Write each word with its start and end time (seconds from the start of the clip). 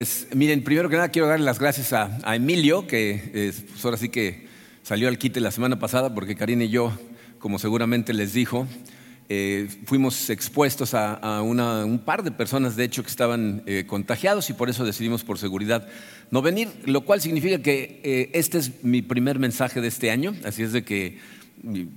Pues, 0.00 0.28
miren, 0.32 0.62
primero 0.62 0.88
que 0.88 0.94
nada 0.94 1.08
quiero 1.08 1.26
darle 1.26 1.44
las 1.44 1.58
gracias 1.58 1.92
a, 1.92 2.20
Emilio, 2.36 2.86
que 2.86 3.32
eh, 3.34 3.52
ahora 3.82 3.96
sí 3.96 4.10
que 4.10 4.46
salió 4.84 5.08
al 5.08 5.18
quite 5.18 5.40
la 5.40 5.50
semana 5.50 5.80
pasada, 5.80 6.14
porque 6.14 6.36
Karina 6.36 6.62
y 6.62 6.68
yo, 6.68 6.92
como 7.40 7.58
seguramente 7.58 8.12
les 8.14 8.32
dijo, 8.32 8.68
eh, 9.28 9.66
fuimos 9.86 10.30
expuestos 10.30 10.94
a, 10.94 11.42
una- 11.42 11.84
un 11.84 11.98
par 11.98 12.22
de 12.22 12.30
personas, 12.30 12.76
de 12.76 12.84
hecho, 12.84 13.02
que 13.02 13.10
estaban 13.10 13.64
eh, 13.66 13.86
contagiados 13.88 14.48
y 14.50 14.52
por 14.52 14.70
eso 14.70 14.84
decidimos 14.84 15.24
por 15.24 15.36
seguridad 15.36 15.88
no 16.30 16.42
venir, 16.42 16.68
lo 16.84 17.00
cual 17.00 17.20
significa 17.20 17.60
que 17.60 18.00
eh, 18.04 18.30
este 18.34 18.58
es 18.58 18.84
mi 18.84 19.02
primer 19.02 19.40
mensaje 19.40 19.80
de 19.80 19.88
este 19.88 20.12
año, 20.12 20.32
así 20.44 20.62
es 20.62 20.70
de 20.70 20.84
que 20.84 21.18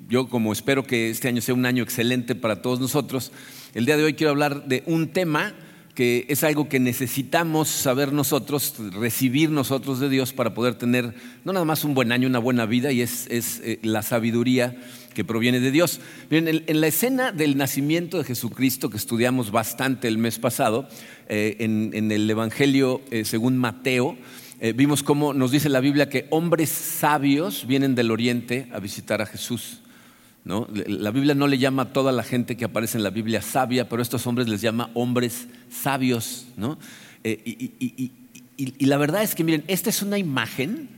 yo 0.09 0.27
como 0.27 0.53
espero 0.53 0.85
que 0.85 1.11
este 1.11 1.27
año 1.27 1.39
sea 1.39 1.53
un 1.53 1.67
año 1.67 1.83
excelente 1.83 2.33
para 2.33 2.63
todos 2.63 2.79
nosotros, 2.79 3.31
el 3.75 3.85
día 3.85 3.95
de 3.95 4.05
hoy 4.05 4.15
quiero 4.15 4.31
hablar 4.31 4.65
de 4.67 4.81
un 4.87 5.09
tema 5.09 5.53
que 5.95 6.25
es 6.29 6.43
algo 6.43 6.69
que 6.69 6.79
necesitamos 6.79 7.67
saber 7.67 8.13
nosotros, 8.13 8.75
recibir 8.93 9.49
nosotros 9.49 9.99
de 9.99 10.09
Dios 10.09 10.33
para 10.33 10.53
poder 10.53 10.75
tener 10.75 11.13
no 11.43 11.53
nada 11.53 11.65
más 11.65 11.83
un 11.83 11.93
buen 11.93 12.11
año, 12.11 12.27
una 12.27 12.39
buena 12.39 12.65
vida, 12.65 12.91
y 12.91 13.01
es, 13.01 13.27
es, 13.29 13.61
eh, 13.63 13.79
la 13.83 14.01
sabiduría 14.01 14.75
que 15.13 15.25
proviene 15.25 15.59
de 15.59 15.71
Dios. 15.71 15.99
En, 16.29 16.81
la 16.81 16.87
escena 16.87 17.31
del 17.31 17.57
nacimiento 17.57 18.17
de 18.17 18.23
Jesucristo, 18.23 18.89
que 18.89 18.97
estudiamos 18.97 19.51
bastante 19.51 20.07
el 20.07 20.17
mes 20.17 20.39
pasado, 20.39 20.87
eh, 21.27 21.57
en, 21.59 21.91
en 21.93 22.11
el 22.11 22.29
Evangelio 22.29 23.01
eh, 23.11 23.25
según 23.25 23.57
Mateo, 23.57 24.17
vimos 24.75 25.01
cómo 25.01 25.33
nos 25.33 25.49
dice 25.49 25.69
la 25.69 25.79
Biblia 25.79 26.07
que 26.07 26.27
hombres 26.29 26.69
sabios 26.69 27.65
vienen 27.65 27.95
del 27.95 28.11
oriente 28.11 28.67
a 28.71 28.79
visitar 28.79 29.19
a 29.19 29.25
Jesús. 29.25 29.81
¿No? 30.43 30.67
La 30.87 31.11
Biblia 31.11 31.35
no 31.35 31.47
le 31.47 31.57
llama 31.57 31.83
a 31.83 31.93
toda 31.93 32.11
la 32.11 32.23
gente 32.23 32.57
que 32.57 32.65
aparece 32.65 32.97
en 32.97 33.03
la 33.03 33.09
Biblia 33.09 33.41
sabia, 33.41 33.87
pero 33.87 34.01
a 34.01 34.03
estos 34.03 34.25
hombres 34.27 34.47
les 34.47 34.61
llama 34.61 34.89
hombres 34.93 35.47
sabios. 35.69 36.47
¿no? 36.57 36.77
Eh, 37.23 37.41
y, 37.45 38.85
la 38.85 38.97
verdad 38.97 39.23
es 39.23 39.33
que, 39.33 39.43
miren, 39.43 39.63
esta 39.67 39.89
es 39.89 40.01
una 40.01 40.17
imagen 40.17 40.89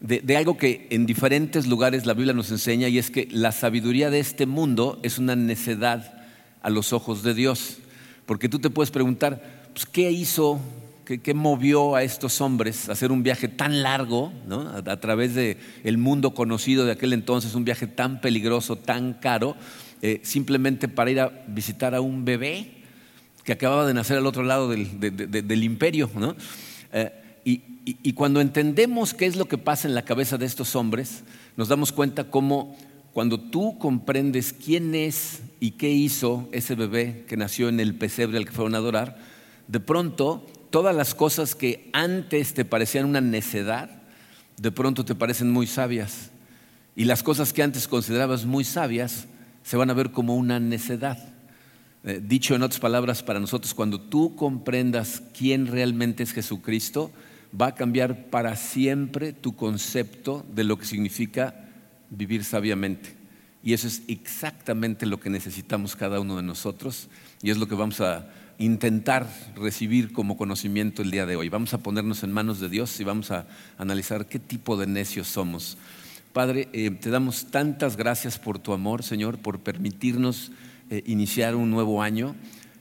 de, 0.00 0.20
de 0.20 0.36
algo 0.36 0.56
que 0.56 0.86
en 0.90 1.04
diferentes 1.04 1.66
lugares 1.66 2.06
la 2.06 2.14
Biblia 2.14 2.32
nos 2.32 2.50
enseña 2.50 2.88
y 2.88 2.98
es 2.98 3.10
que 3.10 3.28
la 3.30 3.52
sabiduría 3.52 4.08
de 4.08 4.20
este 4.20 4.46
mundo 4.46 4.98
es 5.02 5.18
una 5.18 5.36
necedad 5.36 6.24
a 6.62 6.70
los 6.70 6.92
ojos 6.92 7.22
de 7.22 7.34
Dios. 7.34 7.78
Porque 8.26 8.48
tú 8.48 8.58
te 8.58 8.70
puedes 8.70 8.90
preguntar, 8.90 9.68
pues, 9.72 9.86
¿qué 9.86 10.10
hizo, 10.10 10.58
qué, 11.06 11.20
qué 11.22 11.32
movió 11.32 11.94
a 11.94 12.02
estos 12.02 12.40
hombres 12.42 12.88
a 12.88 12.92
hacer 12.92 13.10
un 13.12 13.22
viaje 13.22 13.48
tan 13.48 13.82
largo, 13.82 14.32
¿no? 14.46 14.60
a, 14.68 14.78
a 14.78 15.00
través 15.00 15.34
del 15.34 15.56
el 15.84 15.96
mundo 15.98 16.34
conocido 16.34 16.84
de 16.84 16.92
aquel 16.92 17.12
entonces, 17.14 17.54
un 17.54 17.64
viaje 17.64 17.86
tan 17.86 18.20
peligroso, 18.20 18.76
tan 18.76 19.14
caro, 19.14 19.56
eh, 20.02 20.20
simplemente 20.24 20.88
para 20.88 21.10
ir 21.10 21.20
a 21.20 21.44
visitar 21.48 21.94
a 21.94 22.00
un 22.02 22.24
bebé 22.26 22.72
que 23.44 23.52
acababa 23.52 23.86
de 23.86 23.94
nacer 23.94 24.18
al 24.18 24.26
otro 24.26 24.42
lado 24.42 24.68
del, 24.68 25.00
de- 25.00 25.10
de- 25.12 25.26
de- 25.28 25.42
del 25.42 25.62
imperio. 25.64 26.10
¿no? 26.14 26.34
Eh, 26.92 27.12
y, 27.44 27.50
y- 27.86 27.96
y 28.02 28.12
cuando 28.12 28.40
entendemos 28.40 29.14
qué 29.14 29.26
es 29.26 29.36
lo 29.36 29.46
que 29.46 29.56
pasa 29.58 29.86
en 29.88 29.94
la 29.94 30.02
cabeza 30.04 30.36
de 30.36 30.46
estos 30.46 30.74
hombres, 30.76 31.22
nos 31.56 31.68
damos 31.68 31.92
cuenta 31.92 32.24
cómo 32.24 32.76
cuando 33.12 33.40
tú 33.40 33.78
comprendes 33.78 34.52
quién 34.52 34.94
es 34.94 35.40
y 35.60 35.70
qué 35.72 35.88
hizo 35.88 36.48
ese 36.52 36.74
bebé 36.74 37.24
que 37.28 37.36
nació 37.38 37.68
en 37.70 37.80
el 37.80 37.94
pesebre 37.94 38.36
al 38.36 38.44
que 38.44 38.52
fueron 38.52 38.74
a 38.74 38.78
adorar, 38.78 39.16
de 39.68 39.80
pronto 39.80 40.44
todas 40.76 40.94
las 40.94 41.14
cosas 41.14 41.54
que 41.54 41.88
antes 41.94 42.52
te 42.52 42.66
parecían 42.66 43.06
una 43.06 43.22
necedad, 43.22 43.88
de 44.58 44.70
pronto 44.70 45.06
te 45.06 45.14
parecen 45.14 45.50
muy 45.50 45.66
sabias. 45.66 46.28
Y 46.94 47.06
las 47.06 47.22
cosas 47.22 47.54
que 47.54 47.62
antes 47.62 47.88
considerabas 47.88 48.44
muy 48.44 48.62
sabias 48.62 49.26
se 49.62 49.78
van 49.78 49.88
a 49.88 49.94
ver 49.94 50.10
como 50.10 50.36
una 50.36 50.60
necedad. 50.60 51.16
Eh, 52.04 52.20
dicho 52.22 52.54
en 52.54 52.62
otras 52.62 52.78
palabras, 52.78 53.22
para 53.22 53.40
nosotros, 53.40 53.72
cuando 53.72 53.98
tú 53.98 54.36
comprendas 54.36 55.22
quién 55.32 55.66
realmente 55.66 56.22
es 56.22 56.34
Jesucristo, 56.34 57.10
va 57.58 57.68
a 57.68 57.74
cambiar 57.74 58.26
para 58.26 58.54
siempre 58.54 59.32
tu 59.32 59.56
concepto 59.56 60.44
de 60.54 60.64
lo 60.64 60.78
que 60.78 60.84
significa 60.84 61.54
vivir 62.10 62.44
sabiamente. 62.44 63.16
Y 63.64 63.72
eso 63.72 63.86
es 63.88 64.02
exactamente 64.08 65.06
lo 65.06 65.20
que 65.20 65.30
necesitamos 65.30 65.96
cada 65.96 66.20
uno 66.20 66.36
de 66.36 66.42
nosotros 66.42 67.08
y 67.40 67.48
es 67.48 67.56
lo 67.56 67.66
que 67.66 67.76
vamos 67.76 68.02
a 68.02 68.28
intentar 68.58 69.28
recibir 69.54 70.12
como 70.12 70.36
conocimiento 70.36 71.02
el 71.02 71.10
día 71.10 71.26
de 71.26 71.36
hoy. 71.36 71.48
Vamos 71.48 71.74
a 71.74 71.78
ponernos 71.78 72.22
en 72.22 72.32
manos 72.32 72.60
de 72.60 72.68
Dios 72.68 72.98
y 73.00 73.04
vamos 73.04 73.30
a 73.30 73.46
analizar 73.78 74.26
qué 74.26 74.38
tipo 74.38 74.76
de 74.76 74.86
necios 74.86 75.28
somos. 75.28 75.76
Padre, 76.32 76.68
eh, 76.72 76.90
te 76.90 77.10
damos 77.10 77.46
tantas 77.46 77.96
gracias 77.96 78.38
por 78.38 78.58
tu 78.58 78.72
amor, 78.72 79.02
Señor, 79.02 79.38
por 79.38 79.60
permitirnos 79.60 80.52
eh, 80.90 81.02
iniciar 81.06 81.54
un 81.54 81.70
nuevo 81.70 82.02
año. 82.02 82.34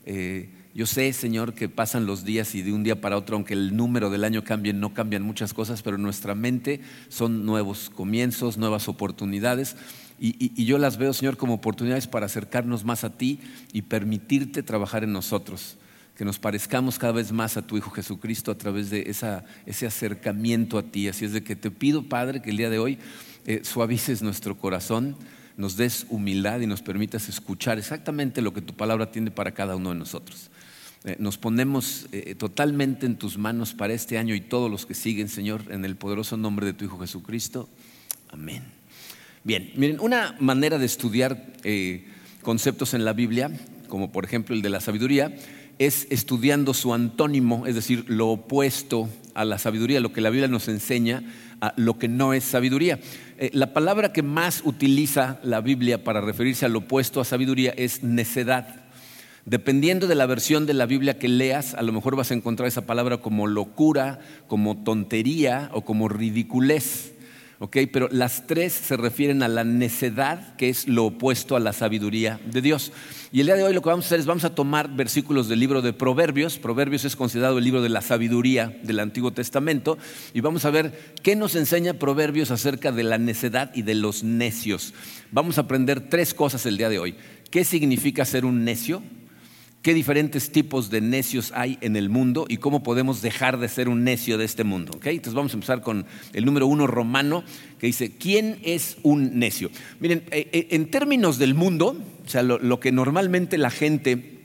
Eh, 0.05 0.49
yo 0.73 0.85
sé, 0.85 1.13
Señor, 1.13 1.53
que 1.53 1.69
pasan 1.69 2.05
los 2.05 2.25
días 2.25 2.53
y 2.53 2.61
de 2.61 2.73
un 2.73 2.83
día 2.83 2.99
para 2.99 3.17
otro, 3.17 3.37
aunque 3.37 3.53
el 3.53 3.77
número 3.77 4.09
del 4.09 4.25
año 4.25 4.43
cambie, 4.43 4.73
no 4.73 4.93
cambian 4.93 5.23
muchas 5.23 5.53
cosas, 5.53 5.81
pero 5.81 5.95
en 5.95 6.03
nuestra 6.03 6.35
mente 6.35 6.81
son 7.07 7.45
nuevos 7.45 7.89
comienzos, 7.89 8.57
nuevas 8.57 8.89
oportunidades. 8.89 9.77
Y, 10.19 10.63
yo 10.63 10.77
las 10.77 10.97
veo, 10.97 11.13
Señor, 11.13 11.37
como 11.37 11.55
oportunidades 11.55 12.07
para 12.07 12.25
acercarnos 12.25 12.85
más 12.85 13.03
a 13.03 13.17
ti 13.17 13.39
y 13.73 13.83
permitirte 13.83 14.63
trabajar 14.63 15.03
en 15.03 15.11
nosotros. 15.11 15.77
Que 16.17 16.23
nos 16.23 16.39
parezcamos 16.39 16.97
cada 16.97 17.13
vez 17.13 17.33
más 17.33 17.57
a 17.57 17.61
tu 17.61 17.77
Hijo 17.77 17.91
Jesucristo 17.91 18.51
a 18.51 18.57
través 18.57 18.89
de 18.89 19.09
ese 19.65 19.85
acercamiento 19.85 20.77
a 20.77 20.83
ti. 20.83 21.09
Así 21.09 21.25
es 21.25 21.33
de 21.33 21.43
que 21.43 21.57
te 21.57 21.71
pido, 21.71 22.03
Padre, 22.03 22.41
que 22.41 22.51
el 22.51 22.57
día 22.57 22.69
de 22.69 22.79
hoy 22.79 22.97
eh, 23.45 23.61
suavices 23.63 24.21
nuestro 24.21 24.57
corazón, 24.57 25.15
nos 25.57 25.77
des 25.77 26.07
humildad 26.09 26.61
y 26.61 26.67
nos 26.67 26.81
permitas 26.81 27.29
escuchar 27.29 27.77
exactamente 27.77 28.41
lo 28.41 28.53
que 28.53 28.61
tu 28.61 28.73
palabra 28.73 29.11
tiene 29.11 29.31
para 29.31 29.53
cada 29.53 29.75
uno 29.75 29.89
de 29.89 29.95
nosotros. 29.95 30.49
Eh, 31.03 31.15
nos 31.19 31.37
ponemos 31.37 32.07
eh, 32.11 32.33
totalmente 32.35 33.05
en 33.05 33.17
tus 33.17 33.37
manos 33.37 33.73
para 33.73 33.93
este 33.93 34.17
año 34.17 34.33
y 34.33 34.41
todos 34.41 34.71
los 34.71 34.85
que 34.85 34.95
siguen, 34.95 35.29
Señor, 35.29 35.63
en 35.69 35.85
el 35.85 35.95
poderoso 35.95 36.37
nombre 36.37 36.65
de 36.65 36.73
tu 36.73 36.85
Hijo 36.85 36.97
Jesucristo. 36.97 37.69
Amén. 38.31 38.63
Bien, 39.45 39.71
miren, 39.75 39.99
una 39.99 40.35
manera 40.39 40.79
de 40.79 40.87
estudiar 40.87 41.53
eh, 41.63 42.03
conceptos 42.41 42.95
en 42.95 43.05
la 43.05 43.13
Biblia, 43.13 43.51
como 43.89 44.11
por 44.11 44.25
ejemplo 44.25 44.55
el 44.55 44.63
de 44.63 44.69
la 44.69 44.81
sabiduría, 44.81 45.35
es 45.77 46.07
estudiando 46.09 46.73
su 46.73 46.95
antónimo, 46.95 47.67
es 47.67 47.75
decir, 47.75 48.05
lo 48.07 48.29
opuesto 48.29 49.07
a 49.35 49.45
la 49.45 49.59
sabiduría, 49.59 49.99
lo 49.99 50.11
que 50.11 50.21
la 50.21 50.31
Biblia 50.31 50.47
nos 50.47 50.67
enseña 50.67 51.21
a 51.61 51.75
lo 51.77 51.99
que 51.99 52.07
no 52.07 52.33
es 52.33 52.43
sabiduría. 52.43 52.99
Eh, 53.37 53.51
la 53.53 53.71
palabra 53.71 54.11
que 54.11 54.23
más 54.23 54.63
utiliza 54.65 55.39
la 55.43 55.61
Biblia 55.61 56.03
para 56.03 56.21
referirse 56.21 56.65
al 56.65 56.75
opuesto 56.75 57.21
a 57.21 57.25
sabiduría 57.25 57.71
es 57.77 58.01
necedad. 58.01 58.85
Dependiendo 59.45 60.07
de 60.07 60.15
la 60.15 60.25
versión 60.25 60.65
de 60.65 60.73
la 60.73 60.87
Biblia 60.87 61.19
que 61.19 61.27
leas, 61.27 61.75
a 61.75 61.83
lo 61.83 61.93
mejor 61.93 62.15
vas 62.15 62.31
a 62.31 62.33
encontrar 62.33 62.67
esa 62.67 62.87
palabra 62.87 63.17
como 63.17 63.45
locura, 63.45 64.17
como 64.47 64.75
tontería 64.83 65.69
o 65.71 65.81
como 65.85 66.09
ridiculez. 66.09 67.14
¿Ok? 67.65 67.77
Pero 67.91 68.07
las 68.11 68.45
tres 68.45 68.73
se 68.73 68.95
refieren 68.95 69.41
a 69.41 69.47
la 69.47 69.63
necedad, 69.63 70.55
que 70.55 70.69
es 70.69 70.87
lo 70.87 71.05
opuesto 71.05 71.55
a 71.55 71.59
la 71.59 71.73
sabiduría 71.73 72.39
de 72.45 72.61
Dios. 72.61 72.91
Y 73.31 73.39
el 73.39 73.47
día 73.47 73.55
de 73.55 73.63
hoy 73.63 73.73
lo 73.73 73.81
que 73.81 73.89
vamos 73.89 74.05
a 74.05 74.07
hacer 74.09 74.19
es 74.19 74.27
vamos 74.27 74.43
a 74.43 74.53
tomar 74.53 74.95
versículos 74.95 75.49
del 75.49 75.59
libro 75.61 75.81
de 75.81 75.91
Proverbios. 75.91 76.59
Proverbios 76.59 77.05
es 77.05 77.15
considerado 77.15 77.57
el 77.57 77.63
libro 77.63 77.81
de 77.81 77.89
la 77.89 78.01
sabiduría 78.01 78.77
del 78.83 78.99
Antiguo 78.99 79.31
Testamento. 79.31 79.97
Y 80.35 80.41
vamos 80.41 80.63
a 80.65 80.69
ver 80.69 81.15
qué 81.23 81.35
nos 81.35 81.55
enseña 81.55 81.95
Proverbios 81.95 82.51
acerca 82.51 82.91
de 82.91 83.01
la 83.01 83.17
necedad 83.17 83.71
y 83.73 83.81
de 83.81 83.95
los 83.95 84.23
necios. 84.23 84.93
Vamos 85.31 85.57
a 85.57 85.61
aprender 85.61 86.07
tres 86.07 86.35
cosas 86.35 86.67
el 86.67 86.77
día 86.77 86.89
de 86.89 86.99
hoy. 86.99 87.15
¿Qué 87.49 87.63
significa 87.63 88.25
ser 88.25 88.45
un 88.45 88.63
necio? 88.63 89.01
Qué 89.85 89.93
diferentes 89.93 90.51
tipos 90.51 90.89
de 90.89 90.99
necios 90.99 91.51
hay 91.53 91.77
en 91.79 91.95
el 91.95 92.09
mundo 92.09 92.47
y 92.49 92.57
cómo 92.57 92.81
podemos 92.81 93.21
dejar 93.21 93.59
de 93.59 93.69
ser 93.69 93.87
un 93.87 94.03
necio 94.03 94.39
de 94.39 94.43
este 94.43 94.63
mundo. 94.63 94.93
¿ok? 94.95 95.05
Entonces 95.05 95.35
vamos 95.35 95.51
a 95.51 95.57
empezar 95.57 95.81
con 95.81 96.07
el 96.33 96.43
número 96.43 96.65
uno 96.65 96.87
romano 96.87 97.43
que 97.77 97.85
dice, 97.85 98.17
¿quién 98.17 98.57
es 98.63 98.97
un 99.03 99.37
necio? 99.37 99.69
Miren, 99.99 100.23
eh, 100.31 100.49
eh, 100.51 100.67
en 100.71 100.89
términos 100.89 101.37
del 101.37 101.53
mundo, 101.53 101.95
o 102.25 102.27
sea, 102.27 102.41
lo, 102.41 102.57
lo 102.57 102.79
que 102.79 102.91
normalmente 102.91 103.59
la 103.59 103.69
gente 103.69 104.39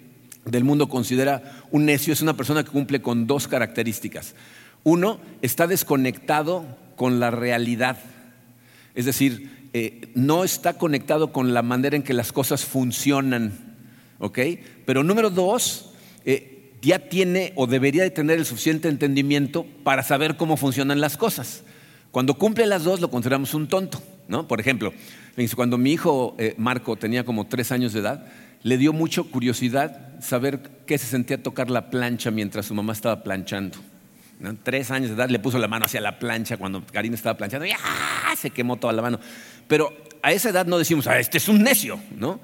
del 0.45 0.65
mundo 0.65 0.91
considera 0.91 1.65
un 1.71 1.87
necio 1.87 2.13
es 2.13 2.21
una 2.21 2.37
persona 2.37 2.63
que 2.63 2.71
cumple 2.71 3.01
con 3.01 3.27
dos 3.27 3.49
características. 3.49 4.35
Uno, 4.85 5.23
está 5.41 5.67
desconectado 5.67 6.67
con 6.97 7.19
la 7.19 7.31
realidad. 7.31 7.97
Es 8.95 9.07
decir, 9.07 9.71
eh, 9.73 10.11
no 10.15 10.45
está 10.45 10.75
conectado 10.75 11.33
con 11.33 11.55
la 11.55 11.63
manera 11.63 11.97
en 11.97 12.03
que 12.03 12.13
las 12.13 12.31
cosas 12.31 12.67
funcionan. 12.67 13.71
¿ok? 14.21 14.39
Pero 14.91 15.05
número 15.05 15.31
dos, 15.31 15.93
eh, 16.25 16.73
ya 16.83 16.99
tiene 16.99 17.53
o 17.55 17.69
debería 17.69 18.03
de 18.03 18.11
tener 18.11 18.41
el 18.41 18.45
suficiente 18.45 18.89
entendimiento 18.89 19.65
para 19.85 20.03
saber 20.03 20.37
cómo 20.37 20.57
funcionan 20.57 21.01
las 21.01 21.17
cosas. 21.17 21.63
Cuando 22.11 22.35
cumple 22.35 22.67
las 22.67 22.83
dos 22.83 23.01
lo 23.01 23.09
consideramos 23.09 23.55
un 23.55 23.69
tonto, 23.69 24.03
¿no? 24.27 24.49
Por 24.49 24.59
ejemplo, 24.59 24.93
cuando 25.55 25.79
mi 25.79 25.93
hijo 25.93 26.35
eh, 26.39 26.57
Marco 26.59 26.97
tenía 26.97 27.23
como 27.25 27.47
tres 27.47 27.71
años 27.71 27.93
de 27.93 28.01
edad, 28.01 28.27
le 28.65 28.79
dio 28.79 28.93
mucho 28.93 29.31
curiosidad 29.31 30.21
saber 30.21 30.59
qué 30.87 30.99
se 30.99 31.07
sentía 31.07 31.41
tocar 31.41 31.71
la 31.71 31.89
plancha 31.89 32.33
mientras 32.33 32.67
su 32.67 32.75
mamá 32.75 32.93
estaba 32.93 33.23
planchando. 33.23 33.79
Tres 34.65 34.91
años 34.91 35.11
de 35.11 35.15
edad 35.15 35.31
le 35.31 35.39
puso 35.39 35.57
la 35.59 35.69
mano 35.69 35.85
hacia 35.85 36.01
la 36.01 36.19
plancha 36.19 36.57
cuando 36.57 36.85
Karina 36.85 37.15
estaba 37.15 37.39
planchando 37.39 37.65
y 37.65 37.71
¡ah! 37.71 38.35
se 38.37 38.51
quemó 38.51 38.77
toda 38.77 38.93
la 38.93 39.03
mano. 39.03 39.21
Pero 39.69 39.97
a 40.21 40.33
esa 40.33 40.49
edad 40.49 40.67
no 40.67 40.79
decimos, 40.79 41.07
ah, 41.07 41.21
este 41.21 41.39
es 41.39 41.49
un 41.49 41.63
necio, 41.63 42.01
¿no? 42.19 42.41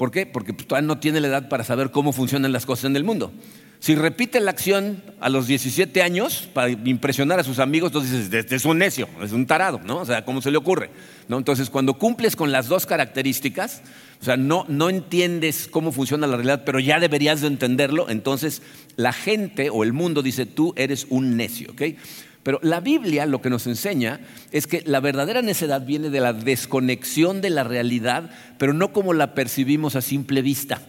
¿Por 0.00 0.10
qué? 0.10 0.24
Porque 0.24 0.54
pues, 0.54 0.66
todavía 0.66 0.86
no 0.86 0.98
tiene 0.98 1.20
la 1.20 1.28
edad 1.28 1.48
para 1.50 1.62
saber 1.62 1.90
cómo 1.90 2.14
funcionan 2.14 2.52
las 2.52 2.64
cosas 2.64 2.86
en 2.86 2.96
el 2.96 3.04
mundo. 3.04 3.32
Si 3.80 3.94
repite 3.94 4.40
la 4.40 4.50
acción 4.50 5.02
a 5.20 5.28
los 5.28 5.46
17 5.46 6.00
años 6.00 6.48
para 6.54 6.70
impresionar 6.70 7.38
a 7.38 7.44
sus 7.44 7.58
amigos, 7.58 7.88
entonces 7.88 8.30
dices, 8.30 8.50
es 8.50 8.64
un 8.64 8.78
necio, 8.78 9.10
es 9.22 9.32
un 9.32 9.44
tarado, 9.44 9.78
¿no? 9.84 9.98
O 9.98 10.06
sea, 10.06 10.24
¿cómo 10.24 10.40
se 10.40 10.50
le 10.50 10.56
ocurre? 10.56 10.88
¿No? 11.28 11.36
Entonces, 11.36 11.68
cuando 11.68 11.98
cumples 11.98 12.34
con 12.34 12.50
las 12.50 12.66
dos 12.66 12.86
características, 12.86 13.82
o 14.22 14.24
sea, 14.24 14.38
no, 14.38 14.64
no 14.68 14.88
entiendes 14.88 15.68
cómo 15.70 15.92
funciona 15.92 16.26
la 16.26 16.36
realidad, 16.36 16.62
pero 16.64 16.80
ya 16.80 16.98
deberías 16.98 17.42
de 17.42 17.48
entenderlo, 17.48 18.08
entonces 18.08 18.62
la 18.96 19.12
gente 19.12 19.68
o 19.68 19.82
el 19.84 19.92
mundo 19.92 20.22
dice, 20.22 20.46
tú 20.46 20.72
eres 20.78 21.06
un 21.10 21.36
necio, 21.36 21.72
¿ok? 21.72 21.82
Pero 22.42 22.58
la 22.62 22.80
Biblia 22.80 23.26
lo 23.26 23.42
que 23.42 23.50
nos 23.50 23.66
enseña 23.66 24.20
es 24.50 24.66
que 24.66 24.82
la 24.86 25.00
verdadera 25.00 25.42
necedad 25.42 25.84
viene 25.84 26.10
de 26.10 26.20
la 26.20 26.32
desconexión 26.32 27.40
de 27.40 27.50
la 27.50 27.64
realidad, 27.64 28.30
pero 28.58 28.72
no 28.72 28.92
como 28.92 29.12
la 29.12 29.34
percibimos 29.34 29.94
a 29.96 30.00
simple 30.00 30.40
vista. 30.40 30.80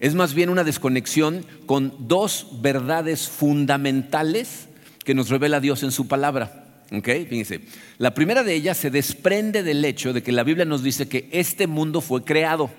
Es 0.00 0.14
más 0.14 0.34
bien 0.34 0.50
una 0.50 0.64
desconexión 0.64 1.44
con 1.66 2.08
dos 2.08 2.48
verdades 2.60 3.28
fundamentales 3.28 4.68
que 5.04 5.14
nos 5.14 5.28
revela 5.28 5.60
Dios 5.60 5.82
en 5.82 5.92
su 5.92 6.08
palabra. 6.08 6.66
Fíjense, 6.90 7.60
la 7.98 8.14
primera 8.14 8.42
de 8.42 8.54
ellas 8.54 8.76
se 8.76 8.90
desprende 8.90 9.62
del 9.62 9.84
hecho 9.84 10.12
de 10.12 10.22
que 10.24 10.32
la 10.32 10.42
Biblia 10.42 10.64
nos 10.64 10.82
dice 10.82 11.08
que 11.08 11.28
este 11.30 11.68
mundo 11.68 12.00
fue 12.00 12.24
creado. 12.24 12.70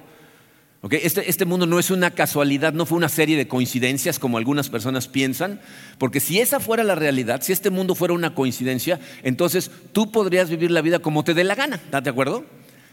Este, 0.90 1.30
este, 1.30 1.46
mundo 1.46 1.68
no 1.68 1.78
es 1.78 1.92
una 1.92 2.10
casualidad, 2.10 2.74
no 2.74 2.88
fue 2.88 2.98
una 2.98 3.08
serie 3.08 3.38
de 3.38 3.48
coincidencias 3.48 4.18
como 4.18 4.40
algunas 4.40 4.70
personas 4.70 5.08
piensan, 5.08 5.62
porque 6.00 6.20
si 6.20 6.40
esa 6.40 6.60
fuera 6.60 6.84
la 6.84 6.96
realidad, 6.96 7.42
si 7.44 7.54
este 7.54 7.70
mundo 7.70 7.94
fuera 7.94 8.16
una 8.16 8.34
coincidencia, 8.34 9.00
entonces 9.22 9.70
tú 9.94 10.12
podrías 10.12 10.50
vivir 10.50 10.72
la 10.72 10.82
vida 10.82 10.98
como 10.98 11.24
te 11.24 11.36
dé 11.36 11.44
la 11.44 11.54
gana, 11.54 11.76
¿estás 11.76 12.04
de 12.04 12.10
acuerdo? 12.10 12.46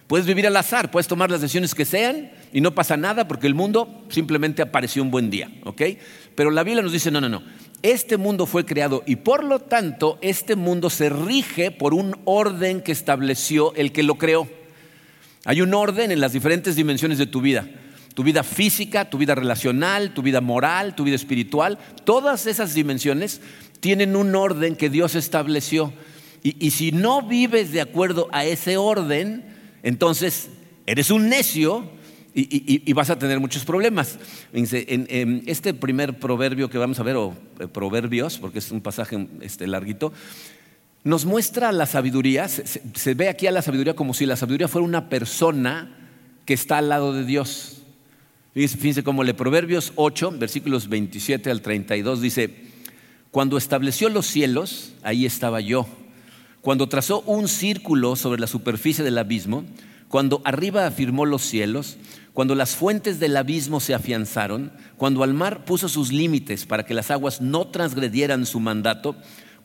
Puedes 0.06 0.26
vivir 0.26 0.46
al 0.46 0.56
azar, 0.56 0.90
puedes 0.90 1.08
tomar 1.08 1.30
las 1.30 1.40
decisiones 1.40 1.74
que 1.74 1.86
sean 1.86 2.30
y 2.52 2.60
no 2.60 2.74
pasa 2.74 2.98
nada 2.98 3.26
porque 3.26 3.46
el 3.46 3.54
mundo 3.54 4.04
simplemente 4.10 4.60
apareció 4.60 5.02
un 5.02 5.10
buen 5.10 5.30
día, 5.30 5.50
¿ok? 5.64 5.82
Pero 6.34 6.50
la 6.50 6.64
Biblia 6.64 6.82
nos 6.82 6.92
dice, 6.92 7.10
no, 7.10 7.22
no, 7.22 7.30
no, 7.30 7.42
este 7.82 8.18
mundo 8.18 8.44
fue 8.44 8.66
creado 8.66 9.02
y 9.06 9.16
por 9.16 9.44
lo 9.44 9.60
tanto 9.60 10.18
este 10.20 10.56
mundo 10.56 10.90
se 10.90 11.08
rige 11.08 11.70
por 11.70 11.94
un 11.94 12.16
orden 12.24 12.82
que 12.82 12.92
estableció 12.92 13.74
el 13.76 13.92
que 13.92 14.02
lo 14.02 14.16
creó. 14.16 14.57
Hay 15.44 15.60
un 15.60 15.74
orden 15.74 16.10
en 16.10 16.20
las 16.20 16.32
diferentes 16.32 16.76
dimensiones 16.76 17.18
de 17.18 17.26
tu 17.26 17.40
vida. 17.40 17.68
Tu 18.14 18.24
vida 18.24 18.42
física, 18.42 19.08
tu 19.08 19.18
vida 19.18 19.34
relacional, 19.34 20.12
tu 20.12 20.22
vida 20.22 20.40
moral, 20.40 20.94
tu 20.94 21.04
vida 21.04 21.16
espiritual, 21.16 21.78
todas 22.04 22.46
esas 22.46 22.74
dimensiones 22.74 23.40
tienen 23.80 24.16
un 24.16 24.34
orden 24.34 24.74
que 24.74 24.90
Dios 24.90 25.14
estableció. 25.14 25.92
Y, 26.42 26.56
y 26.64 26.72
si 26.72 26.90
no 26.90 27.22
vives 27.22 27.72
de 27.72 27.80
acuerdo 27.80 28.28
a 28.32 28.44
ese 28.44 28.76
orden, 28.76 29.44
entonces, 29.82 30.50
eres 30.86 31.10
un 31.10 31.28
necio 31.28 31.88
y, 32.34 32.92
vas 32.92 33.10
a 33.10 33.18
tener 33.18 33.40
muchos 33.40 33.64
problemas. 33.64 34.18
En, 34.52 35.42
este 35.46 35.74
primer 35.74 36.18
proverbio 36.18 36.70
que 36.70 36.78
vamos 36.78 37.00
a 37.00 37.02
ver, 37.02 37.16
o 37.16 37.34
eh, 37.58 37.66
proverbios, 37.66 38.38
porque 38.38 38.58
es 38.60 38.70
un 38.70 38.80
pasaje 38.80 39.28
este, 39.40 39.66
larguito, 39.66 40.12
nos 41.08 41.24
muestra 41.24 41.72
la 41.72 41.86
sabiduría, 41.86 42.48
se, 42.48 43.14
ve 43.14 43.28
aquí 43.28 43.46
a 43.46 43.52
la 43.52 43.62
sabiduría 43.62 43.94
como 43.94 44.14
si 44.14 44.26
la 44.26 44.36
sabiduría 44.36 44.68
fuera 44.68 44.86
una 44.86 45.08
persona 45.08 45.94
que 46.44 46.54
está 46.54 46.78
al 46.78 46.88
lado 46.88 47.12
de 47.12 47.24
Dios. 47.24 47.82
Fíjense 48.54 49.02
como 49.02 49.24
le 49.24 49.34
Proverbios 49.34 49.92
8, 49.96 50.32
versículos 50.38 50.88
27 50.88 51.50
al 51.50 51.62
32 51.62 52.20
dice, 52.20 52.54
cuando 53.30 53.56
estableció 53.56 54.08
los 54.08 54.26
cielos, 54.26 54.92
ahí 55.02 55.26
estaba 55.26 55.60
yo 55.60 55.86
cuando 56.60 56.88
trazó 56.88 57.22
un 57.22 57.48
círculo 57.48 58.16
sobre 58.16 58.40
la 58.40 58.46
superficie 58.46 59.04
del 59.04 59.18
abismo, 59.18 59.64
cuando 60.08 60.42
arriba 60.44 60.86
afirmó 60.86 61.24
los 61.24 61.42
cielos, 61.42 61.96
cuando 62.32 62.54
las 62.54 62.76
fuentes 62.76 63.20
del 63.20 63.36
abismo 63.36 63.80
se 63.80 63.94
afianzaron, 63.94 64.72
cuando 64.96 65.22
al 65.22 65.34
mar 65.34 65.64
puso 65.64 65.88
sus 65.88 66.12
límites 66.12 66.66
para 66.66 66.84
que 66.84 66.94
las 66.94 67.10
aguas 67.10 67.40
no 67.40 67.68
transgredieran 67.68 68.46
su 68.46 68.60
mandato, 68.60 69.16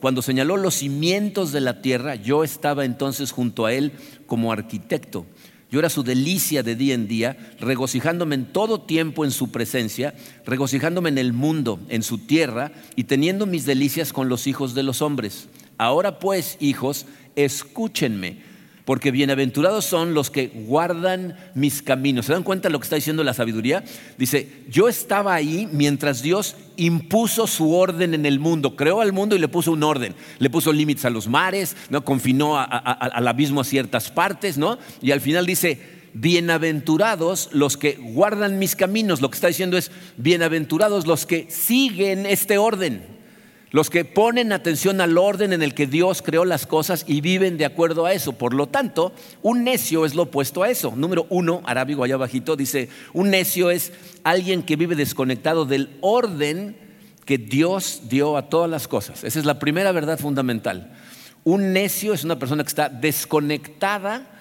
cuando 0.04 0.20
señaló 0.20 0.58
los 0.58 0.74
cimientos 0.74 1.50
de 1.50 1.62
la 1.62 1.80
tierra, 1.80 2.14
yo 2.14 2.44
estaba 2.44 2.84
entonces 2.84 3.32
junto 3.32 3.64
a 3.64 3.72
él 3.72 3.92
como 4.26 4.52
arquitecto. 4.52 5.24
Yo 5.70 5.78
era 5.78 5.88
su 5.88 6.02
delicia 6.02 6.62
de 6.62 6.76
día 6.76 6.92
en 6.92 7.08
día, 7.08 7.38
regocijándome 7.58 8.34
en 8.34 8.44
todo 8.44 8.82
tiempo 8.82 9.24
en 9.24 9.30
su 9.30 9.50
presencia, 9.50 10.12
regocijándome 10.44 11.08
en 11.08 11.16
el 11.16 11.32
mundo, 11.32 11.80
en 11.88 12.02
su 12.02 12.18
tierra, 12.18 12.70
y 12.96 13.04
teniendo 13.04 13.46
mis 13.46 13.64
delicias 13.64 14.12
con 14.12 14.28
los 14.28 14.46
hijos 14.46 14.74
de 14.74 14.82
los 14.82 15.00
hombres. 15.00 15.48
Ahora 15.78 16.18
pues, 16.18 16.58
hijos, 16.60 17.06
escúchenme, 17.34 18.42
porque 18.84 19.10
bienaventurados 19.10 19.86
son 19.86 20.12
los 20.12 20.30
que 20.30 20.48
guardan 20.48 21.36
mis 21.54 21.80
caminos. 21.80 22.26
¿Se 22.26 22.32
dan 22.32 22.42
cuenta 22.42 22.68
de 22.68 22.72
lo 22.72 22.80
que 22.80 22.84
está 22.84 22.96
diciendo 22.96 23.24
la 23.24 23.32
sabiduría? 23.32 23.82
Dice, 24.18 24.64
yo 24.68 24.88
estaba 24.88 25.34
ahí 25.34 25.68
mientras 25.72 26.22
Dios 26.22 26.56
impuso 26.76 27.46
su 27.46 27.74
orden 27.74 28.12
en 28.12 28.26
el 28.26 28.38
mundo, 28.38 28.76
creó 28.76 29.00
al 29.00 29.12
mundo 29.12 29.36
y 29.36 29.38
le 29.38 29.48
puso 29.48 29.72
un 29.72 29.82
orden, 29.82 30.14
le 30.38 30.50
puso 30.50 30.72
límites 30.72 31.04
a 31.06 31.10
los 31.10 31.28
mares, 31.28 31.76
¿no? 31.88 32.04
confinó 32.04 32.58
al 32.58 33.26
abismo 33.26 33.62
a 33.62 33.64
ciertas 33.64 34.10
partes, 34.10 34.58
¿no? 34.58 34.78
Y 35.00 35.12
al 35.12 35.22
final 35.22 35.46
dice, 35.46 35.80
bienaventurados 36.12 37.48
los 37.52 37.78
que 37.78 37.92
guardan 37.92 38.58
mis 38.58 38.76
caminos. 38.76 39.22
Lo 39.22 39.30
que 39.30 39.36
está 39.36 39.48
diciendo 39.48 39.78
es, 39.78 39.90
bienaventurados 40.18 41.06
los 41.06 41.24
que 41.24 41.46
siguen 41.48 42.26
este 42.26 42.58
orden 42.58 43.13
los 43.74 43.90
que 43.90 44.04
ponen 44.04 44.52
atención 44.52 45.00
al 45.00 45.18
orden 45.18 45.52
en 45.52 45.60
el 45.60 45.74
que 45.74 45.88
Dios 45.88 46.22
creó 46.22 46.44
las 46.44 46.64
cosas 46.64 47.04
y 47.08 47.20
viven 47.20 47.58
de 47.58 47.64
acuerdo 47.64 48.06
a 48.06 48.12
eso. 48.12 48.34
Por 48.34 48.54
lo 48.54 48.68
tanto, 48.68 49.12
un 49.42 49.64
necio 49.64 50.06
es 50.06 50.14
lo 50.14 50.22
opuesto 50.22 50.62
a 50.62 50.70
eso. 50.70 50.92
Número 50.94 51.26
uno, 51.28 51.60
arábigo 51.64 52.04
allá 52.04 52.14
abajito, 52.14 52.54
dice, 52.54 52.88
un 53.14 53.30
necio 53.30 53.72
es 53.72 53.92
alguien 54.22 54.62
que 54.62 54.76
vive 54.76 54.94
desconectado 54.94 55.64
del 55.64 55.90
orden 56.02 56.76
que 57.24 57.36
Dios 57.36 58.02
dio 58.08 58.36
a 58.36 58.48
todas 58.48 58.70
las 58.70 58.86
cosas. 58.86 59.24
Esa 59.24 59.40
es 59.40 59.44
la 59.44 59.58
primera 59.58 59.90
verdad 59.90 60.20
fundamental. 60.20 60.92
Un 61.42 61.72
necio 61.72 62.14
es 62.14 62.22
una 62.22 62.38
persona 62.38 62.62
que 62.62 62.68
está 62.68 62.88
desconectada 62.88 64.33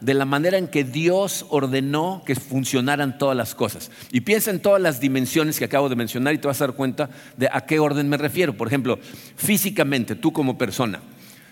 de 0.00 0.14
la 0.14 0.24
manera 0.24 0.58
en 0.58 0.68
que 0.68 0.84
Dios 0.84 1.46
ordenó 1.48 2.22
que 2.26 2.34
funcionaran 2.34 3.18
todas 3.18 3.36
las 3.36 3.54
cosas. 3.54 3.90
Y 4.10 4.22
piensa 4.22 4.50
en 4.50 4.60
todas 4.60 4.80
las 4.80 5.00
dimensiones 5.00 5.58
que 5.58 5.64
acabo 5.64 5.88
de 5.88 5.96
mencionar 5.96 6.34
y 6.34 6.38
te 6.38 6.48
vas 6.48 6.60
a 6.60 6.66
dar 6.66 6.76
cuenta 6.76 7.10
de 7.36 7.48
a 7.52 7.60
qué 7.62 7.78
orden 7.78 8.08
me 8.08 8.16
refiero. 8.16 8.56
Por 8.56 8.66
ejemplo, 8.68 8.98
físicamente, 9.36 10.14
tú 10.14 10.32
como 10.32 10.58
persona. 10.58 11.00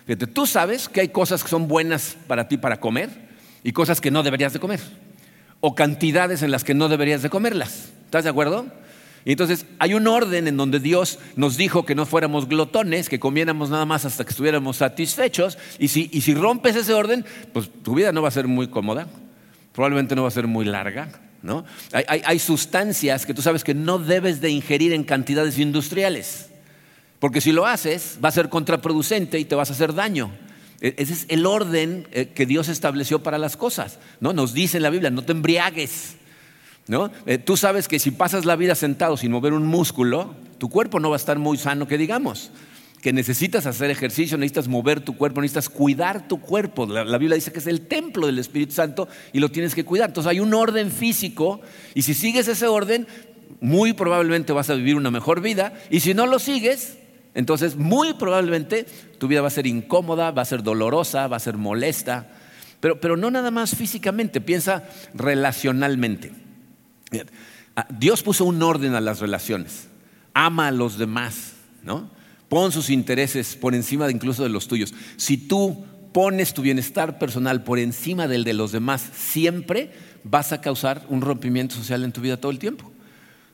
Fíjate, 0.06 0.26
tú 0.26 0.46
sabes 0.46 0.88
que 0.88 1.00
hay 1.02 1.08
cosas 1.08 1.42
que 1.42 1.50
son 1.50 1.68
buenas 1.68 2.16
para 2.26 2.48
ti 2.48 2.56
para 2.56 2.80
comer 2.80 3.10
y 3.62 3.72
cosas 3.72 4.00
que 4.00 4.10
no 4.10 4.22
deberías 4.22 4.52
de 4.52 4.58
comer. 4.58 4.80
O 5.60 5.74
cantidades 5.74 6.42
en 6.42 6.50
las 6.50 6.64
que 6.64 6.74
no 6.74 6.88
deberías 6.88 7.22
de 7.22 7.30
comerlas. 7.30 7.90
¿Estás 8.04 8.24
de 8.24 8.30
acuerdo? 8.30 8.66
Y 9.24 9.32
entonces 9.32 9.66
hay 9.78 9.94
un 9.94 10.06
orden 10.06 10.48
en 10.48 10.56
donde 10.56 10.80
Dios 10.80 11.18
nos 11.36 11.56
dijo 11.56 11.84
que 11.84 11.94
no 11.94 12.06
fuéramos 12.06 12.48
glotones, 12.48 13.08
que 13.08 13.20
comiéramos 13.20 13.70
nada 13.70 13.84
más 13.84 14.04
hasta 14.04 14.24
que 14.24 14.30
estuviéramos 14.30 14.78
satisfechos. 14.78 15.58
Y 15.78 15.88
si, 15.88 16.08
y 16.12 16.20
si 16.22 16.34
rompes 16.34 16.76
ese 16.76 16.94
orden, 16.94 17.24
pues 17.52 17.70
tu 17.82 17.94
vida 17.94 18.12
no 18.12 18.22
va 18.22 18.28
a 18.28 18.32
ser 18.32 18.46
muy 18.46 18.68
cómoda, 18.68 19.08
probablemente 19.72 20.14
no 20.14 20.22
va 20.22 20.28
a 20.28 20.32
ser 20.32 20.46
muy 20.46 20.64
larga. 20.64 21.10
¿no? 21.42 21.64
Hay, 21.92 22.22
hay 22.24 22.38
sustancias 22.38 23.26
que 23.26 23.34
tú 23.34 23.42
sabes 23.42 23.64
que 23.64 23.74
no 23.74 23.98
debes 23.98 24.40
de 24.40 24.50
ingerir 24.50 24.92
en 24.92 25.04
cantidades 25.04 25.58
industriales, 25.58 26.50
porque 27.18 27.40
si 27.40 27.52
lo 27.52 27.66
haces 27.66 28.18
va 28.22 28.28
a 28.28 28.32
ser 28.32 28.48
contraproducente 28.48 29.38
y 29.38 29.44
te 29.44 29.54
vas 29.54 29.70
a 29.70 29.72
hacer 29.72 29.94
daño. 29.94 30.30
E, 30.80 30.94
ese 30.98 31.12
es 31.12 31.26
el 31.28 31.46
orden 31.46 32.06
eh, 32.12 32.28
que 32.28 32.46
Dios 32.46 32.68
estableció 32.68 33.22
para 33.22 33.38
las 33.38 33.56
cosas. 33.56 33.98
¿no? 34.20 34.32
Nos 34.32 34.54
dice 34.54 34.76
en 34.76 34.84
la 34.84 34.90
Biblia, 34.90 35.10
no 35.10 35.22
te 35.22 35.32
embriagues. 35.32 36.17
¿No? 36.88 37.10
Eh, 37.26 37.38
tú 37.38 37.56
sabes 37.56 37.86
que 37.86 37.98
si 37.98 38.10
pasas 38.10 38.44
la 38.46 38.56
vida 38.56 38.74
sentado 38.74 39.16
sin 39.16 39.30
mover 39.30 39.52
un 39.52 39.66
músculo, 39.66 40.34
tu 40.56 40.68
cuerpo 40.68 40.98
no 40.98 41.10
va 41.10 41.16
a 41.16 41.18
estar 41.18 41.38
muy 41.38 41.58
sano, 41.58 41.86
que 41.86 41.98
digamos. 41.98 42.50
Que 43.02 43.12
necesitas 43.12 43.66
hacer 43.66 43.90
ejercicio, 43.90 44.36
necesitas 44.36 44.66
mover 44.66 45.00
tu 45.00 45.16
cuerpo, 45.16 45.40
necesitas 45.40 45.68
cuidar 45.68 46.26
tu 46.26 46.40
cuerpo. 46.40 46.86
La, 46.86 47.04
Biblia 47.18 47.36
dice 47.36 47.52
que 47.52 47.60
es 47.60 47.66
el 47.68 47.82
templo 47.82 48.26
del 48.26 48.40
Espíritu 48.40 48.72
Santo 48.72 49.06
y 49.32 49.38
lo 49.38 49.50
tienes 49.50 49.74
que 49.74 49.84
cuidar. 49.84 50.10
Entonces 50.10 50.30
hay 50.30 50.40
un 50.40 50.52
orden 50.52 50.90
físico 50.90 51.60
y 51.94 52.02
si 52.02 52.14
sigues 52.14 52.48
ese 52.48 52.66
orden, 52.66 53.06
muy 53.60 53.92
probablemente 53.92 54.52
vas 54.52 54.70
a 54.70 54.74
vivir 54.74 54.96
una 54.96 55.12
mejor 55.12 55.40
vida. 55.40 55.74
Y 55.90 56.00
si 56.00 56.12
no 56.12 56.26
lo 56.26 56.40
sigues, 56.40 56.98
entonces 57.34 57.76
muy 57.76 58.14
probablemente 58.14 58.84
tu 59.18 59.28
vida 59.28 59.42
va 59.42 59.48
a 59.48 59.50
ser 59.50 59.68
incómoda, 59.68 60.32
va 60.32 60.42
a 60.42 60.46
ser 60.46 60.64
dolorosa, 60.64 61.28
va 61.28 61.36
a 61.36 61.40
ser 61.40 61.56
molesta. 61.56 62.26
Pero, 62.80 62.98
pero 62.98 63.16
no 63.16 63.30
nada 63.30 63.52
más 63.52 63.76
físicamente, 63.76 64.40
piensa 64.40 64.88
relacionalmente. 65.14 66.47
Ah, 67.76 67.86
Dios 67.90 68.22
puso 68.22 68.44
un 68.44 68.62
orden 68.62 68.94
a 68.94 69.00
las 69.00 69.20
relaciones. 69.20 69.88
Ama 70.34 70.68
a 70.68 70.72
los 70.72 70.98
demás, 70.98 71.52
¿no? 71.82 72.10
Pon 72.48 72.72
sus 72.72 72.90
intereses 72.90 73.56
por 73.56 73.74
encima 73.74 74.10
incluso 74.10 74.42
de 74.42 74.48
los 74.48 74.68
tuyos. 74.68 74.94
Si 75.16 75.36
tú 75.36 75.84
pones 76.12 76.54
tu 76.54 76.62
bienestar 76.62 77.18
personal 77.18 77.62
por 77.62 77.78
encima 77.78 78.26
del 78.26 78.44
de 78.44 78.54
los 78.54 78.72
demás, 78.72 79.06
siempre 79.14 79.92
vas 80.24 80.52
a 80.52 80.60
causar 80.60 81.04
un 81.08 81.20
rompimiento 81.20 81.74
social 81.74 82.02
en 82.04 82.12
tu 82.12 82.20
vida 82.20 82.38
todo 82.38 82.50
el 82.50 82.58
tiempo. 82.58 82.90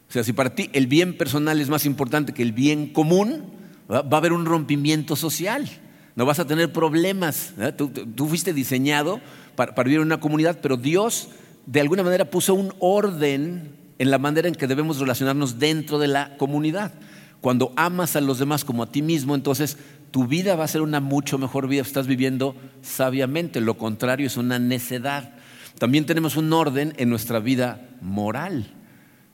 O 0.09 0.13
sea, 0.13 0.25
si 0.25 0.33
para 0.33 0.55
ti 0.55 0.71
el 0.73 0.87
bien 0.87 1.19
personal 1.19 1.61
es 1.61 1.69
más 1.69 1.87
importante 1.87 2.33
que 2.33 2.43
el 2.43 2.53
bien 2.53 2.93
común, 2.93 3.45
va 3.91 4.05
a 4.11 4.17
haber 4.17 4.33
un 4.33 4.47
rompimiento 4.47 5.17
social. 5.17 5.69
No 6.17 6.25
vas 6.25 6.39
a 6.39 6.47
tener 6.47 6.73
problemas. 6.73 7.55
Tú, 7.77 8.29
fuiste 8.29 8.55
diseñado 8.55 9.21
para, 9.57 9.75
para 9.75 9.87
vivir 9.87 10.01
en 10.01 10.07
una 10.07 10.21
comunidad, 10.21 10.61
pero 10.63 10.77
Dios 10.77 11.29
de 11.67 11.81
alguna 11.81 12.03
manera 12.03 12.31
puso 12.31 12.55
un 12.55 12.73
orden 12.79 13.77
en 13.99 14.11
la 14.11 14.19
manera 14.19 14.49
en 14.49 14.55
que 14.55 14.67
debemos 14.67 14.99
relacionarnos 14.99 15.59
dentro 15.59 15.99
de 15.99 16.09
la 16.09 16.37
comunidad. 16.37 16.93
Cuando 17.41 17.73
amas 17.77 18.17
a 18.17 18.21
los 18.21 18.39
demás 18.39 18.65
como 18.65 18.83
a 18.83 18.91
ti 18.91 19.03
mismo, 19.03 19.35
entonces 19.35 19.77
tu 20.11 20.27
vida 20.27 20.57
va 20.57 20.65
a 20.65 20.69
ser 20.69 20.81
una 20.81 21.01
mucho 21.01 21.39
mejor 21.39 21.69
vida. 21.69 21.83
Estás 21.83 22.07
viviendo 22.07 22.57
sabiamente. 22.83 23.61
Lo 23.61 23.77
contrario 23.77 24.27
es 24.27 24.37
una 24.37 24.59
necedad. 24.59 25.35
También 25.79 26.07
tenemos 26.07 26.37
un 26.37 26.53
orden 26.53 26.95
en 26.97 27.11
nuestra 27.11 27.41
vida 27.41 27.89
moral. 28.01 28.73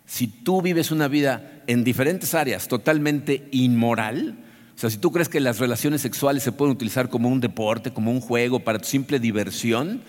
Si 0.07 0.27
tú 0.27 0.63
vives 0.63 0.91
una 0.91 1.07
vida 1.07 1.63
en 1.67 1.85
diferentes 1.85 2.35
áreas 2.35 2.67
totalmente 2.67 3.49
inmoral, 3.53 4.39
o 4.75 4.79
sea, 4.81 4.91
si 4.91 4.97
tú 4.97 5.13
crees 5.13 5.29
que 5.29 5.39
las 5.39 5.59
relaciones 5.59 6.01
sexuales 6.01 6.43
se 6.43 6.53
pueden 6.53 6.75
utilizar 6.75 7.11
como 7.11 7.29
un 7.29 7.41
deporte, 7.41 7.93
como 7.93 8.11
un 8.11 8.21
juego, 8.21 8.61
para 8.61 8.79
tu 8.79 8.89
simple 8.89 9.21
diversión, 9.21 10.01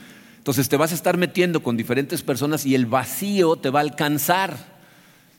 entonces 0.41 0.69
te 0.69 0.75
vas 0.75 0.91
a 0.91 0.95
estar 0.95 1.17
metiendo 1.17 1.61
con 1.61 1.77
diferentes 1.77 2.23
personas 2.23 2.65
y 2.65 2.73
el 2.73 2.87
vacío 2.87 3.57
te 3.57 3.69
va 3.69 3.77
a 3.77 3.83
alcanzar. 3.83 4.57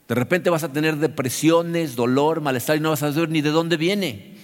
De 0.06 0.14
repente 0.14 0.48
vas 0.48 0.62
a 0.62 0.72
tener 0.72 0.98
depresiones, 0.98 1.96
dolor, 1.96 2.40
malestar 2.40 2.76
y 2.76 2.80
no 2.80 2.90
vas 2.90 3.02
a 3.02 3.12
saber 3.12 3.28
ni 3.28 3.40
de 3.40 3.50
dónde 3.50 3.76
viene. 3.76 4.36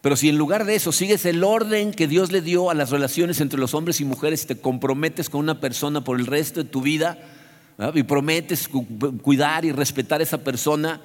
Pero 0.00 0.16
si 0.16 0.28
en 0.28 0.38
lugar 0.38 0.64
de 0.64 0.74
eso 0.74 0.90
sigues 0.90 1.24
el 1.24 1.44
orden 1.44 1.92
que 1.92 2.08
Dios 2.08 2.32
le 2.32 2.40
dio 2.40 2.68
a 2.68 2.74
las 2.74 2.90
relaciones 2.90 3.40
entre 3.40 3.60
los 3.60 3.74
hombres 3.74 4.00
y 4.00 4.04
mujeres 4.04 4.42
y 4.42 4.48
te 4.48 4.60
comprometes 4.60 5.30
con 5.30 5.38
una 5.38 5.60
persona 5.60 6.02
por 6.02 6.18
el 6.18 6.26
resto 6.26 6.64
de 6.64 6.68
tu 6.68 6.80
vida 6.80 7.18
y 7.94 8.02
prometes 8.02 8.68
cuidar 9.22 9.64
y 9.64 9.70
respetar 9.70 10.18
a 10.18 10.24
esa 10.24 10.38
persona, 10.38 11.00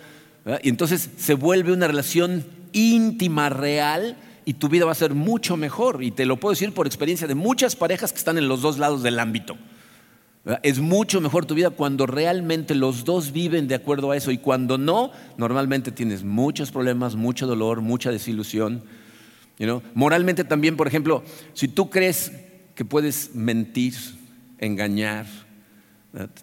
y 0.63 0.69
entonces 0.69 1.07
se 1.17 1.35
vuelve 1.35 1.71
una 1.71 1.85
relación 1.85 2.47
íntima, 2.71 3.49
real, 3.49 4.17
y 4.45 4.53
tu 4.53 4.69
vida 4.69 4.85
va 4.85 4.91
a 4.91 4.95
ser 4.95 5.13
mucho 5.13 5.57
mejor. 5.57 6.03
Y 6.03 6.11
te 6.11 6.25
lo 6.25 6.37
puedo 6.37 6.51
decir 6.51 6.73
por 6.73 6.87
experiencia 6.87 7.27
de 7.27 7.35
muchas 7.35 7.75
parejas 7.75 8.11
que 8.11 8.19
están 8.19 8.37
en 8.37 8.47
los 8.47 8.61
dos 8.61 8.77
lados 8.77 9.03
del 9.03 9.19
ámbito. 9.19 9.57
Es 10.63 10.79
mucho 10.79 11.21
mejor 11.21 11.45
tu 11.45 11.53
vida 11.53 11.69
cuando 11.69 12.07
realmente 12.07 12.73
los 12.73 13.05
dos 13.05 13.31
viven 13.31 13.67
de 13.67 13.75
acuerdo 13.75 14.09
a 14.09 14.17
eso 14.17 14.31
y 14.31 14.39
cuando 14.39 14.79
no, 14.79 15.11
normalmente 15.37 15.91
tienes 15.91 16.23
muchos 16.23 16.71
problemas, 16.71 17.15
mucho 17.15 17.45
dolor, 17.45 17.81
mucha 17.81 18.11
desilusión. 18.11 18.83
Moralmente 19.93 20.43
también, 20.43 20.77
por 20.77 20.87
ejemplo, 20.87 21.23
si 21.53 21.67
tú 21.67 21.91
crees 21.91 22.31
que 22.73 22.83
puedes 22.83 23.35
mentir, 23.35 23.93
engañar, 24.57 25.27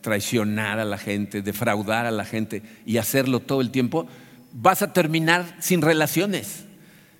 traicionar 0.01 0.79
a 0.79 0.85
la 0.85 0.99
gente, 0.99 1.43
defraudar 1.43 2.07
a 2.07 2.13
la 2.13 2.25
gente 2.25 2.63
y 2.87 2.99
hacerlo 2.99 3.41
todo 3.41 3.61
el 3.61 3.73
tiempo, 3.73 4.07
vas 4.53 4.83
a 4.83 4.93
terminar 4.93 5.57
sin 5.59 5.83
relaciones. 5.83 6.68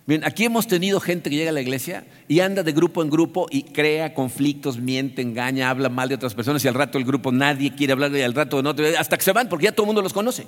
Bien, 0.09 0.25
aquí 0.25 0.47
hemos 0.47 0.67
tenido 0.67 1.01
gente 1.01 1.29
que 1.29 1.37
llega 1.37 1.51
a 1.51 1.53
la 1.53 1.61
iglesia 1.61 2.07
y 2.29 2.41
anda 2.41 2.63
de 2.63 2.73
grupo 2.73 3.03
en 3.03 3.11
grupo 3.11 3.47
y 3.51 3.65
crea 3.65 4.15
conflictos, 4.15 4.79
miente, 4.79 5.21
engaña, 5.21 5.69
habla 5.69 5.91
mal 5.91 6.09
de 6.09 6.15
otras 6.15 6.33
personas 6.33 6.65
y 6.65 6.69
al 6.69 6.73
rato 6.73 6.97
el 6.97 7.05
grupo 7.05 7.31
nadie 7.31 7.75
quiere 7.75 7.93
hablar 7.93 8.17
y 8.17 8.23
al 8.23 8.33
rato 8.33 8.63
no, 8.63 8.75
hasta 8.99 9.19
que 9.19 9.23
se 9.23 9.33
van 9.33 9.51
porque 9.51 9.67
ya 9.67 9.73
todo 9.73 9.83
el 9.83 9.89
mundo 9.89 10.01
los 10.01 10.15
conoce. 10.15 10.45
O 10.45 10.47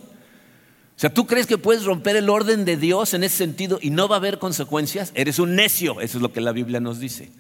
sea, 0.97 1.13
¿tú 1.13 1.27
crees 1.27 1.47
que 1.47 1.59
puedes 1.59 1.85
romper 1.85 2.17
el 2.17 2.31
orden 2.31 2.65
de 2.65 2.79
Dios 2.79 3.13
en 3.13 3.23
ese 3.23 3.37
sentido 3.37 3.79
y 3.83 3.91
no 3.91 4.09
va 4.09 4.17
a 4.17 4.19
haber 4.19 4.39
consecuencias? 4.39 5.13
Eres 5.15 5.39
un 5.39 5.55
necio, 5.57 6.01
eso 6.01 6.17
es 6.17 6.23
lo 6.23 6.33
que 6.33 6.41
la 6.41 6.53
Biblia 6.53 6.81
nos 6.81 6.99
dice. 6.99 7.31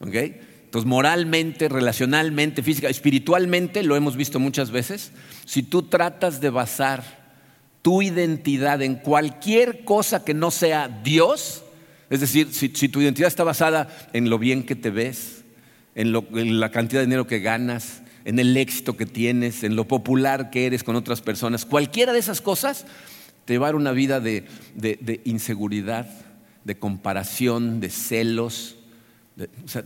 ¿Ok? 0.00 0.14
Entonces, 0.14 0.88
moralmente, 0.88 1.68
relacionalmente, 1.68 2.64
física, 2.64 2.88
espiritualmente, 2.88 3.84
lo 3.84 3.94
hemos 3.94 4.16
visto 4.16 4.40
muchas 4.40 4.72
veces, 4.72 5.12
si 5.44 5.62
tú 5.62 5.84
tratas 5.84 6.40
de 6.40 6.50
basar 6.50 7.23
tu 7.84 8.00
identidad 8.00 8.80
en 8.80 8.94
cualquier 8.94 9.84
cosa 9.84 10.24
que 10.24 10.32
no 10.32 10.50
sea 10.50 10.88
Dios, 10.88 11.64
es 12.08 12.20
decir, 12.20 12.48
si, 12.50 12.70
tu 12.70 13.02
identidad 13.02 13.28
está 13.28 13.44
basada 13.44 14.08
en 14.14 14.30
lo 14.30 14.38
bien 14.38 14.64
que 14.64 14.74
te 14.74 14.88
ves, 14.88 15.44
en, 15.94 16.10
la 16.58 16.70
cantidad 16.70 17.02
de 17.02 17.06
dinero 17.06 17.26
que 17.26 17.40
ganas, 17.40 18.00
en 18.24 18.38
el 18.38 18.56
éxito 18.56 18.96
que 18.96 19.04
tienes, 19.04 19.64
en 19.64 19.76
lo 19.76 19.86
popular 19.86 20.48
que 20.48 20.64
eres 20.64 20.82
con 20.82 20.96
otras 20.96 21.20
personas, 21.20 21.66
cualquiera 21.66 22.14
de 22.14 22.20
esas 22.20 22.40
cosas 22.40 22.86
te 23.44 23.58
va 23.58 23.66
a 23.66 23.68
dar 23.68 23.76
una 23.76 23.92
vida 23.92 24.18
de, 24.18 24.46
inseguridad, 25.24 26.08
de 26.64 26.78
comparación, 26.78 27.80
de 27.80 27.90
celos. 27.90 28.76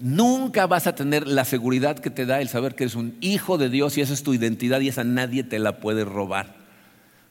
nunca 0.00 0.68
vas 0.68 0.86
a 0.86 0.94
tener 0.94 1.26
la 1.26 1.44
seguridad 1.44 1.98
que 1.98 2.10
te 2.10 2.26
da 2.26 2.40
el 2.40 2.48
saber 2.48 2.76
que 2.76 2.84
eres 2.84 2.94
un 2.94 3.16
hijo 3.20 3.58
de 3.58 3.70
Dios 3.70 3.98
y 3.98 4.02
esa 4.02 4.14
es 4.14 4.22
tu 4.22 4.34
identidad 4.34 4.78
y 4.82 4.86
esa 4.86 5.02
nadie 5.02 5.42
te 5.42 5.58
la 5.58 5.80
puede 5.80 6.04
robar. 6.04 6.57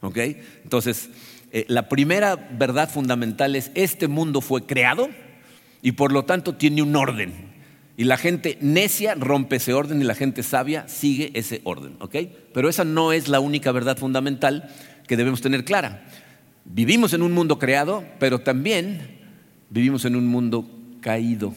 Entonces, 0.02 1.10
eh, 1.52 1.66
la 1.68 1.90
primera 1.90 2.36
verdad 2.36 2.90
fundamental 2.90 3.56
es, 3.56 3.72
este 3.74 4.08
mundo 4.08 4.42
fue 4.42 4.66
creado 4.66 5.10
y 5.82 5.94
por 5.94 6.12
lo 6.12 6.26
tanto 6.26 6.56
tiene 6.56 6.82
un 6.82 6.96
orden. 6.96 7.34
Y 7.98 8.04
la 8.04 8.18
gente 8.18 8.58
necia 8.62 9.16
rompe 9.16 9.56
ese 9.56 9.74
orden 9.74 10.02
y 10.02 10.06
la 10.06 10.14
gente 10.14 10.44
sabia 10.44 10.88
sigue 10.88 11.32
ese 11.34 11.62
orden. 11.64 11.98
Pero 12.54 12.70
esa 12.70 12.84
no 12.84 13.12
es 13.12 13.28
la 13.28 13.40
única 13.40 13.72
verdad 13.72 13.98
fundamental 13.98 14.70
que 15.08 15.18
debemos 15.18 15.42
tener 15.42 15.66
clara. 15.66 16.06
Vivimos 16.64 17.14
en 17.14 17.24
un 17.24 17.32
mundo 17.32 17.58
creado, 17.58 18.04
pero 18.20 18.40
también 18.40 19.18
vivimos 19.70 20.06
en 20.06 20.16
un 20.16 20.28
mundo 20.28 20.70
caído. 21.02 21.56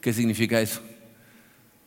¿Qué 0.00 0.12
significa 0.12 0.60
eso? 0.60 0.82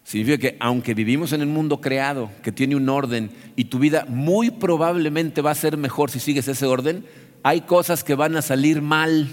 Significa 0.10 0.40
que 0.40 0.58
aunque 0.60 0.96
vivimos 0.96 1.34
en 1.34 1.44
un 1.44 1.54
mundo 1.54 1.82
creado, 1.82 2.32
que 2.42 2.52
tiene 2.52 2.76
un 2.76 2.90
orden, 2.90 3.30
y 3.56 3.66
tu 3.66 3.78
vida 3.78 4.08
muy 4.10 4.50
probablemente 4.50 5.44
va 5.44 5.52
a 5.52 5.56
ser 5.56 5.78
mejor 5.78 6.10
si 6.10 6.20
sigues 6.20 6.48
ese 6.48 6.66
orden, 6.66 7.06
hay 7.44 7.62
cosas 7.62 8.04
que 8.04 8.16
van 8.16 8.36
a 8.36 8.42
salir 8.42 8.82
mal. 8.82 9.28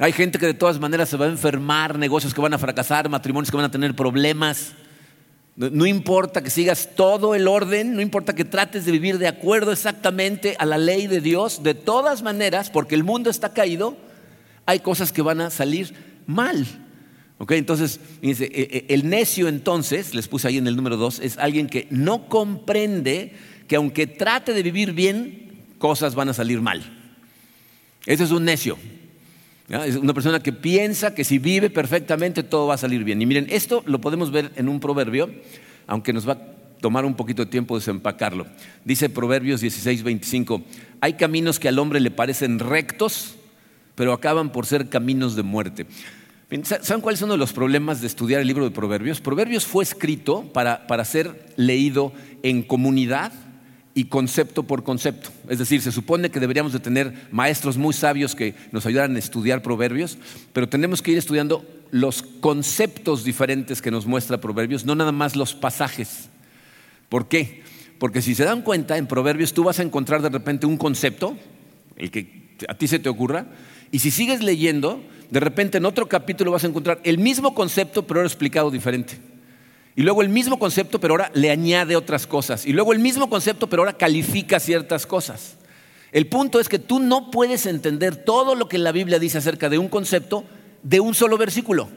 Hay 0.00 0.10
gente 0.10 0.40
que 0.40 0.46
de 0.46 0.54
todas 0.54 0.80
maneras 0.80 1.10
se 1.10 1.16
va 1.16 1.26
a 1.26 1.28
enfermar, 1.28 1.96
negocios 1.96 2.34
que 2.34 2.40
van 2.40 2.54
a 2.54 2.58
fracasar, 2.58 3.08
matrimonios 3.08 3.52
que 3.52 3.56
van 3.56 3.66
a 3.66 3.70
tener 3.70 3.94
problemas. 3.94 4.72
No, 5.54 5.86
importa 5.86 6.42
que 6.42 6.50
sigas 6.50 6.88
todo 6.96 7.36
el 7.36 7.46
orden, 7.46 7.94
no 7.94 8.02
importa 8.02 8.34
que 8.34 8.44
trates 8.44 8.84
de 8.84 8.90
vivir 8.90 9.18
de 9.18 9.28
acuerdo 9.28 9.70
exactamente 9.70 10.56
a 10.58 10.66
la 10.66 10.76
ley 10.76 11.06
de 11.06 11.20
Dios, 11.20 11.62
de 11.62 11.74
todas 11.74 12.24
maneras, 12.24 12.68
porque 12.68 12.96
el 12.96 13.04
mundo 13.04 13.30
está 13.30 13.52
caído, 13.52 13.96
hay 14.66 14.80
cosas 14.80 15.12
que 15.12 15.22
van 15.22 15.40
a 15.40 15.50
salir 15.50 15.94
mal 16.26 16.66
entonces, 17.48 18.00
dice, 18.20 18.44
e, 18.44 18.86
e, 18.88 18.94
el 18.94 19.08
necio 19.08 19.48
entonces, 19.48 20.14
les 20.14 20.28
puse 20.28 20.48
ahí 20.48 20.58
en 20.58 20.66
el 20.66 20.76
número 20.76 20.96
dos, 20.96 21.20
es 21.20 21.38
alguien 21.38 21.68
que 21.68 21.86
no 21.90 22.28
comprende 22.28 23.32
que 23.66 23.76
aunque 23.76 24.06
trate 24.06 24.52
de 24.52 24.62
vivir 24.62 24.92
bien, 24.92 25.64
cosas 25.78 26.14
van 26.14 26.28
a 26.28 26.34
salir 26.34 26.60
mal. 26.60 26.82
Ese 28.06 28.24
es 28.24 28.30
un 28.30 28.44
necio. 28.44 28.76
Es 29.68 29.94
una 29.94 30.12
persona 30.12 30.40
que 30.40 30.52
piensa 30.52 31.14
que 31.14 31.22
si 31.22 31.38
vive 31.38 31.70
perfectamente 31.70 32.42
todo 32.42 32.66
va 32.66 32.74
a 32.74 32.78
salir 32.78 33.04
bien. 33.04 33.22
Y 33.22 33.26
miren, 33.26 33.46
esto 33.50 33.84
lo 33.86 34.00
podemos 34.00 34.32
ver 34.32 34.50
en 34.56 34.68
un 34.68 34.80
proverbio, 34.80 35.30
aunque 35.86 36.12
nos 36.12 36.28
va 36.28 36.32
a 36.32 36.38
tomar 36.80 37.04
un 37.04 37.14
poquito 37.14 37.44
de 37.44 37.50
tiempo 37.50 37.76
desempacarlo. 37.76 38.46
Dice 38.84 39.08
Proverbios 39.08 39.60
16, 39.60 40.02
25, 40.02 40.62
hay 41.00 41.12
caminos 41.12 41.60
que 41.60 41.68
al 41.68 41.78
hombre 41.78 42.00
le 42.00 42.10
parecen 42.10 42.58
rectos, 42.58 43.36
pero 43.94 44.12
acaban 44.12 44.50
por 44.50 44.66
ser 44.66 44.88
caminos 44.88 45.36
de 45.36 45.42
muerte. 45.44 45.86
¿Saben 46.64 47.00
cuáles 47.00 47.20
son 47.20 47.28
uno 47.28 47.34
de 47.34 47.38
los 47.38 47.52
problemas 47.52 48.00
de 48.00 48.08
estudiar 48.08 48.40
el 48.40 48.48
libro 48.48 48.64
de 48.64 48.72
Proverbios? 48.72 49.20
Proverbios 49.20 49.64
fue 49.64 49.84
escrito 49.84 50.42
para, 50.52 50.88
para 50.88 51.04
ser 51.04 51.46
leído 51.54 52.12
en 52.42 52.62
comunidad 52.62 53.32
y 53.94 54.06
concepto 54.06 54.64
por 54.64 54.82
concepto. 54.82 55.30
Es 55.48 55.60
decir, 55.60 55.80
se 55.80 55.92
supone 55.92 56.30
que 56.30 56.40
deberíamos 56.40 56.72
de 56.72 56.80
tener 56.80 57.28
maestros 57.30 57.76
muy 57.76 57.94
sabios 57.94 58.34
que 58.34 58.56
nos 58.72 58.84
ayudaran 58.84 59.14
a 59.14 59.20
estudiar 59.20 59.62
Proverbios, 59.62 60.18
pero 60.52 60.68
tenemos 60.68 61.02
que 61.02 61.12
ir 61.12 61.18
estudiando 61.18 61.64
los 61.92 62.22
conceptos 62.22 63.22
diferentes 63.22 63.80
que 63.80 63.92
nos 63.92 64.06
muestra 64.06 64.40
Proverbios, 64.40 64.84
no 64.84 64.96
nada 64.96 65.12
más 65.12 65.36
los 65.36 65.54
pasajes. 65.54 66.30
¿Por 67.08 67.28
qué? 67.28 67.62
Porque 68.00 68.22
si 68.22 68.34
se 68.34 68.44
dan 68.44 68.62
cuenta, 68.62 68.96
en 68.96 69.06
Proverbios 69.06 69.52
tú 69.52 69.62
vas 69.62 69.78
a 69.78 69.84
encontrar 69.84 70.20
de 70.20 70.30
repente 70.30 70.66
un 70.66 70.76
concepto, 70.76 71.36
el 71.96 72.10
que 72.10 72.56
a 72.68 72.74
ti 72.74 72.88
se 72.88 72.98
te 72.98 73.08
ocurra, 73.08 73.46
y 73.92 73.98
si 73.98 74.10
sigues 74.10 74.42
leyendo, 74.42 75.02
de 75.30 75.40
repente 75.40 75.78
en 75.78 75.86
otro 75.86 76.08
capítulo 76.08 76.52
vas 76.52 76.64
a 76.64 76.68
encontrar 76.68 77.00
el 77.04 77.18
mismo 77.18 77.54
concepto, 77.54 78.06
pero 78.06 78.20
ahora 78.20 78.28
explicado 78.28 78.70
diferente. 78.70 79.18
Y 79.96 80.02
luego 80.02 80.22
el 80.22 80.28
mismo 80.28 80.58
concepto, 80.58 81.00
pero 81.00 81.14
ahora 81.14 81.30
le 81.34 81.50
añade 81.50 81.96
otras 81.96 82.26
cosas. 82.26 82.66
Y 82.66 82.72
luego 82.72 82.92
el 82.92 83.00
mismo 83.00 83.28
concepto, 83.28 83.68
pero 83.68 83.82
ahora 83.82 83.96
califica 83.96 84.60
ciertas 84.60 85.06
cosas. 85.06 85.56
El 86.12 86.26
punto 86.26 86.58
es 86.60 86.68
que 86.68 86.78
tú 86.78 87.00
no 87.00 87.30
puedes 87.30 87.66
entender 87.66 88.16
todo 88.16 88.54
lo 88.54 88.68
que 88.68 88.78
la 88.78 88.92
Biblia 88.92 89.18
dice 89.18 89.38
acerca 89.38 89.68
de 89.68 89.78
un 89.78 89.88
concepto 89.88 90.44
de 90.82 91.00
un 91.00 91.14
solo 91.14 91.36
versículo. 91.36 91.88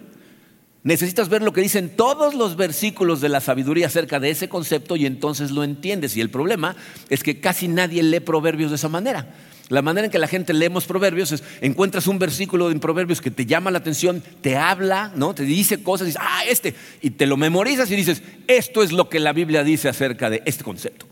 Necesitas 0.83 1.29
ver 1.29 1.41
lo 1.41 1.53
que 1.53 1.61
dicen 1.61 1.95
todos 1.95 2.33
los 2.33 2.57
versículos 2.57 3.21
de 3.21 3.29
la 3.29 3.39
sabiduría 3.39 3.87
acerca 3.87 4.19
de 4.19 4.31
ese 4.31 4.49
concepto 4.49 4.97
y 4.97 5.05
entonces 5.05 5.51
lo 5.51 5.63
entiendes. 5.63 6.17
Y 6.17 6.21
el 6.21 6.29
problema 6.29 6.75
es 7.09 7.23
que 7.23 7.39
casi 7.39 7.69
nadie 7.69 8.03
lee 8.03 8.19
proverbios 8.19 8.69
de 8.69 8.75
esa 8.75 8.89
manera. 8.89 9.33
La 9.69 9.81
manera 9.81 10.05
en 10.05 10.11
que 10.11 10.19
la 10.19 10.27
gente 10.27 10.53
leemos 10.53 10.85
proverbios 10.85 11.31
es, 11.31 11.43
encuentras 11.61 12.07
un 12.07 12.19
versículo 12.19 12.69
en 12.69 12.79
proverbios 12.79 13.21
que 13.21 13.31
te 13.31 13.45
llama 13.45 13.71
la 13.71 13.77
atención, 13.79 14.21
te 14.41 14.57
habla, 14.57 15.11
¿no? 15.15 15.33
te 15.33 15.43
dice 15.43 15.81
cosas, 15.81 16.07
dices, 16.07 16.21
ah, 16.23 16.43
este, 16.47 16.75
y 17.01 17.11
te 17.11 17.25
lo 17.25 17.37
memorizas 17.37 17.89
y 17.89 17.95
dices, 17.95 18.21
esto 18.47 18.83
es 18.83 18.91
lo 18.91 19.09
que 19.09 19.19
la 19.19 19.31
Biblia 19.31 19.63
dice 19.63 19.87
acerca 19.87 20.29
de 20.29 20.43
este 20.45 20.63
concepto, 20.63 21.05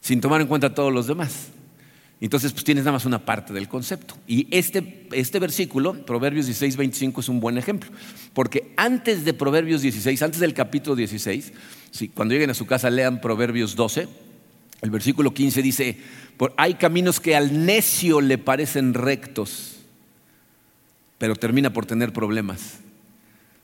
sin 0.00 0.20
tomar 0.20 0.40
en 0.40 0.48
cuenta 0.48 0.74
todos 0.74 0.92
los 0.92 1.06
demás. 1.06 1.48
Entonces, 2.18 2.52
pues 2.52 2.64
tienes 2.64 2.84
nada 2.84 2.92
más 2.92 3.04
una 3.04 3.26
parte 3.26 3.52
del 3.52 3.68
concepto. 3.68 4.16
Y 4.26 4.48
este, 4.50 5.06
este 5.12 5.38
versículo, 5.38 6.06
Proverbios 6.06 6.46
16, 6.46 6.76
25, 6.76 7.20
es 7.20 7.28
un 7.28 7.40
buen 7.40 7.58
ejemplo. 7.58 7.90
Porque 8.32 8.72
antes 8.76 9.26
de 9.26 9.34
Proverbios 9.34 9.82
16, 9.82 10.22
antes 10.22 10.40
del 10.40 10.54
capítulo 10.54 10.96
16, 10.96 11.52
cuando 12.14 12.32
lleguen 12.32 12.48
a 12.48 12.54
su 12.54 12.64
casa 12.64 12.88
lean 12.88 13.20
Proverbios 13.20 13.76
12. 13.76 14.25
El 14.82 14.90
versículo 14.90 15.32
15 15.32 15.62
dice, 15.62 15.98
hay 16.56 16.74
caminos 16.74 17.20
que 17.20 17.34
al 17.34 17.64
necio 17.64 18.20
le 18.20 18.38
parecen 18.38 18.94
rectos, 18.94 19.76
pero 21.18 21.34
termina 21.34 21.72
por 21.72 21.86
tener 21.86 22.12
problemas. 22.12 22.78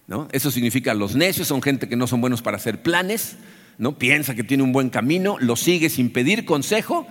¿no? 0.07 0.29
Eso 0.33 0.51
significa 0.51 0.95
los 0.95 1.15
necios 1.15 1.49
son 1.49 1.63
gente 1.63 1.89
que 1.89 1.97
no 1.97 2.07
son 2.07 2.21
buenos 2.21 2.43
para 2.43 2.57
hacer 2.57 2.83
planes, 2.83 3.37
¿no? 3.79 3.99
piensa 3.99 4.35
que 4.35 4.45
tiene 4.45 4.63
un 4.63 4.73
buen 4.73 4.91
camino, 4.91 5.37
lo 5.39 5.57
sigue 5.57 5.91
sin 5.91 6.11
pedir 6.11 6.45
consejo 6.45 7.07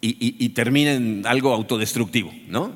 y, 0.00 0.48
termina 0.50 0.92
en 0.92 1.26
algo 1.26 1.52
autodestructivo. 1.52 2.32
¿no? 2.48 2.72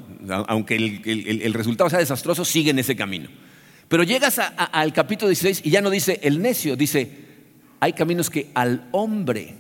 Aunque 0.49 0.77
el, 0.77 1.55
resultado 1.55 1.91
sea 1.91 1.99
desastroso, 1.99 2.45
sigue 2.45 2.71
en 2.71 2.79
ese 2.79 2.97
camino. 2.97 3.29
Pero 3.89 4.03
llegas 4.05 4.39
al 4.39 4.93
capítulo 4.93 5.29
16 5.29 5.63
y 5.65 5.71
ya 5.71 5.81
no 5.81 5.91
dice 5.91 6.21
el 6.23 6.41
necio, 6.41 6.77
dice, 6.77 7.11
hay 7.81 7.93
caminos 7.93 8.31
que 8.31 8.51
al 8.55 8.89
hombre 8.93 9.57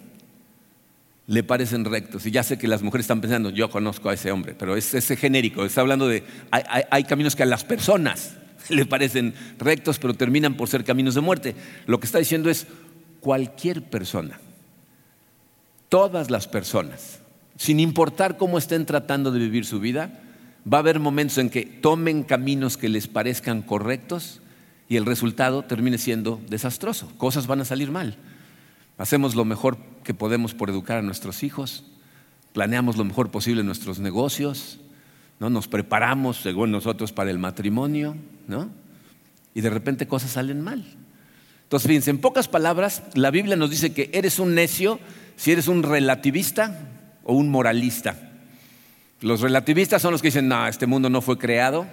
le 1.27 1.43
parecen 1.43 1.85
rectos. 1.85 2.27
Y 2.27 2.31
ya 2.31 2.43
sé 2.43 2.59
que 2.59 2.69
las 2.69 2.83
mujeres 2.83 3.05
están 3.05 3.21
pensando, 3.21 3.51
yo 3.51 3.71
conozco 3.71 4.09
a 4.09 4.15
ese 4.15 4.33
hombre, 4.33 4.55
pero 4.59 4.77
es 4.77 5.07
genérico, 5.19 5.65
está 5.65 5.81
hablando 5.81 6.09
de, 6.09 6.25
hay, 6.51 7.05
caminos 7.05 7.37
que 7.37 7.43
a 7.43 7.47
las 7.47 7.65
personas 7.65 8.37
le 8.69 8.87
parecen 8.87 9.35
rectos, 9.59 9.99
pero 9.99 10.15
terminan 10.15 10.55
por 10.55 10.69
ser 10.69 10.85
caminos 10.85 11.15
de 11.15 11.21
muerte. 11.21 11.55
Lo 11.87 12.01
que 12.01 12.07
está 12.07 12.19
diciendo 12.19 12.51
es, 12.51 12.67
cualquier 13.21 13.83
persona, 13.83 14.41
todas 15.89 16.31
las 16.31 16.49
personas, 16.49 17.21
sin 17.57 17.79
importar 17.79 18.37
cómo 18.37 18.59
estén 18.59 18.87
tratando 18.87 19.31
de 19.31 19.39
vivir 19.39 19.67
su 19.67 19.81
vida, 19.81 20.21
va 20.71 20.79
a 20.79 20.81
haber 20.81 20.99
momentos 20.99 21.39
en 21.39 21.51
que 21.51 21.65
tomen 21.65 22.23
caminos 22.23 22.77
que 22.77 22.89
les 22.89 23.07
parezcan 23.07 23.63
correctos 23.63 24.41
y 24.89 24.97
el 24.97 25.07
resultado 25.07 25.63
termine 25.63 25.99
siendo 25.99 26.41
desastroso. 26.49 27.13
Cosas 27.17 27.47
van 27.47 27.61
a 27.61 27.65
salir 27.65 27.91
mal. 27.91 28.17
Hacemos 28.99 29.35
lo 29.35 29.45
mejor 29.45 29.79
que 30.11 30.15
podemos 30.15 30.55
por 30.55 30.71
educar 30.71 30.99
a 30.99 31.03
nuestros 31.03 31.45
hijos, 31.45 31.85
planeamos 32.53 32.97
lo 32.97 33.05
mejor 33.05 33.31
posible 33.31 33.63
nuestros 33.63 34.01
negocios, 34.01 34.81
¿no? 35.39 35.51
nos 35.51 35.69
preparamos 35.69 36.39
según 36.39 36.73
nosotros 36.73 37.13
para 37.13 37.31
el 37.31 37.39
matrimonio, 37.39 38.17
¿no? 38.49 38.69
y 39.55 39.61
de 39.61 39.71
repente 39.71 40.09
cosas 40.09 40.33
salen 40.33 40.63
mal. 40.63 40.85
Entonces, 41.63 41.87
fíjense, 41.87 42.11
en 42.11 42.19
pocas 42.19 42.49
palabras, 42.49 43.05
la 43.15 43.31
Biblia 43.31 43.55
nos 43.55 43.71
dice 43.71 43.93
que 43.93 44.11
eres 44.13 44.41
un 44.41 44.53
necio 44.57 44.99
si 45.37 45.53
eres 45.53 45.69
un 45.69 45.85
relativista 45.85 46.77
o 47.23 47.35
un 47.35 47.49
moralista. 47.49 48.17
Los 49.21 49.43
relativistas 49.43 50.03
son 50.03 50.11
los 50.11 50.23
que 50.23 50.29
dicen, 50.29 50.49
no, 50.49 50.67
este 50.67 50.89
mundo 50.89 51.09
no 51.09 51.23
fue 51.23 51.39
creado, 51.39 51.87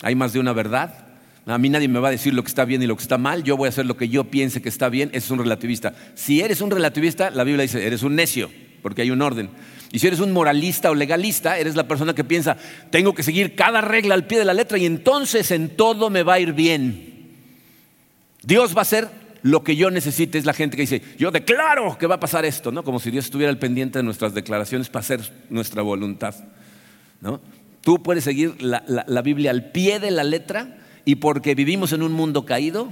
hay 0.00 0.14
más 0.14 0.32
de 0.32 0.38
una 0.38 0.52
verdad, 0.52 1.03
a 1.46 1.58
mí 1.58 1.68
nadie 1.68 1.88
me 1.88 1.98
va 1.98 2.08
a 2.08 2.10
decir 2.10 2.32
lo 2.32 2.42
que 2.42 2.48
está 2.48 2.64
bien 2.64 2.82
y 2.82 2.86
lo 2.86 2.96
que 2.96 3.02
está 3.02 3.18
mal, 3.18 3.42
yo 3.44 3.56
voy 3.56 3.66
a 3.66 3.68
hacer 3.68 3.84
lo 3.84 3.96
que 3.96 4.08
yo 4.08 4.24
piense 4.24 4.62
que 4.62 4.70
está 4.70 4.88
bien, 4.88 5.10
ese 5.10 5.26
es 5.26 5.30
un 5.30 5.38
relativista. 5.38 5.94
Si 6.14 6.40
eres 6.40 6.60
un 6.62 6.70
relativista, 6.70 7.30
la 7.30 7.44
Biblia 7.44 7.62
dice, 7.62 7.86
eres 7.86 8.02
un 8.02 8.14
necio, 8.14 8.50
porque 8.80 9.02
hay 9.02 9.10
un 9.10 9.20
orden. 9.20 9.50
Y 9.92 9.98
si 9.98 10.06
eres 10.06 10.20
un 10.20 10.32
moralista 10.32 10.90
o 10.90 10.94
legalista, 10.94 11.58
eres 11.58 11.76
la 11.76 11.86
persona 11.86 12.14
que 12.14 12.24
piensa, 12.24 12.56
tengo 12.90 13.14
que 13.14 13.22
seguir 13.22 13.54
cada 13.54 13.82
regla 13.82 14.14
al 14.14 14.26
pie 14.26 14.38
de 14.38 14.46
la 14.46 14.54
letra 14.54 14.78
y 14.78 14.86
entonces 14.86 15.50
en 15.50 15.76
todo 15.76 16.08
me 16.08 16.22
va 16.22 16.34
a 16.34 16.40
ir 16.40 16.54
bien. 16.54 17.30
Dios 18.42 18.74
va 18.74 18.80
a 18.80 18.82
hacer 18.82 19.08
lo 19.42 19.62
que 19.62 19.76
yo 19.76 19.90
necesite. 19.90 20.38
Es 20.38 20.46
la 20.46 20.54
gente 20.54 20.76
que 20.76 20.82
dice, 20.82 21.02
yo 21.18 21.30
declaro 21.30 21.98
que 21.98 22.06
va 22.06 22.16
a 22.16 22.20
pasar 22.20 22.44
esto, 22.46 22.72
¿no? 22.72 22.82
Como 22.82 22.98
si 22.98 23.10
Dios 23.10 23.26
estuviera 23.26 23.50
al 23.50 23.58
pendiente 23.58 23.98
de 23.98 24.02
nuestras 24.02 24.34
declaraciones 24.34 24.88
para 24.88 25.00
hacer 25.00 25.20
nuestra 25.50 25.82
voluntad. 25.82 26.34
¿no? 27.20 27.40
Tú 27.82 28.02
puedes 28.02 28.24
seguir 28.24 28.60
la 28.62 29.22
Biblia 29.22 29.50
al 29.50 29.70
pie 29.70 30.00
de 30.00 30.10
la 30.10 30.24
letra 30.24 30.78
y 31.04 31.16
porque 31.16 31.54
vivimos 31.54 31.92
en 31.92 32.02
un 32.02 32.12
mundo 32.12 32.46
caído, 32.46 32.88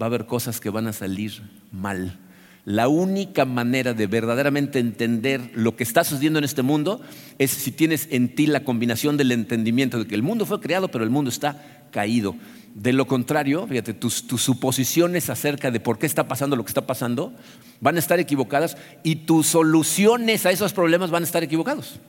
va 0.00 0.06
a 0.06 0.08
haber 0.08 0.26
cosas 0.26 0.60
que 0.60 0.70
van 0.70 0.86
a 0.86 0.92
salir 0.92 1.42
mal. 1.70 2.18
La 2.64 2.88
única 2.88 3.44
manera 3.44 3.92
de 3.92 4.06
verdaderamente 4.06 4.78
entender 4.78 5.50
lo 5.54 5.76
que 5.76 5.84
está 5.84 6.02
sucediendo 6.02 6.38
en 6.38 6.46
este 6.46 6.62
mundo 6.62 7.02
es 7.38 7.50
si 7.50 7.70
tienes 7.72 8.08
en 8.10 8.34
ti 8.34 8.46
la 8.46 8.64
combinación 8.64 9.18
del 9.18 9.32
entendimiento 9.32 9.98
de 9.98 10.06
que 10.06 10.14
el 10.14 10.22
mundo 10.22 10.46
fue 10.46 10.60
creado, 10.60 10.88
pero 10.88 11.04
el 11.04 11.10
mundo 11.10 11.28
está 11.28 11.62
caído. 11.90 12.34
De 12.74 12.92
lo 12.92 13.06
contrario, 13.06 13.66
fíjate, 13.66 13.92
tus, 13.92 14.26
tus, 14.26 14.42
suposiciones 14.42 15.28
acerca 15.30 15.70
de 15.70 15.78
por 15.78 15.98
qué 15.98 16.06
está 16.06 16.26
pasando 16.26 16.56
lo 16.56 16.64
que 16.64 16.70
está 16.70 16.86
pasando 16.86 17.34
van 17.80 17.96
a 17.96 18.00
estar 18.00 18.18
equivocadas 18.18 18.76
y 19.04 19.16
tus 19.16 19.46
soluciones 19.46 20.46
a 20.46 20.50
esos 20.50 20.72
problemas 20.72 21.10
van 21.10 21.22
a 21.22 21.26
estar 21.26 21.44
equivocados. 21.44 22.00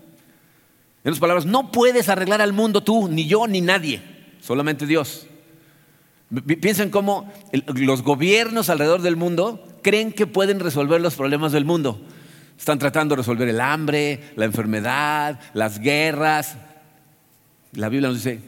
En 1.04 1.10
otras 1.10 1.20
palabras, 1.20 1.46
no 1.46 1.72
puedes 1.72 2.10
arreglar 2.10 2.42
al 2.42 2.54
mundo 2.54 2.82
tú, 2.82 3.10
ni 3.10 3.28
yo, 3.28 3.46
ni 3.46 3.62
nadie 3.62 4.15
solamente 4.46 4.86
Dios. 4.86 5.26
Piensen 6.62 6.90
cómo 6.90 7.32
los 7.52 8.04
gobiernos 8.04 8.70
alrededor 8.70 9.02
del 9.02 9.16
mundo 9.16 9.64
creen 9.82 10.12
que 10.12 10.28
pueden 10.28 10.60
resolver 10.60 11.02
los 11.02 11.16
problemas 11.16 11.52
del 11.52 11.66
mundo. 11.66 12.00
Están 12.58 12.80
tratando 12.80 13.16
de 13.16 13.22
resolver 13.22 13.48
el 13.50 13.60
hambre, 13.60 14.32
la 14.36 14.46
enfermedad, 14.46 15.40
las 15.54 15.80
guerras. 15.80 16.58
La 17.74 17.90
Biblia 17.90 18.10
nos 18.10 18.24
dice, 18.24 18.40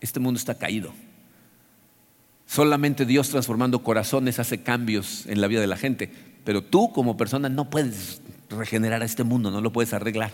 este 0.00 0.20
mundo 0.20 0.38
está 0.38 0.56
caído. 0.56 0.92
Solamente 2.46 3.06
Dios 3.06 3.30
transformando 3.30 3.82
corazones 3.82 4.38
hace 4.38 4.62
cambios 4.62 5.26
en 5.26 5.40
la 5.40 5.46
vida 5.46 5.60
de 5.60 5.66
la 5.68 5.76
gente. 5.76 6.12
Pero 6.44 6.62
tú 6.62 6.92
como 6.92 7.16
persona 7.16 7.48
no 7.48 7.70
puedes 7.70 8.20
regenerar 8.50 9.02
a 9.02 9.06
este 9.06 9.22
mundo, 9.22 9.50
no 9.50 9.60
lo 9.60 9.72
puedes 9.72 9.92
arreglar. 9.92 10.32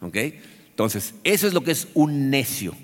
Entonces, 0.00 1.14
eso 1.24 1.46
es 1.46 1.52
lo 1.52 1.62
que 1.62 1.72
es 1.72 1.88
un 1.94 2.30
necio 2.30 2.74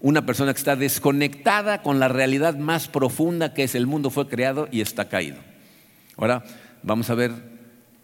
una 0.00 0.26
persona 0.26 0.52
que 0.52 0.58
está 0.58 0.76
desconectada 0.76 1.82
con 1.82 1.98
la 1.98 2.08
realidad 2.08 2.56
más 2.56 2.88
profunda 2.88 3.54
que 3.54 3.64
es 3.64 3.74
el 3.74 3.86
mundo 3.86 4.10
fue 4.10 4.28
creado 4.28 4.68
y 4.70 4.80
está 4.80 5.08
caído. 5.08 5.38
Ahora 6.16 6.44
vamos 6.82 7.10
a 7.10 7.14
ver 7.14 7.32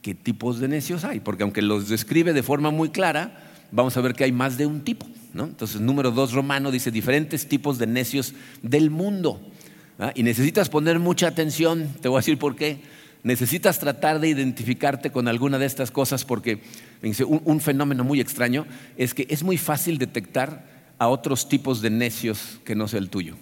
qué 0.02 0.14
tipos 0.14 0.58
de 0.58 0.68
necios 0.68 1.04
hay, 1.04 1.20
porque 1.20 1.42
aunque 1.42 1.62
los 1.62 1.88
describe 1.88 2.32
de 2.32 2.42
forma 2.42 2.70
muy 2.70 2.90
clara, 2.90 3.50
vamos 3.70 3.96
a 3.96 4.00
ver 4.00 4.14
que 4.14 4.24
hay 4.24 4.32
más 4.32 4.58
de 4.58 4.66
un 4.66 4.82
tipo. 4.82 5.06
Entonces, 5.34 5.80
número 5.80 6.10
dos 6.10 6.32
romano 6.32 6.70
dice 6.70 6.90
diferentes 6.90 7.48
tipos 7.48 7.78
de 7.78 7.86
necios 7.86 8.34
del 8.62 8.90
mundo. 8.90 9.40
¿ah? 9.98 10.12
Y 10.14 10.22
necesitas 10.22 10.68
poner 10.68 10.98
mucha 10.98 11.28
atención, 11.28 11.88
te 12.00 12.08
voy 12.08 12.18
a 12.18 12.20
decir 12.20 12.38
por 12.38 12.56
qué. 12.56 12.80
Necesitas 13.22 13.78
tratar 13.78 14.18
de 14.18 14.28
identificarte 14.28 15.10
con 15.10 15.28
alguna 15.28 15.58
de 15.58 15.66
estas 15.66 15.92
cosas 15.92 16.24
porque 16.24 16.60
un 17.24 17.60
fenómeno 17.60 18.02
muy 18.02 18.20
extraño 18.20 18.66
es 18.96 19.14
que 19.14 19.28
es 19.30 19.44
muy 19.44 19.56
fácil 19.58 19.96
detectar 19.98 20.71
a 21.02 21.08
otros 21.08 21.48
tipos 21.48 21.82
de 21.82 21.90
necios 21.90 22.60
que 22.64 22.76
no 22.76 22.86
sea 22.86 23.00
el 23.00 23.10
tuyo. 23.10 23.34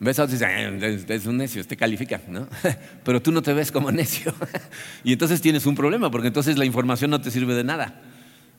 Ves 0.00 0.18
a 0.18 0.24
otros 0.24 0.40
y 0.40 0.86
dices, 0.86 1.10
es 1.10 1.26
un 1.26 1.36
necio, 1.36 1.60
este 1.60 1.76
califica, 1.76 2.22
¿no? 2.26 2.48
Pero 3.04 3.20
tú 3.20 3.32
no 3.32 3.42
te 3.42 3.52
ves 3.52 3.70
como 3.70 3.92
necio. 3.92 4.34
y 5.04 5.12
entonces 5.12 5.42
tienes 5.42 5.66
un 5.66 5.74
problema, 5.74 6.10
porque 6.10 6.28
entonces 6.28 6.56
la 6.56 6.64
información 6.64 7.10
no 7.10 7.20
te 7.20 7.30
sirve 7.30 7.52
de 7.54 7.64
nada. 7.64 8.00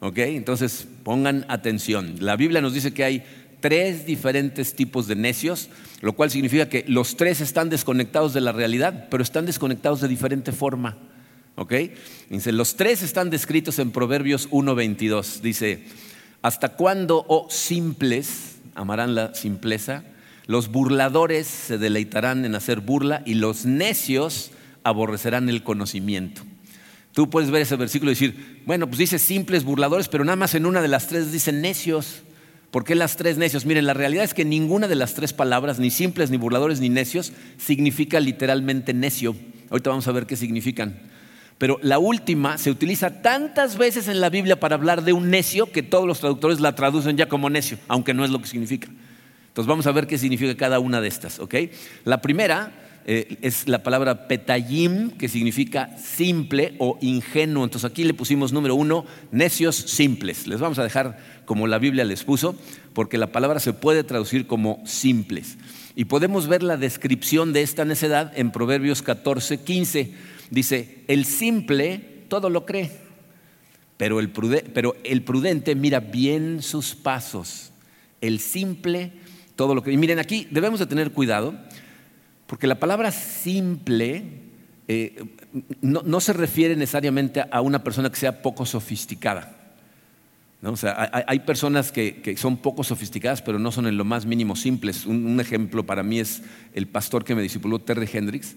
¿Ok? 0.02 0.20
Entonces 0.20 0.88
pongan 1.04 1.46
atención. 1.48 2.18
La 2.20 2.36
Biblia 2.36 2.62
nos 2.62 2.76
dice 2.76 2.94
que 2.94 3.04
hay 3.04 3.24
tres 3.60 4.06
diferentes 4.06 4.76
tipos 4.76 5.08
de 5.08 5.16
necios, 5.16 5.70
lo 6.02 6.14
cual 6.14 6.30
significa 6.30 6.70
que 6.70 6.86
los 6.88 7.18
tres 7.18 7.42
están 7.42 7.70
desconectados 7.70 8.36
de 8.36 8.42
la 8.42 8.52
realidad, 8.52 9.08
pero 9.10 9.24
están 9.24 9.48
desconectados 9.48 10.02
de 10.02 10.08
diferente 10.08 10.52
forma. 10.52 10.96
¿Ok? 11.56 11.74
Dice, 12.30 12.52
los 12.52 12.76
tres 12.76 13.02
están 13.02 13.32
descritos 13.32 13.80
en 13.80 13.90
Proverbios 13.90 14.48
1.22. 14.52 15.42
Dice, 15.42 15.86
¿Hasta 16.46 16.70
cuándo, 16.70 17.26
oh 17.28 17.48
simples, 17.50 18.58
amarán 18.76 19.16
la 19.16 19.34
simpleza? 19.34 20.04
Los 20.46 20.68
burladores 20.68 21.48
se 21.48 21.80
deleitarán 21.80 22.46
en 22.46 22.54
hacer 22.54 22.82
burla 22.82 23.24
y 23.26 23.34
los 23.34 23.66
necios 23.66 24.52
aborrecerán 24.84 25.50
el 25.50 25.64
conocimiento. 25.64 26.44
Tú 27.14 27.32
puedes 27.32 27.50
ver 27.50 27.64
ese 27.64 27.78
versículo 27.78 28.12
y 28.12 28.14
decir, 28.14 28.62
bueno, 28.68 28.86
pues 28.86 29.00
dice 29.00 29.18
simples 29.18 29.64
burladores, 29.64 30.08
pero 30.08 30.24
nada 30.24 30.36
más 30.36 30.54
en 30.54 30.68
una 30.68 30.84
de 30.84 30.88
las 30.88 31.08
tres 31.08 31.32
dice 31.32 31.52
necios. 31.52 32.22
¿Por 32.70 32.84
qué 32.84 32.94
las 32.94 33.18
tres 33.18 33.40
necios? 33.40 33.66
Miren, 33.66 33.88
la 33.88 33.96
realidad 33.96 34.24
es 34.24 34.36
que 34.36 34.46
ninguna 34.46 34.88
de 34.88 34.94
las 34.94 35.16
tres 35.16 35.34
palabras, 35.34 35.80
ni 35.80 35.90
simples, 35.90 36.30
ni 36.30 36.38
burladores, 36.38 36.80
ni 36.80 36.90
necios, 36.90 37.34
significa 37.58 38.20
literalmente 38.20 38.94
necio. 38.94 39.36
Ahorita 39.72 39.90
vamos 39.90 40.08
a 40.08 40.12
ver 40.12 40.28
qué 40.28 40.36
significan. 40.36 41.00
Pero 41.58 41.80
la 41.82 42.00
última 42.00 42.58
se 42.58 42.70
utiliza 42.70 43.22
tantas 43.22 43.78
veces 43.78 44.08
en 44.08 44.20
la 44.20 44.30
Biblia 44.30 44.60
para 44.60 44.76
hablar 44.76 45.04
de 45.04 45.14
un 45.14 45.30
necio 45.30 45.72
que 45.72 45.84
todos 45.84 46.06
los 46.06 46.20
traductores 46.20 46.60
la 46.60 46.76
traducen 46.76 47.16
ya 47.16 47.30
como 47.30 47.50
necio, 47.50 47.78
aunque 47.88 48.14
no 48.14 48.26
es 48.26 48.32
lo 48.32 48.42
que 48.42 48.48
significa. 48.48 48.90
Entonces 49.48 49.70
vamos 49.70 49.88
a 49.88 49.94
ver 49.94 50.06
qué 50.06 50.18
significa 50.18 50.56
cada 50.58 50.80
una 50.80 51.00
de 51.00 51.08
estas. 51.08 51.40
La 52.04 52.22
primera 52.22 52.74
eh, 53.06 53.38
es 53.42 53.70
la 53.70 53.84
palabra 53.84 54.28
petayim, 54.28 55.12
que 55.12 55.30
significa 55.30 55.98
simple 55.98 56.76
o 56.80 56.98
ingenuo. 57.00 57.64
Entonces 57.64 57.90
aquí 57.90 58.04
le 58.04 58.14
pusimos 58.14 58.52
número 58.52 58.76
uno, 58.76 59.06
necios 59.32 59.78
simples. 59.78 60.48
Les 60.48 60.60
vamos 60.60 60.78
a 60.78 60.84
dejar 60.84 61.20
como 61.46 61.68
la 61.68 61.78
Biblia 61.78 62.04
les 62.04 62.26
puso, 62.26 62.60
porque 62.94 63.18
la 63.18 63.28
palabra 63.28 63.62
se 63.62 63.72
puede 63.72 64.04
traducir 64.04 64.46
como 64.46 64.82
simples. 64.86 65.58
Y 65.96 66.06
podemos 66.06 66.48
ver 66.48 66.62
la 66.62 66.76
descripción 66.76 67.54
de 67.54 67.62
esta 67.62 67.86
necedad 67.86 68.34
en 68.36 68.52
Proverbios 68.52 69.02
14, 69.02 69.60
15 69.60 70.35
Dice, 70.50 71.04
el 71.08 71.26
simple 71.26 72.26
todo 72.28 72.50
lo 72.50 72.66
cree, 72.66 72.92
pero 73.98 74.20
el, 74.20 74.30
prudente, 74.30 75.76
mira 75.76 76.00
bien 76.00 76.62
sus 76.62 76.96
pasos. 76.96 77.72
El 78.22 78.40
simple 78.40 79.14
todo 79.56 79.74
lo 79.74 79.82
cree. 79.82 79.96
Y 79.96 79.98
miren, 79.98 80.20
aquí 80.20 80.48
debemos 80.52 80.80
de 80.80 80.86
tener 80.86 81.12
cuidado, 81.12 81.56
porque 82.48 82.68
la 82.68 82.80
palabra 82.80 83.12
simple 83.12 84.24
eh, 84.88 85.24
no, 85.82 86.20
se 86.20 86.34
refiere 86.34 86.76
necesariamente 86.76 87.44
a 87.50 87.62
una 87.62 87.84
persona 87.84 88.10
que 88.10 88.18
sea 88.18 88.42
poco 88.42 88.66
sofisticada. 88.66 89.56
O 90.62 90.76
sea, 90.78 91.12
hay, 91.28 91.40
personas 91.40 91.92
que, 91.92 92.36
son 92.38 92.58
poco 92.58 92.84
sofisticadas, 92.84 93.42
pero 93.42 93.60
no 93.60 93.72
son 93.72 93.86
en 93.86 93.98
lo 93.98 94.04
más 94.04 94.26
mínimo 94.26 94.56
simples. 94.56 95.06
Un, 95.06 95.40
ejemplo 95.40 95.86
para 95.86 96.02
mí 96.02 96.20
es 96.20 96.42
el 96.74 96.88
pastor 96.88 97.24
que 97.24 97.36
me 97.36 97.44
discipuló, 97.44 97.80
Terry 97.80 98.10
Hendricks. 98.12 98.56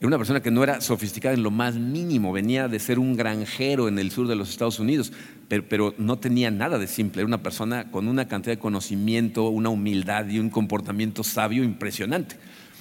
Era 0.00 0.08
una 0.08 0.16
persona 0.16 0.40
que 0.40 0.50
no 0.50 0.64
era 0.64 0.80
sofisticada 0.80 1.34
en 1.34 1.42
lo 1.42 1.50
más 1.50 1.74
mínimo, 1.74 2.32
venía 2.32 2.68
de 2.68 2.78
ser 2.78 2.98
un 2.98 3.16
granjero 3.16 3.86
en 3.86 3.98
el 3.98 4.10
sur 4.10 4.26
de 4.28 4.34
los 4.34 4.48
Estados 4.48 4.78
Unidos, 4.78 5.12
pero, 5.46 5.94
no 5.98 6.18
tenía 6.18 6.50
nada 6.50 6.78
de 6.78 6.86
simple. 6.86 7.20
Era 7.20 7.26
una 7.26 7.42
persona 7.42 7.90
con 7.90 8.08
una 8.08 8.26
cantidad 8.26 8.54
de 8.54 8.58
conocimiento, 8.58 9.50
una 9.50 9.68
humildad 9.68 10.26
y 10.26 10.38
un 10.38 10.48
comportamiento 10.48 11.22
sabio 11.22 11.64
impresionante. 11.64 12.36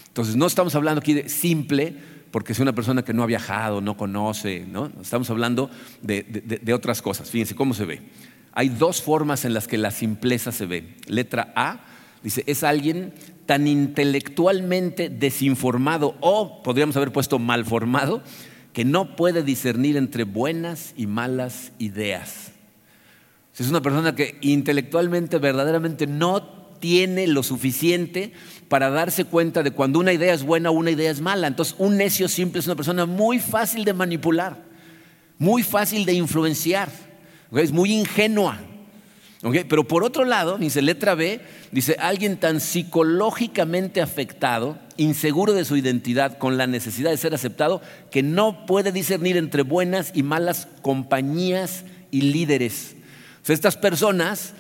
Entonces, 0.08 0.38
no 0.38 0.46
estamos 0.46 0.76
hablando 0.76 1.02
aquí 1.02 1.14
de 1.14 1.28
simple, 1.28 1.94
porque 2.32 2.54
es 2.54 2.60
una 2.60 2.74
persona 2.74 3.04
que 3.04 3.14
no 3.14 3.24
ha 3.24 3.26
viajado, 3.26 3.82
no 3.82 3.98
conoce, 3.98 4.66
¿no? 4.66 4.90
Estamos 5.02 5.30
hablando 5.30 5.70
de, 6.02 6.72
otras 6.74 7.02
cosas. 7.02 7.30
Fíjense 7.30 7.54
cómo 7.54 7.74
se 7.74 7.84
ve. 7.84 8.02
Hay 8.54 8.70
dos 8.70 9.02
formas 9.02 9.44
en 9.44 9.54
las 9.54 9.68
que 9.68 9.78
la 9.78 9.92
simpleza 9.92 10.54
se 10.54 10.68
ve. 10.68 10.96
Letra 11.08 11.52
A 11.54 11.82
dice, 12.24 12.46
es 12.48 12.64
alguien 12.64 13.14
tan 13.50 13.66
intelectualmente 13.66 15.10
desinformado 15.10 16.14
o 16.20 16.62
podríamos 16.62 16.96
haber 16.98 17.12
puesto 17.12 17.40
mal 17.40 17.66
formado 17.66 18.22
que 18.74 18.86
no 18.86 19.16
puede 19.16 19.42
discernir 19.42 19.98
entre 19.98 20.24
buenas 20.24 20.94
y 20.96 21.08
malas 21.08 21.72
ideas. 21.80 22.52
Es 23.58 23.68
una 23.68 23.82
persona 23.82 24.14
que 24.14 24.38
intelectualmente 24.42 25.40
verdaderamente 25.40 26.06
no 26.06 26.44
tiene 26.80 27.26
lo 27.26 27.42
suficiente 27.42 28.34
para 28.68 28.92
darse 28.92 29.26
cuenta 29.26 29.64
de 29.64 29.72
cuando 29.72 29.98
una 29.98 30.14
idea 30.14 30.36
es 30.36 30.44
buena 30.44 30.70
o 30.70 30.74
una 30.74 30.92
idea 30.92 31.10
es 31.10 31.20
mala. 31.20 31.48
Entonces, 31.48 31.74
un 31.80 31.98
necio 31.98 32.28
simple 32.28 32.60
es 32.60 32.68
una 32.68 32.76
persona 32.76 33.08
muy 33.08 33.40
fácil 33.40 33.84
de 33.84 33.94
manipular, 33.94 34.64
muy 35.40 35.64
fácil 35.64 36.06
de 36.06 36.14
influenciar, 36.14 36.92
es 37.52 37.72
muy 37.72 37.94
ingenua. 37.94 38.60
Pero 39.42 39.86
por 39.86 40.04
otro 40.04 40.26
lado, 40.26 40.58
dice 40.58 40.82
letra 40.82 41.16
B, 41.16 41.40
dice 41.72 41.96
alguien 42.00 42.38
tan 42.38 42.60
psicológicamente 42.60 44.02
afectado, 44.02 44.78
inseguro 44.98 45.54
de 45.54 45.64
su 45.64 45.78
identidad, 45.78 46.38
con 46.38 46.58
la 46.58 46.68
necesidad 46.68 47.10
de 47.10 47.18
ser 47.18 47.34
aceptado, 47.34 47.82
que 48.12 48.22
no 48.22 48.66
puede 48.66 48.92
discernir 48.92 49.38
entre 49.38 49.62
buenas 49.64 50.12
y 50.14 50.24
malas 50.24 50.68
compañías 50.82 51.86
y 52.12 52.22
líderes. 52.22 52.96
estas 53.48 53.78
personas 53.78 54.54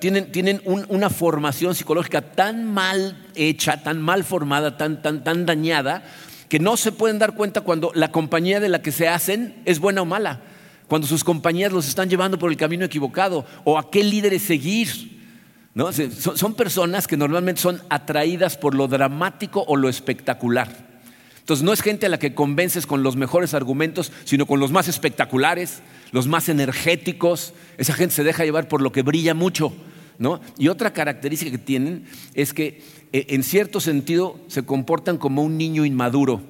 tienen, 0.00 0.62
una 0.64 1.10
formación 1.10 1.76
psicológica 1.76 2.20
tan 2.32 2.64
mal 2.64 3.24
hecha, 3.36 3.82
tan 3.84 4.02
mal 4.02 4.24
formada, 4.24 4.76
tan, 4.76 5.00
tan, 5.00 5.22
tan 5.22 5.46
dañada, 5.46 6.02
que 6.48 6.58
no 6.58 6.76
se 6.76 6.90
pueden 6.90 7.20
dar 7.20 7.34
cuenta 7.34 7.60
cuando 7.60 7.92
la 7.94 8.10
compañía 8.10 8.58
de 8.58 8.68
la 8.68 8.82
que 8.82 8.92
se 8.92 9.08
hacen 9.08 9.54
es 9.64 9.78
buena 9.78 10.02
o 10.02 10.04
mala, 10.04 10.40
cuando 10.88 11.06
sus 11.06 11.24
compañías 11.24 11.72
los 11.72 11.88
están 11.88 12.08
llevando 12.08 12.38
por 12.38 12.50
el 12.50 12.56
camino 12.56 12.84
equivocado 12.84 13.44
o 13.64 13.78
a 13.78 13.90
qué 13.90 14.04
líderes 14.04 14.42
seguir. 14.42 15.20
son 16.36 16.54
personas 16.54 17.06
que 17.06 17.16
normalmente 17.16 17.60
son 17.60 17.80
atraídas 17.88 18.56
por 18.56 18.74
lo 18.74 18.88
dramático 18.88 19.64
o 19.66 19.76
lo 19.76 19.88
espectacular. 19.88 20.94
Entonces 21.38 21.62
no 21.62 21.74
es 21.74 21.82
gente 21.82 22.06
a 22.06 22.08
la 22.08 22.18
que 22.18 22.34
convences 22.34 22.86
con 22.86 23.02
los 23.02 23.16
mejores 23.16 23.52
argumentos, 23.52 24.12
sino 24.24 24.46
con 24.46 24.60
los 24.60 24.72
más 24.72 24.88
espectaculares, 24.88 25.82
los 26.10 26.26
más 26.26 26.48
energéticos. 26.48 27.52
Esa 27.76 27.92
gente 27.92 28.14
se 28.14 28.24
deja 28.24 28.44
llevar 28.44 28.66
por 28.66 28.80
lo 28.80 28.92
que 28.92 29.02
brilla 29.02 29.34
mucho. 29.34 29.72
¿no? 30.18 30.40
Y 30.58 30.68
otra 30.68 30.92
característica 30.92 31.50
que 31.50 31.58
tienen 31.58 32.06
es 32.34 32.54
que 32.54 32.82
eh, 33.12 33.26
en 33.28 33.42
cierto 33.42 33.80
sentido 33.80 34.40
se 34.48 34.64
comportan 34.64 35.18
como 35.18 35.42
un 35.42 35.58
niño 35.58 35.84
inmaduro 35.84 36.40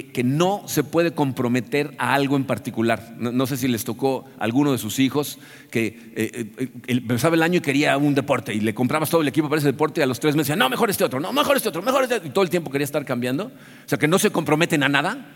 que, 0.00 0.24
no 0.24 0.62
se 0.66 0.84
puede 0.84 1.12
comprometer 1.12 1.94
a 1.98 2.14
algo 2.14 2.36
en 2.36 2.44
particular. 2.44 3.14
No, 3.18 3.46
sé 3.46 3.58
si 3.58 3.68
les 3.68 3.84
tocó 3.84 4.24
a 4.38 4.44
alguno 4.44 4.72
de 4.72 4.78
sus 4.78 4.98
hijos 4.98 5.38
que 5.70 6.12
eh, 6.16 6.50
eh, 6.56 6.68
empezaba 6.86 7.36
el 7.36 7.42
año 7.42 7.58
y 7.58 7.60
quería 7.60 7.98
un 7.98 8.14
deporte 8.14 8.54
y 8.54 8.60
le 8.60 8.72
comprabas 8.72 9.10
todo 9.10 9.20
el 9.20 9.28
equipo 9.28 9.50
para 9.50 9.58
ese 9.58 9.68
deporte 9.68 10.00
y 10.00 10.04
a 10.04 10.06
los 10.06 10.18
tres 10.18 10.34
meses 10.34 10.48
decía, 10.48 10.56
no, 10.56 10.70
mejor 10.70 10.88
este 10.88 11.04
otro, 11.04 11.20
no, 11.20 11.32
mejor 11.32 11.56
este 11.56 11.68
otro, 11.68 11.82
mejor 11.82 12.04
este 12.04 12.14
otro. 12.16 12.28
Y 12.28 12.30
todo 12.30 12.42
el 12.42 12.50
tiempo 12.50 12.70
quería 12.70 12.86
estar 12.86 13.04
cambiando. 13.04 13.46
O 13.46 13.88
sea, 13.88 13.98
que 13.98 14.08
no 14.08 14.18
se 14.18 14.30
comprometen 14.30 14.82
a 14.82 14.88
nada. 14.88 15.26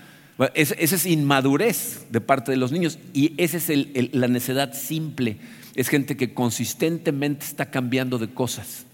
esa 0.54 0.74
es 0.74 1.04
inmadurez 1.04 2.06
de 2.10 2.22
parte 2.22 2.50
de 2.50 2.56
los 2.56 2.72
niños 2.72 2.98
y 3.12 3.34
esa 3.36 3.58
es 3.58 3.70
la 4.14 4.28
necedad 4.28 4.72
simple. 4.72 5.36
Es 5.74 5.88
gente 5.88 6.16
que 6.16 6.32
consistentemente 6.32 7.44
está 7.44 7.70
cambiando 7.70 8.16
de 8.16 8.28
cosas 8.28 8.85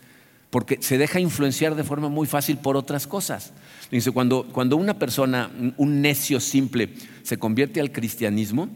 porque 0.53 0.77
se 0.83 0.99
deja 0.99 1.19
influenciar 1.19 1.75
de 1.77 1.83
forma 1.83 2.11
muy 2.11 2.27
fácil 2.27 2.59
por 2.59 2.77
otras 2.77 3.07
cosas. 3.07 3.55
Dice, 3.91 4.11
cuando, 4.11 4.47
cuando 4.53 4.77
una 4.77 4.99
persona, 4.99 5.51
un 5.79 6.03
necio 6.03 6.41
simple, 6.41 6.91
se 7.23 7.39
convierte 7.39 7.81
al 7.81 7.91
cristianismo, 7.91 8.69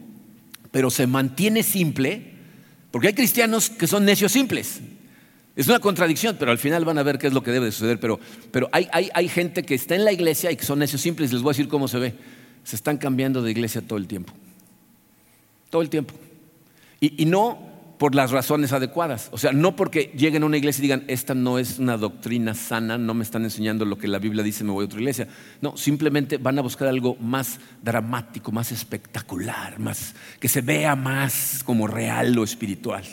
pero 0.71 0.89
se 0.89 1.05
mantiene 1.05 1.61
simple, 1.61 2.33
porque 2.89 3.09
hay 3.09 3.13
cristianos 3.13 3.69
que 3.69 3.85
son 3.85 4.05
necios 4.05 4.31
simples. 4.31 4.79
Es 5.55 5.67
una 5.67 5.77
contradicción, 5.77 6.35
pero 6.39 6.49
al 6.49 6.57
final 6.57 6.83
van 6.83 6.97
a 6.97 7.03
ver 7.03 7.19
qué 7.19 7.27
es 7.27 7.33
lo 7.33 7.43
que 7.43 7.51
debe 7.51 7.67
de 7.67 7.71
suceder. 7.71 7.99
Pero, 7.99 8.19
pero 8.49 8.69
hay, 8.71 8.87
hay, 8.91 9.11
hay, 9.13 9.29
gente 9.29 9.61
que 9.61 9.75
está 9.75 9.93
en 9.93 10.03
la 10.03 10.11
iglesia 10.11 10.51
y 10.51 10.55
que 10.55 10.65
son 10.65 10.79
necios 10.79 11.01
simples. 11.01 11.31
Les 11.31 11.43
voy 11.43 11.51
a 11.51 11.53
decir 11.53 11.67
cómo 11.67 11.87
se 11.87 11.99
ve. 11.99 12.15
Se 12.63 12.75
están 12.75 12.97
cambiando 12.97 13.43
de 13.43 13.51
iglesia 13.51 13.83
todo 13.83 13.99
el 13.99 14.07
tiempo. 14.07 14.33
Todo 15.69 15.83
el 15.83 15.91
tiempo. 15.91 16.15
Y, 16.99 17.21
y 17.21 17.27
no 17.27 17.66
por 17.97 18.13
las 18.13 18.31
razones 18.31 18.73
adecuadas. 18.73 19.29
O 19.31 19.37
sea, 19.37 19.51
no 19.51 19.75
porque 19.75 20.11
lleguen 20.15 20.43
a 20.43 20.45
una 20.45 20.57
iglesia 20.57 20.81
y 20.81 20.83
digan, 20.83 21.03
esta 21.07 21.33
no 21.33 21.57
es 21.57 21.79
una 21.79 21.97
doctrina 21.97 22.53
sana, 22.53 22.97
no 22.97 23.13
me 23.13 23.23
están 23.23 23.43
enseñando 23.43 23.85
lo 23.85 23.97
que 23.97 24.07
la 24.07 24.19
Biblia 24.19 24.43
dice, 24.43 24.63
me 24.63 24.71
voy 24.71 24.83
a 24.83 24.85
otra 24.85 24.99
iglesia. 24.99 25.27
No, 25.61 25.75
simplemente 25.77 26.37
van 26.37 26.59
a 26.59 26.61
buscar 26.61 26.87
algo 26.87 27.15
más 27.15 27.59
dramático, 27.81 28.51
más 28.51 28.71
espectacular, 28.71 29.79
más 29.79 30.13
que 30.39 30.47
se 30.47 30.61
vea 30.61 30.95
más 30.95 31.63
como 31.63 31.87
real 31.87 32.37
o 32.37 32.43
espiritual. 32.43 33.03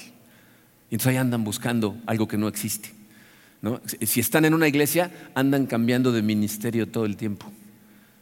Y 0.90 0.94
entonces 0.94 1.06
ahí 1.06 1.16
andan 1.16 1.44
buscando 1.44 1.96
algo 2.06 2.28
que 2.28 2.36
no 2.36 2.48
existe. 2.48 2.90
Si 4.02 4.20
están 4.20 4.44
en 4.44 4.52
una 4.52 4.68
iglesia, 4.68 5.10
andan 5.34 5.64
cambiando 5.64 6.12
de 6.12 6.20
ministerio 6.20 6.86
todo 6.86 7.06
el 7.06 7.16
tiempo. 7.16 7.50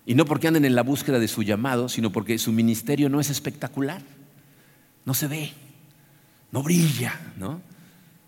Y 0.06 0.14
no 0.14 0.24
porque 0.24 0.46
anden 0.46 0.64
en 0.64 0.76
la 0.76 0.82
búsqueda 0.82 1.18
de 1.18 1.26
su 1.26 1.42
llamado, 1.42 1.88
sino 1.88 2.12
porque 2.12 2.38
su 2.38 2.52
ministerio 2.52 3.08
no 3.08 3.18
es 3.18 3.30
espectacular. 3.30 4.02
No 5.04 5.14
se 5.14 5.26
ve 5.26 5.52
no 6.52 6.62
brilla, 6.62 7.18
¿no? 7.36 7.60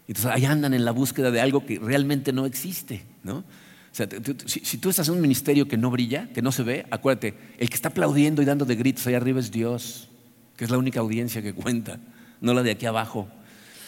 Entonces 0.09 0.31
ahí 0.33 0.45
andan 0.45 0.75
en 0.75 0.85
la 0.85 0.91
búsqueda 0.91 1.31
de 1.31 1.41
algo 1.41 1.65
que 1.65 1.79
realmente 1.79 2.33
no 2.33 2.47
existe, 2.47 3.05
¿no? 3.23 3.37
O 3.37 3.97
sea, 3.97 4.09
si, 4.47 4.79
tú 4.79 4.91
estás 4.91 5.07
en 5.07 5.15
un 5.15 5.21
ministerio 5.21 5.69
que 5.69 5.77
no 5.77 5.89
brilla, 5.89 6.29
que 6.35 6.43
no 6.43 6.51
se 6.51 6.65
ve, 6.65 6.85
acuérdate, 6.91 7.35
el 7.59 7.69
que 7.69 7.77
está 7.77 7.91
aplaudiendo 7.91 8.43
y 8.43 8.45
dando 8.45 8.65
de 8.65 8.75
gritos 8.75 9.07
allá 9.07 9.19
arriba 9.19 9.39
es 9.39 9.53
Dios, 9.53 10.09
que 10.57 10.65
es 10.65 10.71
la 10.71 10.79
única 10.79 10.99
audiencia 10.99 11.43
que 11.43 11.53
cuenta, 11.53 12.01
no 12.41 12.55
la 12.55 12.65
de 12.65 12.73
aquí 12.73 12.87
abajo. 12.87 13.29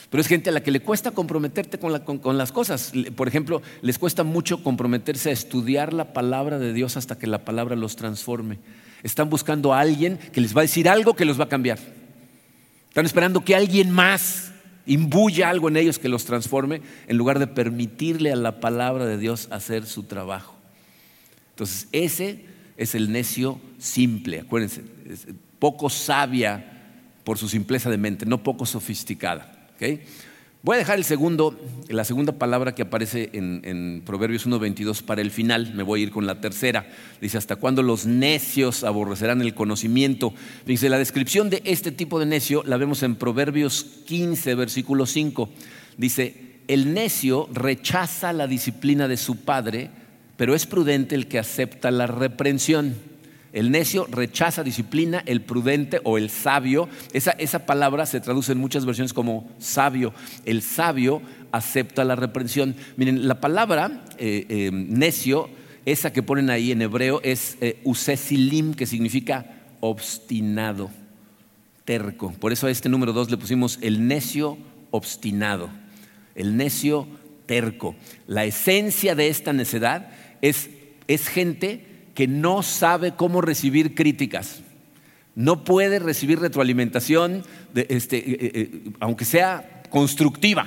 Pero 0.08 0.20
es 0.20 0.28
gente 0.28 0.50
a 0.50 0.52
la 0.52 0.62
que 0.62 0.70
le 0.70 0.78
cuesta 0.78 1.10
comprometerte 1.10 1.80
con, 1.80 1.98
con, 2.20 2.38
las 2.38 2.52
cosas. 2.52 2.92
Por 3.16 3.26
ejemplo, 3.26 3.62
les 3.82 3.98
cuesta 3.98 4.22
mucho 4.22 4.62
comprometerse 4.62 5.30
a 5.30 5.32
estudiar 5.32 5.92
la 5.92 6.12
palabra 6.12 6.60
de 6.60 6.72
Dios 6.72 6.96
hasta 6.96 7.18
que 7.18 7.26
la 7.26 7.44
palabra 7.44 7.74
los 7.74 7.96
transforme. 7.96 8.60
Están 9.02 9.28
buscando 9.28 9.74
a 9.74 9.80
alguien 9.80 10.18
que 10.32 10.40
les 10.40 10.56
va 10.56 10.60
a 10.60 10.62
decir 10.62 10.88
algo 10.88 11.16
que 11.16 11.24
los 11.24 11.38
va 11.40 11.44
a 11.44 11.48
cambiar. 11.48 11.80
Están 12.96 13.04
esperando 13.04 13.44
que 13.44 13.54
alguien 13.54 13.90
más 13.90 14.52
imbuya 14.86 15.50
algo 15.50 15.68
en 15.68 15.76
ellos 15.76 15.98
que 15.98 16.08
los 16.08 16.24
transforme 16.24 16.80
en 17.08 17.18
lugar 17.18 17.38
de 17.38 17.46
permitirle 17.46 18.32
a 18.32 18.36
la 18.36 18.58
palabra 18.58 19.04
de 19.04 19.18
Dios 19.18 19.48
hacer 19.50 19.84
su 19.84 20.04
trabajo. 20.04 20.56
Entonces, 21.50 21.88
ese 21.92 22.46
es 22.78 22.94
el 22.94 23.12
necio 23.12 23.60
simple, 23.76 24.40
acuérdense, 24.40 24.82
poco 25.58 25.90
sabia 25.90 26.72
por 27.22 27.36
su 27.36 27.50
simpleza 27.50 27.90
de 27.90 27.98
mente, 27.98 28.24
no 28.24 28.42
poco 28.42 28.64
sofisticada. 28.64 29.68
¿okay? 29.74 30.00
Voy 30.66 30.74
a 30.74 30.78
dejar 30.78 30.98
el 30.98 31.04
segundo, 31.04 31.56
la 31.86 32.02
segunda 32.02 32.32
palabra 32.32 32.74
que 32.74 32.82
aparece 32.82 33.30
en, 33.34 34.02
Proverbios 34.04 34.48
1.22 34.48 35.04
para 35.04 35.20
el 35.20 35.30
final. 35.30 35.72
Me 35.74 35.84
voy 35.84 36.00
a 36.00 36.02
ir 36.02 36.10
con 36.10 36.26
la 36.26 36.40
tercera. 36.40 36.88
Dice, 37.20 37.38
¿hasta 37.38 37.54
cuándo 37.54 37.84
los 37.84 38.04
necios 38.04 38.82
aborrecerán 38.82 39.42
el 39.42 39.54
conocimiento? 39.54 40.34
Dice, 40.66 40.88
la 40.88 40.98
descripción 40.98 41.50
de 41.50 41.62
este 41.64 41.92
tipo 41.92 42.18
de 42.18 42.26
necio 42.26 42.64
la 42.64 42.78
vemos 42.78 43.04
en 43.04 43.14
Proverbios 43.14 43.84
15, 44.06 44.56
versículo 44.56 45.06
5. 45.06 45.48
Dice, 45.98 46.56
el 46.66 46.92
necio 46.92 47.48
rechaza 47.52 48.32
la 48.32 48.48
disciplina 48.48 49.06
de 49.06 49.18
su 49.18 49.36
padre, 49.36 49.90
pero 50.36 50.56
es 50.56 50.66
prudente 50.66 51.14
el 51.14 51.28
que 51.28 51.38
acepta 51.38 51.92
la 51.92 52.08
reprensión. 52.08 52.96
El 53.56 53.70
necio 53.70 54.06
rechaza 54.10 54.62
disciplina, 54.62 55.22
el 55.24 55.40
prudente 55.40 56.02
o 56.04 56.18
el 56.18 56.28
sabio, 56.28 56.90
esa, 57.14 57.30
esa 57.30 57.64
palabra 57.64 58.04
se 58.04 58.20
traduce 58.20 58.52
en 58.52 58.58
muchas 58.58 58.84
versiones 58.84 59.14
como 59.14 59.50
sabio. 59.58 60.12
El 60.44 60.60
sabio 60.60 61.22
acepta 61.52 62.04
la 62.04 62.16
reprensión. 62.16 62.76
Miren, 62.98 63.26
la 63.26 63.40
palabra 63.40 64.04
eh, 64.18 64.44
eh, 64.50 64.70
necio, 64.70 65.48
esa 65.86 66.12
que 66.12 66.22
ponen 66.22 66.50
ahí 66.50 66.70
en 66.70 66.82
hebreo, 66.82 67.22
es 67.22 67.56
eh, 67.62 67.82
que 68.76 68.84
significa 68.84 69.46
obstinado, 69.80 70.90
terco. 71.86 72.32
Por 72.32 72.52
eso 72.52 72.66
a 72.66 72.70
este 72.70 72.90
número 72.90 73.14
dos 73.14 73.30
le 73.30 73.38
pusimos 73.38 73.78
el 73.80 74.06
necio 74.06 74.58
obstinado, 74.90 75.70
el 76.34 76.58
necio 76.58 77.08
terco. 77.46 77.96
La 78.26 78.44
esencia 78.44 79.14
de 79.14 79.28
esta 79.28 79.54
necedad 79.54 80.10
es, 80.42 80.68
es 81.08 81.28
gente 81.28 81.95
que 82.16 82.26
no 82.26 82.64
sabe 82.64 83.12
cómo 83.14 83.42
recibir 83.42 83.94
críticas. 83.94 84.62
No 85.36 85.64
puede 85.64 85.98
recibir 85.98 86.40
retroalimentación, 86.40 87.44
este, 87.74 88.16
eh, 88.16 88.38
eh, 88.40 88.82
aunque 89.00 89.26
sea 89.26 89.82
constructiva. 89.90 90.66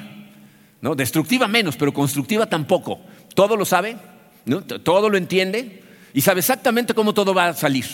¿no? 0.79 0.95
Destructiva 0.95 1.47
menos, 1.47 1.75
pero 1.75 1.91
constructiva 1.91 2.47
tampoco. 2.47 3.01
Todo 3.33 3.57
lo 3.57 3.65
sabe, 3.65 3.97
todo 4.83 5.09
lo 5.09 5.17
entiende 5.17 5.81
y 6.13 6.21
sabe 6.21 6.39
exactamente 6.39 6.93
cómo 6.93 7.13
todo 7.13 7.33
va 7.33 7.47
a 7.47 7.53
salir. 7.53 7.85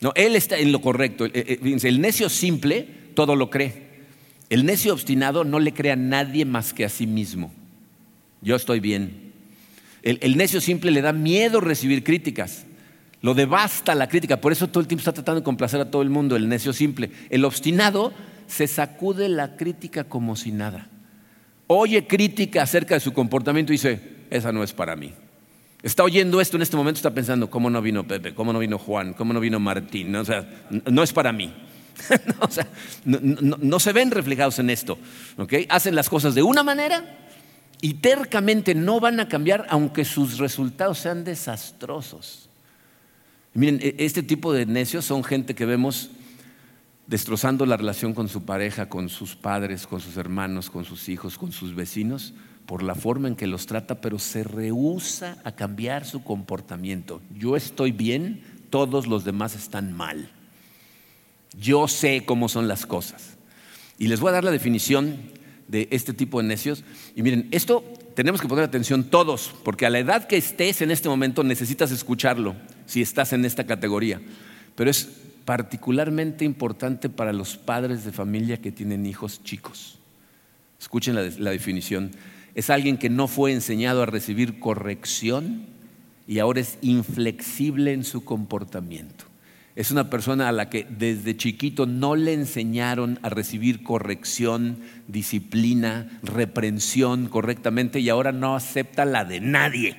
No, 0.00 0.12
él 0.14 0.36
está 0.36 0.56
en 0.56 0.70
lo 0.70 0.80
correcto. 0.80 1.26
El 1.26 2.00
necio 2.00 2.28
simple 2.28 2.88
todo 3.14 3.34
lo 3.34 3.50
cree. 3.50 3.86
El 4.50 4.64
necio 4.64 4.92
obstinado 4.92 5.42
no 5.42 5.58
le 5.58 5.74
cree 5.74 5.92
a 5.92 5.96
nadie 5.96 6.44
más 6.44 6.72
que 6.72 6.84
a 6.84 6.88
sí 6.88 7.08
mismo. 7.08 7.52
Yo 8.40 8.54
estoy 8.54 8.78
bien. 8.78 9.25
El, 10.06 10.36
necio 10.36 10.60
simple 10.60 10.92
le 10.92 11.02
da 11.02 11.12
miedo 11.12 11.60
recibir 11.60 12.04
críticas. 12.04 12.64
Lo 13.22 13.34
devasta 13.34 13.92
la 13.96 14.08
crítica. 14.08 14.40
Por 14.40 14.52
eso 14.52 14.68
todo 14.68 14.80
el 14.80 14.86
tiempo 14.86 15.00
está 15.00 15.12
tratando 15.12 15.40
de 15.40 15.44
complacer 15.44 15.80
a 15.80 15.90
todo 15.90 16.00
el 16.02 16.10
mundo, 16.10 16.36
el 16.36 16.48
necio 16.48 16.72
simple. 16.72 17.10
El 17.28 17.44
obstinado 17.44 18.12
se 18.46 18.68
sacude 18.68 19.28
la 19.28 19.56
crítica 19.56 20.04
como 20.04 20.36
si 20.36 20.52
nada. 20.52 20.88
Oye 21.66 22.06
crítica 22.06 22.62
acerca 22.62 22.94
de 22.94 23.00
su 23.00 23.12
comportamiento 23.12 23.72
y 23.72 23.74
dice, 23.74 24.00
esa 24.30 24.52
no 24.52 24.62
es 24.62 24.72
para 24.72 24.94
mí. 24.94 25.12
Está 25.82 26.04
oyendo 26.04 26.40
esto 26.40 26.56
en 26.56 26.62
este 26.62 26.76
momento, 26.76 26.98
está 26.98 27.12
pensando, 27.12 27.50
¿cómo 27.50 27.68
no 27.68 27.82
vino 27.82 28.06
Pepe? 28.06 28.32
¿Cómo 28.32 28.52
no 28.52 28.60
vino 28.60 28.78
Juan? 28.78 29.12
¿Cómo 29.12 29.32
no 29.32 29.40
vino 29.40 29.58
Martín? 29.58 30.14
O 30.14 30.24
sea, 30.24 30.48
no 30.70 31.02
es 31.02 31.12
para 31.12 31.32
mí. 31.32 31.52
no, 32.26 32.34
o 32.46 32.50
sea, 32.50 32.68
no, 33.04 33.80
se 33.80 33.92
ven 33.92 34.12
reflejados 34.12 34.60
en 34.60 34.70
esto. 34.70 34.98
Hacen 35.68 35.96
las 35.96 36.08
cosas 36.08 36.36
de 36.36 36.44
una 36.44 36.62
manera 36.62 37.25
y 37.80 37.94
tercamente 37.94 38.74
no 38.74 39.00
van 39.00 39.20
a 39.20 39.28
cambiar 39.28 39.66
aunque 39.68 40.04
sus 40.04 40.38
resultados 40.38 40.98
sean 40.98 41.24
desastrosos. 41.24 42.48
Miren, 43.54 43.80
e, 43.82 43.96
este 43.98 44.22
tipo 44.22 44.52
de 44.52 44.66
necios 44.66 45.04
son 45.04 45.24
gente 45.24 45.54
que 45.54 45.66
vemos 45.66 46.10
destrozando 47.06 47.66
la 47.66 47.76
relación 47.76 48.14
con 48.14 48.28
su 48.28 48.44
pareja, 48.44 48.88
con 48.88 49.08
sus 49.08 49.36
padres, 49.36 49.86
con 49.86 50.00
sus 50.00 50.16
hermanos, 50.16 50.70
con 50.70 50.84
sus 50.84 51.08
hijos, 51.08 51.38
con 51.38 51.52
sus 51.52 51.74
vecinos, 51.74 52.34
por 52.66 52.82
la 52.82 52.94
forma 52.94 53.28
en 53.28 53.36
que 53.36 53.46
los 53.46 53.66
trata, 53.66 54.00
pero 54.00 54.18
se 54.18 54.42
rehúsa 54.42 55.38
a 55.44 55.52
cambiar 55.52 56.04
su 56.04 56.24
comportamiento. 56.24 57.20
Yo 57.34 57.56
estoy 57.56 57.92
bien, 57.92 58.42
todos 58.70 59.06
los 59.06 59.24
demás 59.24 59.54
están 59.54 59.92
mal. 59.92 60.30
Yo 61.58 61.86
sé 61.88 62.24
cómo 62.26 62.48
son 62.48 62.66
las 62.66 62.84
cosas. 62.84 63.36
Y 63.98 64.08
les 64.08 64.20
voy 64.20 64.30
a 64.30 64.32
dar 64.32 64.44
la 64.44 64.50
definición 64.50 65.35
de 65.68 65.88
este 65.90 66.12
tipo 66.12 66.40
de 66.40 66.48
necios. 66.48 66.84
Y 67.14 67.22
miren, 67.22 67.48
esto 67.50 67.84
tenemos 68.14 68.40
que 68.40 68.48
poner 68.48 68.64
atención 68.64 69.04
todos, 69.04 69.54
porque 69.64 69.86
a 69.86 69.90
la 69.90 69.98
edad 69.98 70.26
que 70.26 70.36
estés 70.36 70.80
en 70.82 70.90
este 70.90 71.08
momento 71.08 71.44
necesitas 71.44 71.90
escucharlo, 71.90 72.56
si 72.86 73.02
estás 73.02 73.32
en 73.32 73.44
esta 73.44 73.66
categoría. 73.66 74.20
Pero 74.74 74.90
es 74.90 75.08
particularmente 75.44 76.44
importante 76.44 77.08
para 77.08 77.32
los 77.32 77.56
padres 77.56 78.04
de 78.04 78.12
familia 78.12 78.60
que 78.60 78.72
tienen 78.72 79.06
hijos 79.06 79.42
chicos. 79.42 79.98
Escuchen 80.80 81.14
la, 81.14 81.28
la 81.38 81.50
definición. 81.50 82.10
Es 82.54 82.70
alguien 82.70 82.98
que 82.98 83.10
no 83.10 83.28
fue 83.28 83.52
enseñado 83.52 84.02
a 84.02 84.06
recibir 84.06 84.58
corrección 84.58 85.66
y 86.26 86.38
ahora 86.38 86.60
es 86.60 86.78
inflexible 86.82 87.92
en 87.92 88.04
su 88.04 88.24
comportamiento. 88.24 89.26
Es 89.76 89.90
una 89.90 90.08
persona 90.08 90.48
a 90.48 90.52
la 90.52 90.70
que 90.70 90.86
desde 90.88 91.36
chiquito 91.36 91.84
no 91.84 92.16
le 92.16 92.32
enseñaron 92.32 93.18
a 93.20 93.28
recibir 93.28 93.82
corrección, 93.82 94.78
disciplina, 95.06 96.18
reprensión 96.22 97.28
correctamente 97.28 98.00
y 98.00 98.08
ahora 98.08 98.32
no 98.32 98.56
acepta 98.56 99.04
la 99.04 99.26
de 99.26 99.40
nadie. 99.40 99.98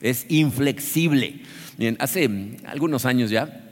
Es 0.00 0.24
inflexible. 0.30 1.42
hace 1.98 2.56
algunos 2.64 3.04
años 3.04 3.28
ya 3.28 3.66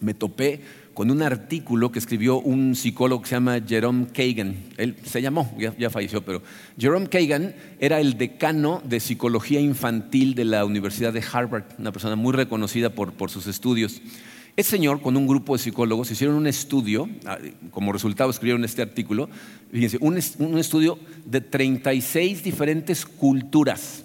me 0.00 0.12
topé 0.12 0.60
con 0.92 1.12
un 1.12 1.22
artículo 1.22 1.92
que 1.92 2.00
escribió 2.00 2.40
un 2.40 2.74
psicólogo 2.74 3.22
que 3.22 3.28
se 3.28 3.36
llama 3.36 3.60
Jerome 3.64 4.06
Kagan. 4.06 4.56
Él 4.76 4.96
se 5.04 5.22
llamó, 5.22 5.56
ya, 5.78 5.88
falleció, 5.88 6.24
pero 6.24 6.42
Jerome 6.76 7.06
Kagan 7.06 7.54
era 7.78 8.00
el 8.00 8.18
decano 8.18 8.82
de 8.84 8.98
psicología 8.98 9.60
infantil 9.60 10.34
de 10.34 10.46
la 10.46 10.64
Universidad 10.64 11.12
de 11.12 11.22
Harvard, 11.32 11.64
una 11.78 11.92
persona 11.92 12.16
muy 12.16 12.32
reconocida 12.32 12.90
por, 12.90 13.12
por 13.12 13.30
sus 13.30 13.46
estudios. 13.46 14.02
Ese 14.56 14.70
señor, 14.70 15.02
con 15.02 15.18
un 15.18 15.26
grupo 15.26 15.54
de 15.54 15.62
psicólogos, 15.62 16.10
hicieron 16.10 16.34
un 16.34 16.46
estudio, 16.46 17.10
ah, 17.26 17.36
como 17.70 17.92
resultado 17.92 18.30
escribieron 18.30 18.64
este 18.64 18.80
artículo, 18.80 19.28
fíjense, 19.70 19.98
un, 20.00 20.16
estudio 20.16 20.98
de 21.26 21.42
36 21.42 22.42
diferentes 22.42 23.04
culturas. 23.04 24.02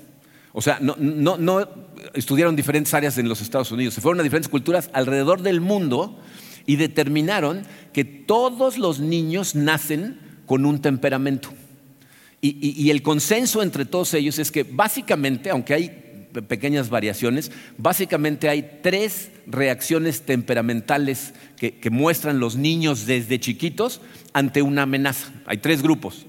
O 0.52 0.62
sea, 0.62 0.80
no, 0.82 0.98
no, 0.98 1.70
estudiaron 2.14 2.58
diferentes 2.58 2.94
áreas 2.94 3.18
en 3.18 3.30
los 3.30 3.40
Estados 3.42 3.72
Unidos, 3.72 3.94
se 3.94 4.02
fueron 4.02 4.20
a 4.20 4.24
diferentes 4.24 4.50
culturas 4.50 4.90
alrededor 4.92 5.42
del 5.42 5.62
mundo 5.62 6.20
y 6.66 6.76
determinaron 6.76 7.64
que 7.94 8.04
todos 8.04 8.78
los 8.78 9.00
niños 9.00 9.56
nacen 9.56 10.20
con 10.46 10.66
un 10.66 10.82
temperamento. 10.82 11.50
y, 12.42 12.90
el 12.90 13.02
consenso 13.04 13.64
entre 13.64 13.86
todos 13.86 14.14
ellos 14.16 14.38
es 14.38 14.52
que 14.52 14.64
básicamente, 14.64 15.50
aunque 15.50 15.76
hay 15.76 16.01
pequeñas 16.34 16.90
variaciones. 16.90 17.52
Básicamente 17.78 18.50
hay 18.50 18.80
tres 18.82 19.32
reacciones 19.46 20.22
temperamentales 20.22 21.34
que, 21.58 21.90
muestran 21.92 22.40
los 22.40 22.56
niños 22.56 23.06
desde 23.06 23.40
chiquitos 23.40 24.02
ante 24.34 24.62
una 24.62 24.84
amenaza. 24.84 25.32
Hay 25.46 25.58
tres 25.58 25.82
grupos. 25.82 26.26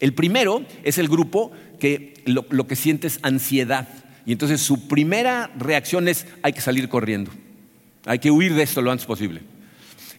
El 0.00 0.14
primero 0.14 0.64
es 0.82 0.98
el 0.98 1.08
grupo 1.08 1.52
que 1.78 2.22
lo, 2.24 2.66
que 2.66 2.76
siente 2.76 3.06
es 3.06 3.18
ansiedad. 3.22 3.88
Y 4.24 4.32
entonces 4.32 4.60
su 4.60 4.88
primera 4.88 5.50
reacción 5.58 6.08
es 6.08 6.26
hay 6.42 6.52
que 6.52 6.60
salir 6.60 6.88
corriendo. 6.88 7.30
Hay 8.04 8.18
que 8.18 8.30
huir 8.30 8.54
de 8.54 8.62
esto 8.62 8.82
lo 8.82 8.90
antes 8.90 9.06
posible. 9.06 9.42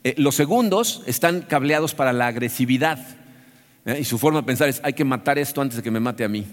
Eh, 0.03 0.15
los 0.17 0.35
segundos 0.35 1.01
están 1.05 1.41
cableados 1.41 1.93
para 1.93 2.13
la 2.13 2.27
agresividad. 2.27 2.99
¿eh? 3.85 3.97
Y 3.99 4.05
su 4.05 4.17
forma 4.17 4.41
de 4.41 4.45
pensar 4.45 4.69
es 4.69 4.79
hay 4.83 4.93
que 4.93 5.03
matar 5.03 5.37
esto 5.37 5.61
antes 5.61 5.77
de 5.77 5.83
que 5.83 5.91
me 5.91 5.99
mate 5.99 6.23
a 6.23 6.29
mí. 6.29 6.45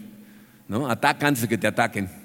¿no? 0.69 0.89
Ataca 0.89 1.27
antes 1.27 1.43
de 1.43 1.49
que 1.49 1.59
te 1.59 1.67
ataquen. 1.67 2.20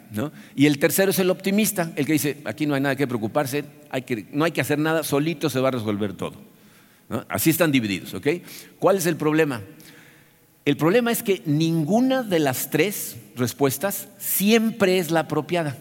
Y 0.56 0.66
el 0.66 0.80
tercero 0.80 1.12
es 1.12 1.20
el 1.20 1.30
optimista, 1.30 1.92
el 1.96 2.06
que 2.06 2.14
dice, 2.14 2.38
aquí 2.46 2.66
no 2.66 2.76
hay 2.76 2.82
nada 2.82 2.96
que 2.96 3.08
preocuparse, 3.08 3.66
no 4.32 4.46
hay 4.46 4.52
que 4.52 4.62
hacer 4.62 4.80
nada, 4.80 5.04
solito 5.04 5.50
se 5.50 5.60
va 5.60 5.70
a 5.70 5.72
resolver 5.72 6.14
todo. 6.14 6.42
Así 7.30 7.50
están 7.50 7.72
divididos. 7.72 8.14
¿ok? 8.14 8.28
¿Cuál 8.80 8.98
es 8.98 9.06
el 9.06 9.16
problema? 9.16 9.62
El 10.66 10.78
problema 10.78 11.12
es 11.12 11.22
que 11.22 11.42
ninguna 11.46 12.24
de 12.24 12.40
las 12.40 12.72
tres 12.72 13.18
respuestas 13.36 14.08
siempre 14.18 14.98
es 14.98 15.12
la 15.12 15.22
apropiada. 15.22 15.78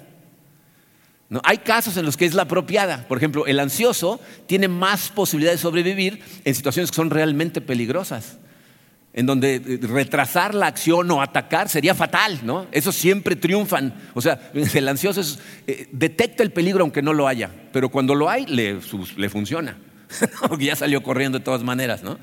¿No? 1.30 1.40
Hay 1.42 1.58
casos 1.58 1.96
en 1.96 2.04
los 2.04 2.18
que 2.18 2.26
es 2.26 2.34
la 2.34 2.42
apropiada. 2.42 3.08
Por 3.08 3.16
ejemplo, 3.16 3.46
el 3.46 3.58
ansioso 3.60 4.20
tiene 4.46 4.68
más 4.68 5.08
posibilidad 5.08 5.52
de 5.52 5.58
sobrevivir 5.58 6.20
en 6.44 6.54
situaciones 6.54 6.90
que 6.90 6.96
son 6.96 7.10
realmente 7.10 7.62
peligrosas 7.62 8.36
en 9.14 9.26
donde 9.26 9.54
eh, 9.54 9.78
retrasar 9.82 10.54
la 10.54 10.66
acción 10.66 11.10
o 11.12 11.22
atacar 11.22 11.68
sería 11.68 11.94
fatal, 11.94 12.40
¿no? 12.42 12.66
Esos 12.72 12.96
siempre 12.96 13.36
triunfan. 13.36 13.94
O 14.12 14.20
sea, 14.20 14.50
el 14.74 14.88
ansioso 14.88 15.22
eh, 15.66 15.88
detecta 15.92 16.42
el 16.42 16.50
peligro 16.50 16.82
aunque 16.82 17.00
no 17.00 17.12
lo 17.12 17.28
haya, 17.28 17.50
pero 17.72 17.88
cuando 17.88 18.14
lo 18.14 18.28
hay 18.28 18.44
le, 18.46 18.80
funciona. 19.30 19.78
Porque 20.48 20.66
ya 20.66 20.76
salió 20.76 21.02
corriendo 21.02 21.38
de 21.38 21.44
todas 21.44 21.62
maneras, 21.62 22.02
¿no? 22.02 22.18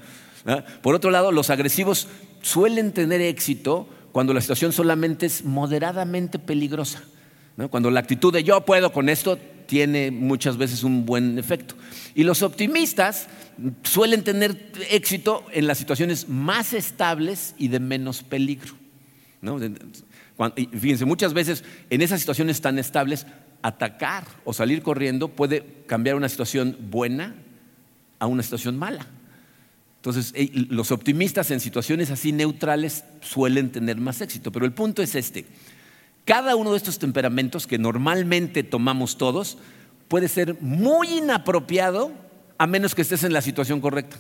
¿Ah? 0.46 0.64
Por 0.82 0.94
otro 0.94 1.12
lado, 1.12 1.32
los 1.32 1.50
agresivos 1.50 2.08
suelen 2.42 2.92
tener 2.92 3.22
éxito 3.22 3.88
cuando 4.12 4.34
la 4.34 4.42
situación 4.42 4.74
solamente 4.74 5.26
es 5.26 5.46
moderadamente 5.46 6.40
peligrosa. 6.40 7.04
Cuando 7.70 7.92
la 7.92 8.00
actitud 8.00 8.34
de 8.34 8.44
yo 8.44 8.62
puedo 8.62 8.92
con 8.92 9.08
esto 9.08 9.38
tiene 9.72 10.12
muchas 10.12 10.58
veces 10.58 10.84
un 10.84 11.06
buen 11.06 11.40
efecto. 11.40 11.76
Y 12.14 12.26
los 12.26 12.42
optimistas 12.42 13.30
suelen 13.84 14.22
tener 14.22 14.74
éxito 14.90 15.46
en 15.54 15.66
las 15.66 15.78
situaciones 15.78 16.28
más 16.28 16.74
estables 16.74 17.56
y 17.58 17.70
de 17.70 17.80
menos 17.80 18.22
peligro. 18.22 18.74
fíjense, 20.78 21.06
muchas 21.06 21.34
veces 21.34 21.64
en 21.90 22.02
esas 22.02 22.20
situaciones 22.20 22.60
tan 22.60 22.80
estables, 22.80 23.26
atacar 23.62 24.28
o 24.44 24.52
salir 24.52 24.82
corriendo 24.84 25.30
puede 25.30 25.64
cambiar 25.88 26.18
una 26.18 26.28
situación 26.28 26.76
buena 26.90 27.34
a 28.20 28.28
una 28.28 28.44
situación 28.44 28.78
mala. 28.78 29.08
Entonces, 30.00 30.34
los 30.68 30.92
optimistas 30.92 31.50
en 31.52 31.62
situaciones 31.62 32.12
así 32.12 32.34
neutrales 32.34 33.06
suelen 33.22 33.72
tener 33.72 33.96
más 33.96 34.20
éxito. 34.20 34.52
Pero 34.52 34.66
el 34.66 34.74
punto 34.74 35.02
es 35.02 35.16
este. 35.16 35.46
Cada 36.26 36.56
uno 36.56 36.72
de 36.72 36.78
estos 36.78 37.00
temperamentos 37.00 37.66
que 37.68 37.78
normalmente 37.78 38.64
tomamos 38.64 39.18
todos 39.18 39.58
puede 40.08 40.28
ser 40.28 40.62
muy 40.62 41.08
inapropiado 41.08 42.12
a 42.58 42.68
menos 42.68 42.94
que 42.94 43.02
estés 43.02 43.24
en 43.24 43.34
la 43.34 43.42
situación 43.42 43.82
correcta. 43.82 44.18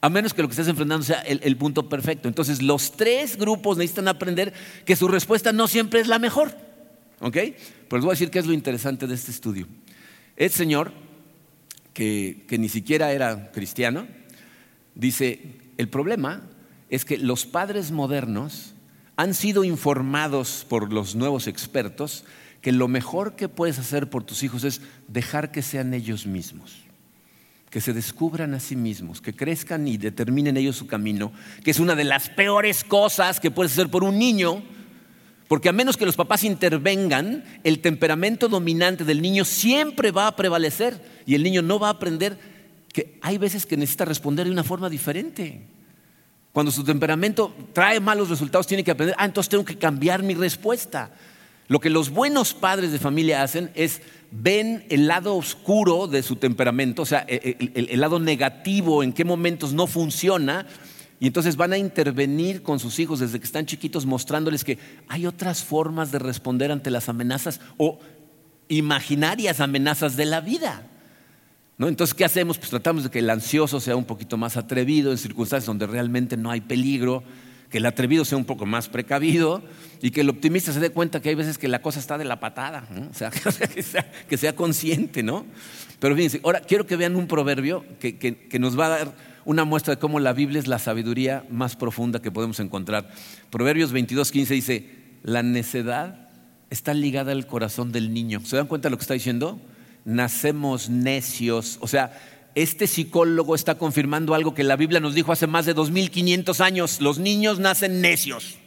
A 0.00 0.10
menos 0.10 0.34
que 0.34 0.42
lo 0.42 0.48
que 0.48 0.52
estés 0.52 0.68
enfrentando 0.68 1.04
sea 1.04 1.20
el, 1.22 1.56
punto 1.56 1.88
perfecto. 1.88 2.28
Entonces, 2.28 2.62
los 2.62 2.92
tres 2.92 3.36
grupos 3.36 3.78
necesitan 3.78 4.06
aprender 4.06 4.52
que 4.84 4.94
su 4.94 5.08
respuesta 5.08 5.52
no 5.52 5.66
siempre 5.66 6.00
es 6.00 6.06
la 6.06 6.18
mejor. 6.18 6.54
¿Ok? 7.20 7.32
Pero 7.32 7.96
les 7.96 8.02
voy 8.02 8.10
a 8.10 8.12
decir 8.12 8.30
qué 8.30 8.38
es 8.38 8.46
lo 8.46 8.52
interesante 8.52 9.06
de 9.06 9.14
este 9.14 9.30
estudio. 9.30 9.66
Este 10.36 10.58
señor, 10.58 10.92
que, 11.94 12.44
que 12.46 12.58
ni 12.58 12.68
siquiera 12.68 13.12
era 13.12 13.50
cristiano, 13.50 14.06
dice, 14.94 15.40
el 15.78 15.88
problema 15.88 16.42
es 16.90 17.06
que 17.06 17.16
los 17.16 17.46
padres 17.46 17.90
modernos 17.90 18.73
han 19.16 19.34
sido 19.34 19.64
informados 19.64 20.66
por 20.68 20.92
los 20.92 21.14
nuevos 21.14 21.46
expertos 21.46 22.24
que 22.60 22.72
lo 22.72 22.88
mejor 22.88 23.36
que 23.36 23.48
puedes 23.48 23.78
hacer 23.78 24.08
por 24.08 24.24
tus 24.24 24.42
hijos 24.42 24.64
es 24.64 24.80
dejar 25.06 25.52
que 25.52 25.62
sean 25.62 25.92
ellos 25.92 26.26
mismos, 26.26 26.76
que 27.70 27.80
se 27.80 27.92
descubran 27.92 28.54
a 28.54 28.60
sí 28.60 28.74
mismos, 28.74 29.20
que 29.20 29.34
crezcan 29.34 29.86
y 29.86 29.98
determinen 29.98 30.56
ellos 30.56 30.76
su 30.76 30.86
camino, 30.86 31.30
que 31.62 31.70
es 31.70 31.78
una 31.78 31.94
de 31.94 32.04
las 32.04 32.30
peores 32.30 32.82
cosas 32.82 33.38
que 33.38 33.50
puedes 33.50 33.72
hacer 33.72 33.90
por 33.90 34.02
un 34.02 34.18
niño, 34.18 34.62
porque 35.46 35.68
a 35.68 35.72
menos 35.72 35.96
que 35.96 36.06
los 36.06 36.16
papás 36.16 36.42
intervengan, 36.42 37.44
el 37.64 37.80
temperamento 37.80 38.48
dominante 38.48 39.04
del 39.04 39.20
niño 39.20 39.44
siempre 39.44 40.10
va 40.10 40.26
a 40.26 40.36
prevalecer 40.36 41.22
y 41.26 41.34
el 41.34 41.42
niño 41.42 41.60
no 41.60 41.78
va 41.78 41.88
a 41.88 41.92
aprender 41.92 42.38
que 42.92 43.18
hay 43.20 43.38
veces 43.38 43.66
que 43.66 43.76
necesita 43.76 44.06
responder 44.06 44.46
de 44.46 44.52
una 44.52 44.64
forma 44.64 44.88
diferente. 44.88 45.60
Cuando 46.54 46.70
su 46.70 46.84
temperamento 46.84 47.52
trae 47.72 47.98
malos 47.98 48.30
resultados, 48.30 48.68
tiene 48.68 48.84
que 48.84 48.92
aprender, 48.92 49.16
ah, 49.18 49.24
entonces 49.24 49.50
tengo 49.50 49.64
que 49.64 49.76
cambiar 49.76 50.22
mi 50.22 50.34
respuesta. 50.34 51.10
Lo 51.66 51.80
que 51.80 51.90
los 51.90 52.10
buenos 52.10 52.54
padres 52.54 52.92
de 52.92 53.00
familia 53.00 53.42
hacen 53.42 53.72
es 53.74 54.02
ven 54.30 54.84
el 54.88 55.08
lado 55.08 55.34
oscuro 55.34 56.06
de 56.06 56.22
su 56.22 56.36
temperamento, 56.36 57.02
o 57.02 57.06
sea, 57.06 57.26
e, 57.26 57.56
e, 57.74 57.86
el, 57.92 58.00
lado 58.00 58.20
negativo, 58.20 59.02
en 59.02 59.12
qué 59.12 59.24
momentos 59.24 59.72
no 59.72 59.88
funciona, 59.88 60.64
y 61.18 61.26
entonces 61.26 61.56
van 61.56 61.72
a 61.72 61.76
intervenir 61.76 62.62
con 62.62 62.78
sus 62.78 63.00
hijos 63.00 63.18
desde 63.18 63.40
que 63.40 63.46
están 63.46 63.66
chiquitos 63.66 64.06
mostrándoles 64.06 64.62
que 64.62 64.78
hay 65.08 65.26
otras 65.26 65.64
formas 65.64 66.12
de 66.12 66.20
responder 66.20 66.70
ante 66.70 66.92
las 66.92 67.08
amenazas 67.08 67.60
o 67.78 67.98
imaginarias 68.68 69.58
amenazas 69.58 70.14
de 70.14 70.26
la 70.26 70.40
vida. 70.40 70.88
¿No? 71.76 71.88
Entonces, 71.88 72.14
¿qué 72.14 72.24
hacemos? 72.24 72.58
Pues 72.58 72.70
tratamos 72.70 73.04
de 73.04 73.10
que 73.10 73.18
el 73.18 73.28
ansioso 73.30 73.80
sea 73.80 73.96
un 73.96 74.04
poquito 74.04 74.36
más 74.36 74.56
atrevido 74.56 75.10
en 75.10 75.18
circunstancias 75.18 75.66
donde 75.66 75.86
realmente 75.86 76.36
no 76.36 76.50
hay 76.50 76.60
peligro 76.60 77.24
que 77.74 77.78
el 77.78 77.86
atrevido 77.86 78.24
sea 78.24 78.38
un 78.38 78.44
poco 78.44 78.66
más 78.66 78.88
precavido 78.88 79.60
y 80.00 80.12
que 80.12 80.20
el 80.20 80.28
optimista 80.28 80.72
se 80.72 80.78
dé 80.78 80.90
cuenta 80.90 81.20
que 81.20 81.30
hay 81.30 81.34
veces 81.34 81.58
que 81.58 81.66
la 81.66 81.82
cosa 81.82 81.98
está 81.98 82.16
de 82.16 82.24
la 82.24 82.38
patada, 82.38 82.86
o 83.10 83.12
sea, 83.18 83.32
que 83.32 84.36
sea, 84.36 84.54
consciente, 84.54 85.24
¿no? 85.24 85.44
Pero 85.98 86.14
fíjense, 86.14 86.40
ahora 86.44 86.60
quiero 86.60 86.86
que 86.86 86.94
vean 86.94 87.16
un 87.16 87.26
proverbio 87.26 87.84
que, 87.98 88.16
que, 88.16 88.58
nos 88.60 88.78
va 88.78 88.86
a 88.86 88.88
dar 88.90 89.16
una 89.44 89.64
muestra 89.64 89.96
de 89.96 90.00
cómo 90.00 90.20
la 90.20 90.32
Biblia 90.32 90.60
es 90.60 90.68
la 90.68 90.78
sabiduría 90.78 91.44
más 91.50 91.74
profunda 91.74 92.22
que 92.22 92.30
podemos 92.30 92.60
encontrar. 92.60 93.10
Proverbios 93.50 93.90
22, 93.90 94.30
15 94.30 94.54
dice, 94.54 94.90
la 95.24 95.42
necedad 95.42 96.28
está 96.70 96.94
ligada 96.94 97.32
al 97.32 97.48
corazón 97.48 97.90
del 97.90 98.14
niño. 98.14 98.40
¿Se 98.44 98.56
dan 98.56 98.68
cuenta 98.68 98.86
de 98.86 98.90
lo 98.92 98.98
que 98.98 99.02
está 99.02 99.14
diciendo? 99.14 99.60
Nacemos 100.04 100.90
necios, 100.90 101.78
o 101.80 101.88
sea, 101.88 102.12
este 102.54 102.86
psicólogo 102.86 103.54
está 103.54 103.76
confirmando 103.76 104.34
algo 104.34 104.54
que 104.54 104.62
la 104.62 104.76
Biblia 104.76 105.00
nos 105.00 105.14
dijo 105.14 105.32
hace 105.32 105.46
más 105.46 105.66
de 105.66 105.74
2500 105.74 106.60
años. 106.60 107.00
Los 107.00 107.18
niños 107.18 107.58
nacen 107.58 108.00
necios, 108.00 108.58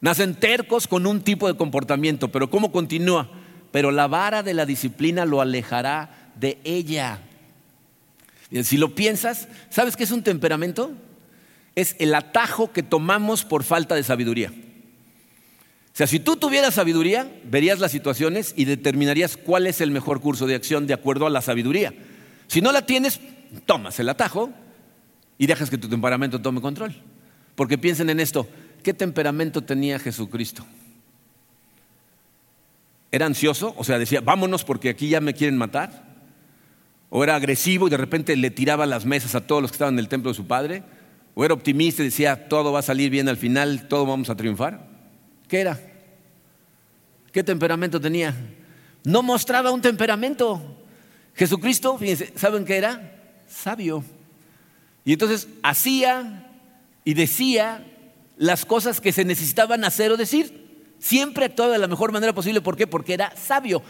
nacen 0.00 0.34
tercos 0.34 0.86
con 0.86 1.06
un 1.06 1.22
tipo 1.22 1.46
de 1.46 1.56
comportamiento, 1.56 2.28
pero 2.28 2.50
¿cómo 2.50 2.72
continúa? 2.72 3.30
Pero 3.72 3.90
la 3.90 4.06
vara 4.06 4.42
de 4.42 4.54
la 4.54 4.66
disciplina 4.66 5.24
lo 5.24 5.40
alejará 5.40 6.32
de 6.38 6.58
ella. 6.64 7.20
Si 8.62 8.76
lo 8.76 8.94
piensas, 8.94 9.48
¿sabes 9.70 9.96
qué 9.96 10.04
es 10.04 10.10
un 10.10 10.22
temperamento? 10.22 10.92
Es 11.74 11.96
el 11.98 12.14
atajo 12.14 12.72
que 12.72 12.82
tomamos 12.82 13.44
por 13.44 13.64
falta 13.64 13.94
de 13.94 14.02
sabiduría. 14.02 14.52
O 15.96 15.98
sea, 15.98 16.06
si 16.06 16.20
tú 16.20 16.36
tuvieras 16.36 16.74
sabiduría, 16.74 17.26
verías 17.44 17.78
las 17.78 17.90
situaciones 17.90 18.52
y 18.54 18.66
determinarías 18.66 19.38
cuál 19.38 19.66
es 19.66 19.80
el 19.80 19.90
mejor 19.90 20.20
curso 20.20 20.46
de 20.46 20.54
acción 20.54 20.86
de 20.86 20.92
acuerdo 20.92 21.26
a 21.26 21.30
la 21.30 21.40
sabiduría. 21.40 21.94
Si 22.48 22.60
no 22.60 22.70
la 22.70 22.84
tienes, 22.84 23.18
tomas 23.64 23.98
el 23.98 24.10
atajo 24.10 24.50
y 25.38 25.46
dejas 25.46 25.70
que 25.70 25.78
tu 25.78 25.88
temperamento 25.88 26.38
tome 26.42 26.60
control. 26.60 26.94
Porque 27.54 27.78
piensen 27.78 28.10
en 28.10 28.20
esto, 28.20 28.46
¿qué 28.82 28.92
temperamento 28.92 29.64
tenía 29.64 29.98
Jesucristo? 29.98 30.66
¿Era 33.10 33.24
ansioso? 33.24 33.74
O 33.78 33.82
sea, 33.82 33.98
decía, 33.98 34.20
vámonos 34.20 34.64
porque 34.64 34.90
aquí 34.90 35.08
ya 35.08 35.22
me 35.22 35.32
quieren 35.32 35.56
matar. 35.56 36.14
¿O 37.08 37.24
era 37.24 37.36
agresivo 37.36 37.86
y 37.86 37.90
de 37.90 37.96
repente 37.96 38.36
le 38.36 38.50
tiraba 38.50 38.84
las 38.84 39.06
mesas 39.06 39.34
a 39.34 39.46
todos 39.46 39.62
los 39.62 39.70
que 39.70 39.76
estaban 39.76 39.94
en 39.94 40.00
el 40.00 40.08
templo 40.08 40.30
de 40.30 40.36
su 40.36 40.46
padre? 40.46 40.82
¿O 41.34 41.42
era 41.42 41.54
optimista 41.54 42.02
y 42.02 42.04
decía, 42.04 42.50
todo 42.50 42.70
va 42.70 42.80
a 42.80 42.82
salir 42.82 43.08
bien 43.08 43.30
al 43.30 43.38
final, 43.38 43.88
todo 43.88 44.04
vamos 44.04 44.28
a 44.28 44.36
triunfar? 44.36 44.95
¿Qué 45.48 45.60
era? 45.60 45.80
¿Qué 47.32 47.44
temperamento 47.44 48.00
tenía? 48.00 48.34
No 49.04 49.22
mostraba 49.22 49.70
un 49.70 49.80
temperamento. 49.80 50.60
Jesucristo, 51.34 51.98
fíjense, 51.98 52.32
¿saben 52.36 52.64
qué 52.64 52.76
era? 52.76 53.12
Sabio. 53.48 54.02
Y 55.04 55.12
entonces 55.12 55.48
hacía 55.62 56.50
y 57.04 57.14
decía 57.14 57.86
las 58.36 58.64
cosas 58.64 59.00
que 59.00 59.12
se 59.12 59.24
necesitaban 59.24 59.84
hacer 59.84 60.10
o 60.12 60.16
decir. 60.16 60.66
Siempre 60.98 61.44
actuaba 61.44 61.72
de 61.72 61.78
la 61.78 61.88
mejor 61.88 62.10
manera 62.10 62.32
posible. 62.32 62.60
¿Por 62.60 62.76
qué? 62.76 62.86
Porque 62.86 63.14
era 63.14 63.36
sabio. 63.36 63.82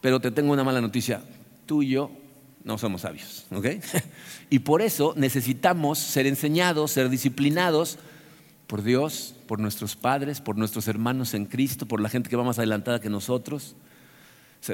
Pero 0.00 0.20
te 0.20 0.30
tengo 0.30 0.52
una 0.52 0.64
mala 0.64 0.80
noticia. 0.80 1.22
Tú 1.66 1.82
y 1.82 1.90
yo 1.90 2.10
no 2.64 2.78
somos 2.78 3.02
sabios. 3.02 3.46
¿ok? 3.52 3.66
Y 4.50 4.58
por 4.58 4.82
eso 4.82 5.14
necesitamos 5.16 5.98
ser 5.98 6.26
enseñados, 6.26 6.90
ser 6.90 7.08
disciplinados 7.08 7.98
por 8.72 8.82
Dios, 8.82 9.34
por 9.46 9.60
nuestros 9.60 9.96
padres, 9.96 10.40
por 10.40 10.56
nuestros 10.56 10.88
hermanos 10.88 11.34
en 11.34 11.44
Cristo, 11.44 11.84
por 11.84 12.00
la 12.00 12.08
gente 12.08 12.30
que 12.30 12.36
va 12.36 12.42
más 12.42 12.56
adelantada 12.56 13.02
que 13.02 13.10
nosotros 13.10 13.76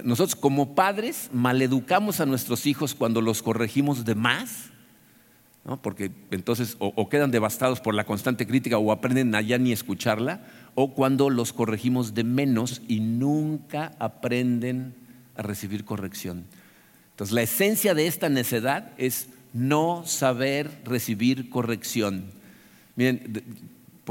nosotros 0.04 0.36
como 0.36 0.76
padres 0.76 1.30
maleducamos 1.32 2.20
a 2.20 2.26
nuestros 2.26 2.64
hijos 2.66 2.94
cuando 2.94 3.20
los 3.20 3.42
corregimos 3.42 4.04
de 4.04 4.14
más, 4.14 4.66
porque 5.82 6.12
entonces 6.30 6.76
o, 6.78 7.08
quedan 7.08 7.32
devastados 7.32 7.80
por 7.80 7.92
la 7.92 8.04
constante 8.04 8.46
crítica 8.46 8.78
o 8.78 8.92
aprenden 8.92 9.34
a 9.34 9.40
ya 9.40 9.58
ni 9.58 9.72
escucharla, 9.72 10.42
o 10.76 10.94
cuando 10.94 11.28
los 11.28 11.52
corregimos 11.52 12.14
de 12.14 12.22
menos 12.22 12.82
y 12.86 13.00
nunca 13.00 13.96
aprenden 13.98 14.94
a 15.34 15.42
recibir 15.42 15.84
corrección. 15.84 16.44
Entonces 17.10 17.34
la 17.34 17.42
esencia 17.42 17.94
de 17.94 18.06
esta 18.06 18.28
necedad 18.28 18.92
es 18.96 19.28
no 19.52 20.06
saber 20.06 20.82
recibir 20.84 21.50
corrección. 21.50 22.26
Miren, 22.94 23.42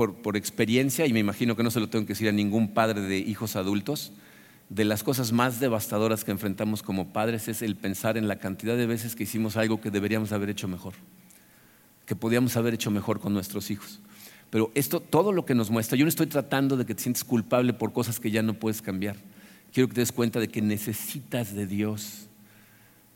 por, 0.05 0.37
experiencia, 0.37 1.07
y 1.07 1.13
me 1.13 1.19
imagino 1.19 1.55
que 1.55 1.63
no 1.63 1.71
se 1.71 1.79
lo 1.79 1.89
tengo 1.89 2.05
que 2.05 2.13
decir 2.13 2.29
a 2.29 2.31
ningún 2.31 2.75
padre 2.75 3.01
de 3.01 3.17
hijos 3.17 3.55
adultos, 3.55 4.11
de 4.69 4.85
las 4.85 5.01
cosas 5.01 5.31
más 5.31 5.59
devastadoras 5.59 6.23
que 6.23 6.29
enfrentamos 6.29 6.83
como 6.83 7.11
padres 7.13 7.47
es 7.47 7.63
el 7.63 7.75
pensar 7.75 8.15
en 8.15 8.27
la 8.27 8.35
cantidad 8.35 8.77
de 8.77 8.85
veces 8.85 9.15
que 9.15 9.23
hicimos 9.23 9.57
algo 9.57 9.81
que 9.81 9.89
deberíamos 9.89 10.33
haber 10.33 10.51
hecho 10.51 10.67
mejor, 10.67 10.93
que 12.05 12.15
podíamos 12.15 12.55
haber 12.57 12.75
hecho 12.75 12.91
mejor 12.91 13.19
con 13.19 13.33
nuestros 13.33 13.71
hijos. 13.71 13.99
Pero 14.51 14.71
esto, 14.75 14.99
todo 14.99 15.31
lo 15.31 15.45
que 15.45 15.55
nos 15.55 15.71
muestra, 15.71 15.97
yo 15.97 16.05
no 16.05 16.09
estoy 16.09 16.27
tratando 16.27 16.77
de 16.77 16.85
que 16.85 16.93
te 16.93 17.01
sientes 17.01 17.23
culpable 17.23 17.73
por 17.73 17.91
cosas 17.91 18.19
que 18.19 18.29
ya 18.29 18.43
no 18.43 18.53
puedes 18.53 18.83
cambiar. 18.83 19.15
Quiero 19.73 19.87
que 19.87 19.95
te 19.95 20.01
des 20.01 20.11
cuenta 20.11 20.39
de 20.39 20.47
que 20.47 20.61
necesitas 20.61 21.55
de 21.55 21.65
Dios 21.65 22.26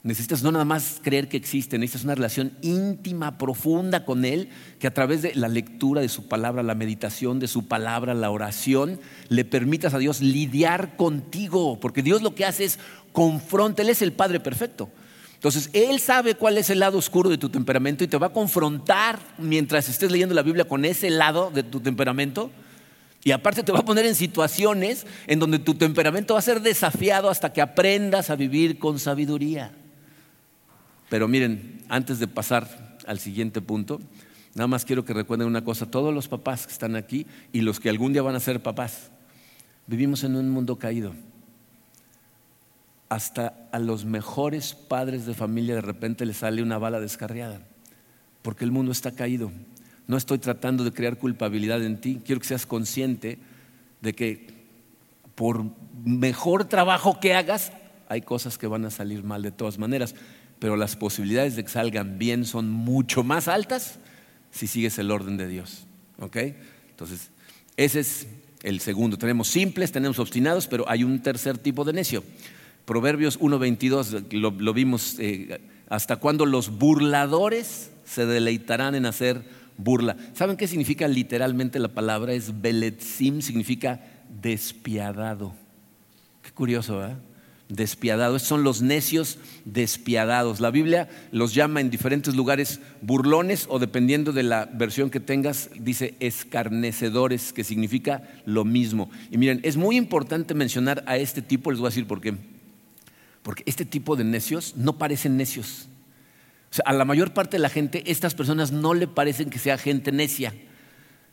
Necesitas 0.03 0.41
no 0.41 0.51
nada 0.51 0.65
más 0.65 0.99
creer 1.03 1.29
que 1.29 1.37
existe, 1.37 1.77
necesitas 1.77 2.05
una 2.05 2.15
relación 2.15 2.53
íntima, 2.63 3.37
profunda 3.37 4.03
con 4.03 4.25
Él, 4.25 4.49
que 4.79 4.87
a 4.87 4.93
través 4.93 5.21
de 5.21 5.35
la 5.35 5.47
lectura 5.47 6.01
de 6.01 6.09
su 6.09 6.27
palabra, 6.27 6.63
la 6.63 6.73
meditación 6.73 7.39
de 7.39 7.47
su 7.47 7.67
palabra, 7.67 8.15
la 8.15 8.31
oración, 8.31 8.99
le 9.29 9.45
permitas 9.45 9.93
a 9.93 9.99
Dios 9.99 10.21
lidiar 10.21 10.95
contigo, 10.97 11.79
porque 11.79 12.01
Dios 12.01 12.23
lo 12.23 12.33
que 12.33 12.45
hace 12.45 12.63
es 12.63 12.79
confronta, 13.11 13.83
Él 13.83 13.89
es 13.89 14.01
el 14.01 14.11
Padre 14.11 14.39
perfecto. 14.39 14.89
Entonces, 15.35 15.69
Él 15.73 15.99
sabe 15.99 16.33
cuál 16.33 16.57
es 16.57 16.71
el 16.71 16.79
lado 16.79 16.97
oscuro 16.97 17.29
de 17.29 17.37
tu 17.37 17.49
temperamento 17.49 18.03
y 18.03 18.07
te 18.07 18.17
va 18.17 18.27
a 18.27 18.33
confrontar 18.33 19.19
mientras 19.37 19.87
estés 19.87 20.11
leyendo 20.11 20.33
la 20.33 20.41
Biblia 20.41 20.65
con 20.65 20.83
ese 20.83 21.11
lado 21.11 21.51
de 21.51 21.61
tu 21.61 21.79
temperamento. 21.79 22.49
Y 23.23 23.31
aparte 23.31 23.61
te 23.61 23.71
va 23.71 23.79
a 23.79 23.85
poner 23.85 24.07
en 24.07 24.15
situaciones 24.15 25.05
en 25.27 25.37
donde 25.37 25.59
tu 25.59 25.75
temperamento 25.75 26.33
va 26.33 26.39
a 26.39 26.43
ser 26.43 26.61
desafiado 26.61 27.29
hasta 27.29 27.53
que 27.53 27.61
aprendas 27.61 28.31
a 28.31 28.35
vivir 28.35 28.79
con 28.79 28.97
sabiduría. 28.97 29.71
Pero 31.12 31.28
miren, 31.28 31.84
antes 31.89 32.19
de 32.19 32.28
pasar 32.30 32.95
al 33.06 33.19
siguiente 33.19 33.60
punto, 33.60 34.00
nada 34.56 34.67
más 34.67 34.85
quiero 34.85 35.04
que 35.04 35.12
recuerden 35.12 35.46
una 35.46 35.62
cosa, 35.62 35.92
todos 35.92 36.13
los 36.13 36.29
papás 36.29 36.65
que 36.65 36.71
están 36.71 36.96
aquí 36.96 37.27
y 37.52 37.60
los 37.60 37.81
que 37.81 37.90
algún 37.90 38.13
día 38.13 38.21
van 38.21 38.35
a 38.35 38.40
ser 38.40 38.63
papás, 38.63 39.12
vivimos 39.88 40.23
en 40.23 40.38
un 40.38 40.50
mundo 40.50 40.77
caído. 40.77 41.13
Hasta 43.10 43.67
a 43.73 43.79
los 43.79 44.06
mejores 44.06 44.73
padres 44.73 45.25
de 45.25 45.33
familia 45.33 45.75
de 45.75 45.81
repente 45.81 46.25
les 46.25 46.38
sale 46.38 46.63
una 46.63 46.77
bala 46.77 47.02
descarriada, 47.02 47.60
porque 48.42 48.63
el 48.63 48.71
mundo 48.71 48.94
está 48.94 49.12
caído. 49.12 49.52
No 50.08 50.15
estoy 50.15 50.38
tratando 50.38 50.85
de 50.85 50.94
crear 50.94 51.17
culpabilidad 51.17 51.83
en 51.83 52.00
ti, 52.00 52.21
quiero 52.25 52.40
que 52.40 52.48
seas 52.48 52.65
consciente 52.65 53.38
de 54.00 54.13
que 54.13 54.48
por 55.35 55.65
mejor 56.06 56.63
trabajo 56.69 57.19
que 57.19 57.33
hagas, 57.33 57.73
hay 58.08 58.21
cosas 58.21 58.58
que 58.58 58.67
van 58.67 58.85
a 58.85 58.92
salir 58.92 59.25
mal 59.25 59.42
de 59.42 59.52
todas 59.52 59.77
maneras 59.77 60.15
pero 60.62 60.75
las 60.75 60.95
posibilidades 60.95 61.55
de 61.55 61.63
que 61.63 61.69
salgan 61.71 62.19
bien 62.19 62.45
son 62.45 62.69
mucho 62.69 63.23
más 63.23 63.47
altas 63.47 63.97
si 64.51 64.67
sigues 64.67 64.99
el 64.99 65.09
orden 65.09 65.35
de 65.35 65.47
Dios. 65.47 65.87
¿Ok? 66.19 66.37
Entonces, 66.91 67.31
ese 67.77 68.01
es 68.01 68.27
el 68.62 68.79
segundo. 68.79 69.17
Tenemos 69.17 69.47
simples, 69.47 69.91
tenemos 69.91 70.19
obstinados, 70.19 70.67
pero 70.67 70.87
hay 70.87 71.03
un 71.03 71.19
tercer 71.23 71.57
tipo 71.57 71.83
de 71.83 71.93
necio. 71.93 72.23
Proverbios 72.85 73.39
1.22, 73.39 74.31
lo, 74.33 74.73
vimos, 74.75 75.15
eh, 75.17 75.62
hasta 75.89 76.17
cuando 76.17 76.45
los 76.45 76.69
burladores 76.77 77.89
se 78.05 78.27
deleitarán 78.27 78.93
en 78.93 79.07
hacer 79.07 79.43
burla. 79.77 80.15
¿Saben 80.35 80.57
qué 80.57 80.67
significa 80.67 81.07
literalmente 81.07 81.79
la 81.79 81.87
palabra? 81.87 82.33
Es 82.33 82.62
beletzim, 82.62 83.41
significa 83.41 83.99
despiadado. 84.29 85.55
Qué 86.43 86.51
curioso, 86.51 86.99
¿verdad? 86.99 87.17
Despiadados. 87.72 88.42
Son 88.44 88.63
los 88.63 88.82
necios 88.82 89.38
despiadados. 89.65 90.60
La 90.60 90.72
Biblia 90.72 91.10
los 91.32 91.54
llama 91.54 91.82
en 91.82 91.90
diferentes 91.90 92.36
lugares 92.36 92.80
burlones 93.02 93.65
o 93.69 93.80
dependiendo 93.80 94.34
de 94.34 94.44
la 94.44 94.69
versión 94.72 95.10
que 95.10 95.19
tengas, 95.19 95.69
dice 95.80 96.15
escarnecedores, 96.19 97.54
que 97.54 97.63
significa 97.63 98.24
lo 98.46 98.65
mismo. 98.65 99.10
Y 99.32 99.38
miren, 99.38 99.62
es 99.63 99.78
muy 99.78 99.98
importante 99.98 100.54
mencionar 100.54 101.04
a 101.08 101.17
este 101.17 101.42
tipo, 101.42 101.72
les 101.72 101.80
voy 101.80 101.88
a 101.88 101.90
decir 101.90 102.08
por 102.08 102.22
qué. 102.22 102.36
Porque 103.42 103.63
este 103.65 103.86
tipo 103.86 104.15
de 104.15 104.24
necios 104.24 104.76
no 104.76 104.98
parecen 104.98 105.38
necios. 105.38 105.88
O 106.69 106.76
sea, 106.76 106.84
a 106.86 106.94
la 106.94 107.06
mayor 107.06 107.34
parte 107.34 107.58
de 107.58 107.62
la 107.62 107.69
gente, 107.69 108.04
estas 108.12 108.36
personas 108.36 108.72
no 108.72 108.94
le 108.94 109.08
parecen 109.08 109.50
que 109.50 109.60
sea 109.60 109.78
gente 109.78 110.12
necia. 110.12 110.54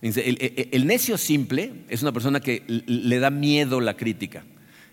el 0.01 0.87
necio 0.87 1.19
simple 1.19 1.85
es 1.89 2.03
una 2.03 2.13
persona 2.13 2.41
que 2.41 2.63
le 2.67 3.19
da 3.19 3.31
miedo 3.31 3.81
la 3.81 3.97
crítica. 3.97 4.45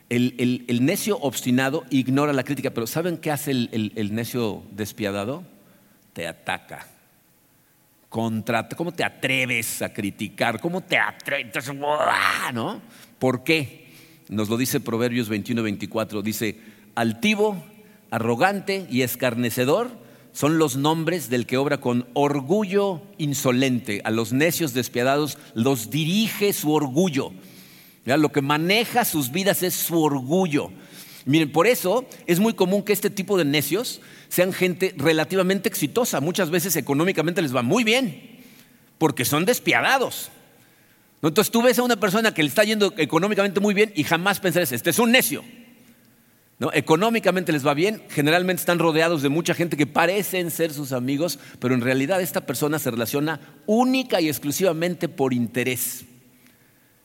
El, 0.10 0.86
necio 0.86 1.18
obstinado 1.18 1.84
ignora 1.90 2.32
la 2.32 2.44
crítica, 2.44 2.70
pero 2.72 2.86
¿saben 2.86 3.18
qué 3.18 3.32
hace 3.32 3.52
el, 3.52 4.10
necio 4.14 4.64
despiadado? 4.72 5.44
Te 6.14 6.28
ataca. 6.28 6.88
Contra, 8.10 8.70
¿Cómo 8.70 8.94
te 8.94 9.04
atreves 9.04 9.82
a 9.82 9.92
criticar? 9.92 10.60
¿Cómo 10.62 10.82
te 10.82 10.98
atreves? 10.98 11.72
¿No? 12.54 12.82
¿Por 13.20 13.44
qué? 13.44 13.88
Nos 14.30 14.48
lo 14.48 14.58
dice 14.58 14.80
Proverbios 14.80 15.28
21, 15.28 15.64
24. 15.64 16.22
Dice, 16.22 16.60
altivo, 16.94 17.64
arrogante 18.12 18.88
y 18.90 19.02
escarnecedor 19.02 19.90
son 20.32 20.60
los 20.60 20.78
nombres 20.78 21.30
del 21.30 21.46
que 21.48 21.58
obra 21.58 21.80
con 21.80 22.08
orgullo 22.14 23.02
insolente. 23.18 24.02
A 24.06 24.12
los 24.12 24.34
necios 24.34 24.74
despiadados 24.74 25.38
los 25.54 25.90
dirige 25.90 26.54
su 26.54 26.72
orgullo 26.72 27.32
lo 28.06 28.32
que 28.32 28.42
maneja 28.42 29.04
sus 29.04 29.32
vidas 29.32 29.64
es 29.64 29.74
su 29.74 30.02
orgullo. 30.02 30.72
Miren, 31.26 31.52
por 31.52 31.66
eso 31.66 32.06
es 32.28 32.40
muy 32.40 32.54
común 32.54 32.84
que 32.84 32.94
este 32.94 33.10
tipo 33.10 33.36
de 33.38 33.46
necios 33.46 34.00
sean 34.30 34.54
gente 34.54 34.94
relativamente 34.96 35.68
exitosa. 35.68 36.22
Muchas 36.22 36.52
veces 36.52 36.76
económicamente 36.76 37.42
les 37.42 37.56
va 37.56 37.64
muy 37.64 37.84
bien, 37.84 38.44
porque 39.00 39.26
son 39.26 39.44
despiadados. 39.44 40.30
Entonces 41.24 41.52
tú 41.52 41.64
ves 41.64 41.80
a 41.80 41.84
una 41.84 42.00
persona 42.00 42.32
que 42.32 42.44
le 42.44 42.50
está 42.50 42.64
yendo 42.64 42.94
económicamente 42.98 43.60
muy 43.60 43.74
bien 43.74 43.92
y 43.96 44.04
jamás 44.04 44.40
pensarás, 44.40 44.72
este 44.72 44.92
es 44.92 45.00
un 45.00 45.12
necio. 45.12 45.44
¿No? 46.60 46.72
Económicamente 46.74 47.52
les 47.52 47.66
va 47.66 47.74
bien, 47.74 48.04
generalmente 48.10 48.62
están 48.62 48.80
rodeados 48.80 49.22
de 49.24 49.30
mucha 49.30 49.54
gente 49.56 49.76
que 49.76 49.88
parecen 49.88 50.52
ser 50.52 50.72
sus 50.72 50.94
amigos, 50.94 51.40
pero 51.60 51.74
en 51.74 51.82
realidad 51.82 52.22
esta 52.22 52.46
persona 52.46 52.80
se 52.80 52.92
relaciona 52.92 53.42
única 53.66 54.22
y 54.22 54.30
exclusivamente 54.30 55.10
por 55.10 55.34
interés. 55.34 56.06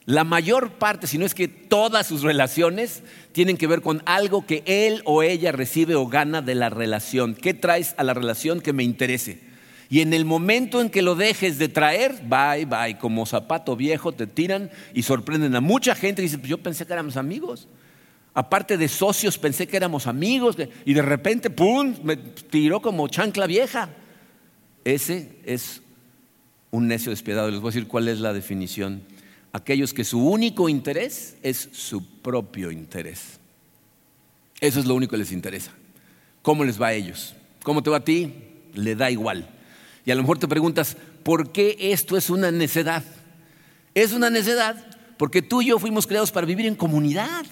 La 0.07 0.25
mayor 0.25 0.73
parte, 0.73 1.07
si 1.07 1.19
no 1.19 1.27
es 1.27 1.35
que 1.35 1.47
todas 1.47 2.07
sus 2.07 2.23
relaciones, 2.23 3.03
tienen 3.33 3.57
que 3.57 3.67
ver 3.67 3.83
con 3.83 4.03
algo 4.07 4.47
que 4.47 4.63
él 4.67 5.03
o 5.05 5.23
ella 5.23 5.53
recibe 5.53 5.95
o 5.95 6.07
gana 6.07 6.43
de 6.43 6.55
la 6.55 6.71
relación. 6.71 7.35
¿Qué 7.35 7.55
traes 7.55 7.95
a 7.99 8.05
la 8.05 8.15
relación 8.15 8.61
que 8.61 8.73
me 8.73 8.83
interese? 8.83 9.41
Y 9.91 10.01
en 10.01 10.15
el 10.15 10.25
momento 10.25 10.81
en 10.81 10.89
que 10.89 11.03
lo 11.03 11.17
dejes 11.17 11.59
de 11.59 11.69
traer, 11.69 12.23
bye, 12.25 12.65
bye, 12.65 12.97
como 12.99 13.27
zapato 13.27 13.77
viejo 13.77 14.13
te 14.13 14.27
tiran 14.27 14.71
y 14.95 15.03
sorprenden 15.03 15.55
a 15.57 15.61
mucha 15.61 15.95
gente 15.95 16.23
y 16.23 16.27
dicen, 16.27 16.41
pues 16.41 16.51
yo 16.51 16.59
pensé 16.59 16.87
que 16.87 16.93
éramos 16.93 17.17
amigos. 17.17 17.69
Aparte 18.33 18.77
de 18.79 18.89
socios, 18.89 19.37
pensé 19.37 19.67
que 19.67 19.77
éramos 19.77 20.07
amigos 20.07 20.57
y 20.85 20.95
de 20.95 21.03
repente, 21.03 21.51
¡pum!, 21.51 21.95
me 22.05 22.17
tiró 22.17 22.81
como 22.81 23.09
chancla 23.09 23.47
vieja. 23.47 23.91
Ese 24.85 25.41
es 25.45 25.83
un 26.71 26.87
necio 26.87 27.11
despiadado. 27.11 27.51
Les 27.51 27.61
voy 27.61 27.71
a 27.71 27.73
decir 27.75 27.89
cuál 27.89 28.09
es 28.09 28.21
la 28.21 28.33
definición 28.33 29.03
aquellos 29.53 29.93
que 29.93 30.05
su 30.05 30.25
único 30.25 30.69
interés 30.69 31.37
es 31.43 31.69
su 31.73 32.05
propio 32.21 32.71
interés. 32.71 33.39
Eso 34.61 34.81
es 34.81 34.87
lo 34.87 34.95
único 34.95 35.13
que 35.13 35.19
les 35.19 35.33
interesa. 35.33 35.73
¿Cómo 36.43 36.65
les 36.65 36.81
va 36.81 36.89
a 36.89 36.93
ellos? 36.93 37.35
¿Cómo 37.63 37.83
te 37.83 37.91
va 37.91 37.99
a 37.99 38.05
ti? 38.05 38.33
Le 38.75 38.95
da 38.95 39.11
igual. 39.11 39.49
Y 40.05 40.11
a 40.11 40.15
lo 40.15 40.23
mejor 40.23 40.39
te 40.39 40.49
preguntas, 40.49 40.97
¿por 41.23 41.53
qué 41.53 41.77
esto 41.79 42.17
es 42.17 42.31
una 42.31 42.51
necedad? 42.51 43.05
Es 43.95 44.13
una 44.13 44.31
necedad 44.31 44.87
porque 45.17 45.43
tú 45.43 45.61
y 45.61 45.67
yo 45.67 45.79
fuimos 45.79 46.07
creados 46.07 46.33
para 46.33 46.47
vivir 46.47 46.67
en 46.67 46.75
comunidad. 46.75 47.45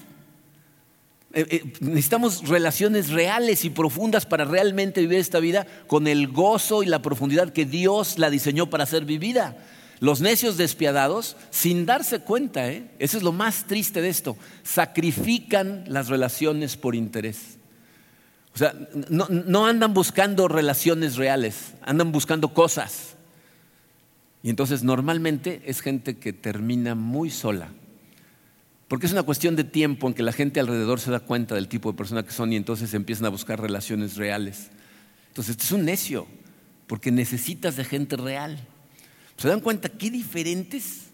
Eh, 1.33 1.45
eh, 1.51 1.73
necesitamos 1.81 2.47
relaciones 2.47 3.09
reales 3.09 3.63
y 3.63 3.69
profundas 3.69 4.25
para 4.25 4.45
realmente 4.45 5.01
vivir 5.01 5.19
esta 5.19 5.39
vida 5.39 5.67
con 5.85 6.07
el 6.07 6.29
gozo 6.29 6.81
y 6.81 6.87
la 6.87 7.03
profundidad 7.03 7.53
que 7.53 7.65
Dios 7.65 8.17
la 8.17 8.31
diseñó 8.31 8.71
para 8.71 8.87
ser 8.87 9.05
vivida. 9.05 9.55
Los 9.99 10.21
necios 10.21 10.57
despiadados, 10.57 11.35
sin 11.49 11.85
darse 11.85 12.19
cuenta, 12.19 12.69
¿eh? 12.71 12.89
eso 12.99 13.17
es 13.17 13.23
lo 13.23 13.33
más 13.33 13.65
triste 13.65 14.01
de 14.01 14.09
esto, 14.09 14.37
sacrifican 14.63 15.83
las 15.87 16.07
relaciones 16.07 16.77
por 16.77 16.95
interés. 16.95 17.57
O 18.55 18.57
sea, 18.57 18.73
no, 19.09 19.27
no 19.29 19.67
andan 19.67 19.93
buscando 19.93 20.47
relaciones 20.47 21.15
reales, 21.17 21.73
andan 21.81 22.11
buscando 22.11 22.53
cosas. 22.53 23.15
Y 24.41 24.49
entonces 24.49 24.83
normalmente 24.83 25.61
es 25.65 25.81
gente 25.81 26.17
que 26.17 26.33
termina 26.33 26.95
muy 26.95 27.29
sola. 27.29 27.69
Porque 28.87 29.05
es 29.05 29.11
una 29.11 29.23
cuestión 29.23 29.55
de 29.55 29.63
tiempo 29.63 30.07
en 30.07 30.15
que 30.15 30.23
la 30.23 30.31
gente 30.31 30.59
alrededor 30.59 30.99
se 30.99 31.11
da 31.11 31.19
cuenta 31.19 31.55
del 31.55 31.67
tipo 31.67 31.91
de 31.91 31.97
persona 31.97 32.23
que 32.23 32.31
son 32.31 32.51
y 32.51 32.55
entonces 32.55 32.93
empiezan 32.93 33.27
a 33.27 33.29
buscar 33.29 33.61
relaciones 33.61 34.15
reales. 34.15 34.71
Entonces, 35.27 35.51
este 35.51 35.63
es 35.63 35.71
un 35.71 35.85
necio, 35.85 36.25
porque 36.87 37.11
necesitas 37.11 37.75
de 37.75 37.85
gente 37.85 38.17
real. 38.17 38.57
¿Se 39.39 39.47
dan 39.47 39.61
cuenta 39.61 39.87
qué 39.87 40.11
diferentes 40.11 41.11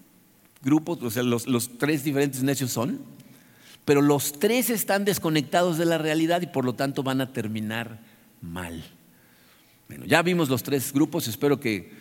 grupos, 0.64 0.98
o 1.04 1.12
sea, 1.12 1.22
los, 1.22 1.46
tres 1.78 2.04
diferentes 2.04 2.42
necios 2.42 2.72
son? 2.72 3.00
Pero 3.86 4.02
los 4.02 4.40
tres 4.40 4.72
están 4.72 5.06
desconectados 5.06 5.78
de 5.78 5.86
la 5.86 6.00
realidad 6.00 6.42
y 6.42 6.48
por 6.48 6.66
lo 6.66 6.74
tanto 6.74 7.04
van 7.04 7.22
a 7.22 7.32
terminar 7.32 8.00
mal. 8.42 8.84
Bueno, 9.88 10.06
ya 10.06 10.24
vimos 10.24 10.50
los 10.50 10.64
tres 10.64 10.92
grupos, 10.92 11.28
espero 11.28 11.60
que 11.60 11.92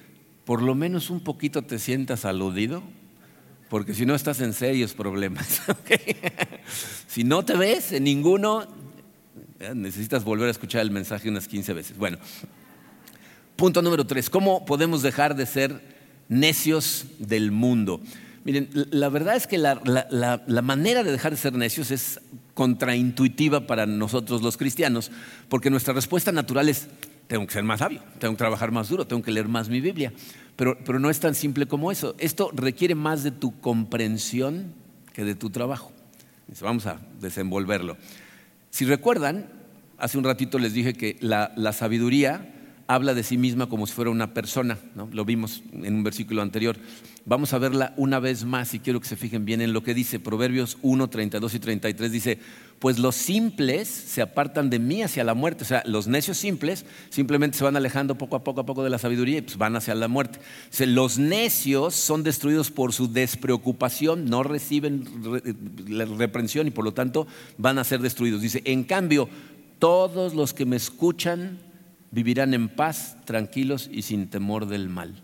por 0.47 0.63
lo 0.63 0.75
menos 0.75 1.11
un 1.11 1.21
poquito 1.21 1.61
te 1.61 1.79
sientas 1.79 2.25
aludido, 2.25 2.83
porque 3.69 3.93
si 3.93 4.07
no 4.07 4.15
estás 4.15 4.41
en 4.41 4.55
serios 4.55 4.95
problemas. 4.95 5.63
Si 7.07 7.23
no 7.23 7.45
te 7.45 7.57
ves 7.57 7.93
en 7.93 8.03
ninguno, 8.05 8.67
necesitas 9.73 10.25
volver 10.25 10.49
a 10.49 10.51
escuchar 10.51 10.81
el 10.81 10.91
mensaje 10.91 11.29
unas 11.29 11.47
15 11.47 11.73
veces. 11.73 11.97
Bueno, 11.97 12.19
punto 13.55 13.83
número 13.83 14.05
tres, 14.05 14.29
¿cómo 14.29 14.65
podemos 14.65 15.03
dejar 15.03 15.37
de 15.37 15.47
ser 15.47 15.94
necios 16.29 17.07
del 17.19 17.51
mundo. 17.51 18.01
Miren, 18.45 18.69
la 18.91 19.09
verdad 19.09 19.37
es 19.37 19.47
que 19.47 19.57
la, 19.57 19.81
manera 20.63 21.03
de 21.03 21.13
dejar 21.13 21.33
de 21.33 21.39
ser 21.39 21.55
necios 21.55 21.91
es 21.91 22.21
contraintuitiva 22.53 23.67
para 23.67 23.87
nosotros 23.87 24.43
los 24.43 24.57
cristianos, 24.57 25.11
porque 25.49 25.71
nuestra 25.71 25.95
respuesta 25.95 26.31
natural 26.31 26.69
es, 26.69 26.89
tengo 27.27 27.47
que 27.47 27.55
ser 27.55 27.65
más 27.65 27.81
sabio, 27.81 28.03
tengo 28.19 28.35
que 28.35 28.39
trabajar 28.39 28.71
más 28.71 28.91
duro, 28.91 29.07
tengo 29.07 29.23
que 29.23 29.31
leer 29.31 29.49
más 29.49 29.71
mi 29.71 29.81
Biblia. 29.81 30.13
Pero, 30.57 30.79
pero 30.85 30.99
no 30.99 31.11
es 31.11 31.19
tan 31.21 31.35
simple 31.35 31.67
como 31.67 31.91
eso. 31.91 32.15
Esto 32.19 32.51
requiere 32.55 32.95
más 32.95 33.25
de 33.25 33.31
tu 33.31 33.59
comprensión 33.61 34.73
que 35.13 35.25
de 35.25 35.35
tu 35.35 35.51
trabajo. 35.51 35.91
Vamos 36.61 36.87
a 36.87 37.01
desenvolverlo. 37.21 37.97
Si 38.71 38.85
recuerdan, 38.85 39.49
hace 39.99 40.19
un 40.19 40.25
ratito 40.25 40.59
les 40.59 40.75
dije 40.75 40.93
que 40.93 41.17
la 41.21 41.73
sabiduría 41.73 42.54
habla 42.87 43.15
de 43.15 43.23
sí 43.23 43.39
misma 43.39 43.69
como 43.69 43.87
si 43.87 43.95
fuera 43.95 44.11
una 44.11 44.35
persona, 44.35 44.79
¿no? 44.95 45.09
lo 45.13 45.25
vimos 45.25 45.63
en 45.73 45.95
un 45.95 46.05
versículo 46.05 46.43
anterior. 46.43 46.77
Vamos 47.27 47.55
a 47.55 47.59
verla 47.59 47.95
una 47.97 48.21
vez 48.21 48.45
más 48.45 48.75
y 48.75 48.81
quiero 48.81 49.01
que 49.01 49.09
se 49.09 49.17
fijen 49.17 49.47
bien 49.47 49.63
en 49.63 49.73
lo 49.73 49.83
que 49.83 49.95
dice. 49.95 50.21
Proverbios 50.21 50.77
1, 50.83 51.09
32 51.09 51.55
y 51.55 51.59
33 51.59 52.13
dice, 52.13 52.39
pues 52.79 52.99
los 52.99 53.15
simples 53.15 53.89
se 53.89 54.21
apartan 54.21 54.69
de 54.69 54.79
mí 54.79 55.03
hacia 55.03 55.25
la 55.25 55.33
muerte. 55.33 55.65
O 55.65 55.67
sea, 55.67 55.83
los 55.87 56.07
necios 56.07 56.37
simples 56.37 56.85
simplemente 57.09 57.57
se 57.57 57.65
van 57.65 57.77
alejando 57.77 58.17
poco 58.17 58.37
a 58.37 58.45
poco 58.45 58.61
a 58.61 58.67
poco 58.67 58.85
de 58.85 58.91
la 58.91 58.99
sabiduría 58.99 59.39
y 59.39 59.43
pues 59.43 59.57
van 59.57 59.75
hacia 59.75 59.95
la 59.95 60.07
muerte. 60.07 60.39
los 60.81 61.19
necios 61.19 61.95
son 61.95 62.25
destruidos 62.25 62.71
por 62.71 62.93
su 62.93 63.11
despreocupación, 63.11 64.27
no 64.27 64.43
reciben 64.43 65.05
reprensión 66.19 66.67
y 66.67 66.73
por 66.73 66.85
lo 66.85 66.93
tanto 66.93 67.27
van 67.57 67.79
a 67.79 67.85
ser 67.85 68.01
destruidos. 68.01 68.43
Dice, 68.43 68.61
en 68.67 68.85
cambio, 68.85 69.31
todos 69.79 70.35
los 70.35 70.53
que 70.53 70.67
me 70.67 70.77
escuchan 70.77 71.59
vivirán 72.15 72.55
en 72.55 72.69
paz, 72.69 73.17
tranquilos 73.25 73.91
y 73.93 74.03
sin 74.03 74.29
temor 74.29 74.67
del 74.67 74.89
mal. 74.89 75.21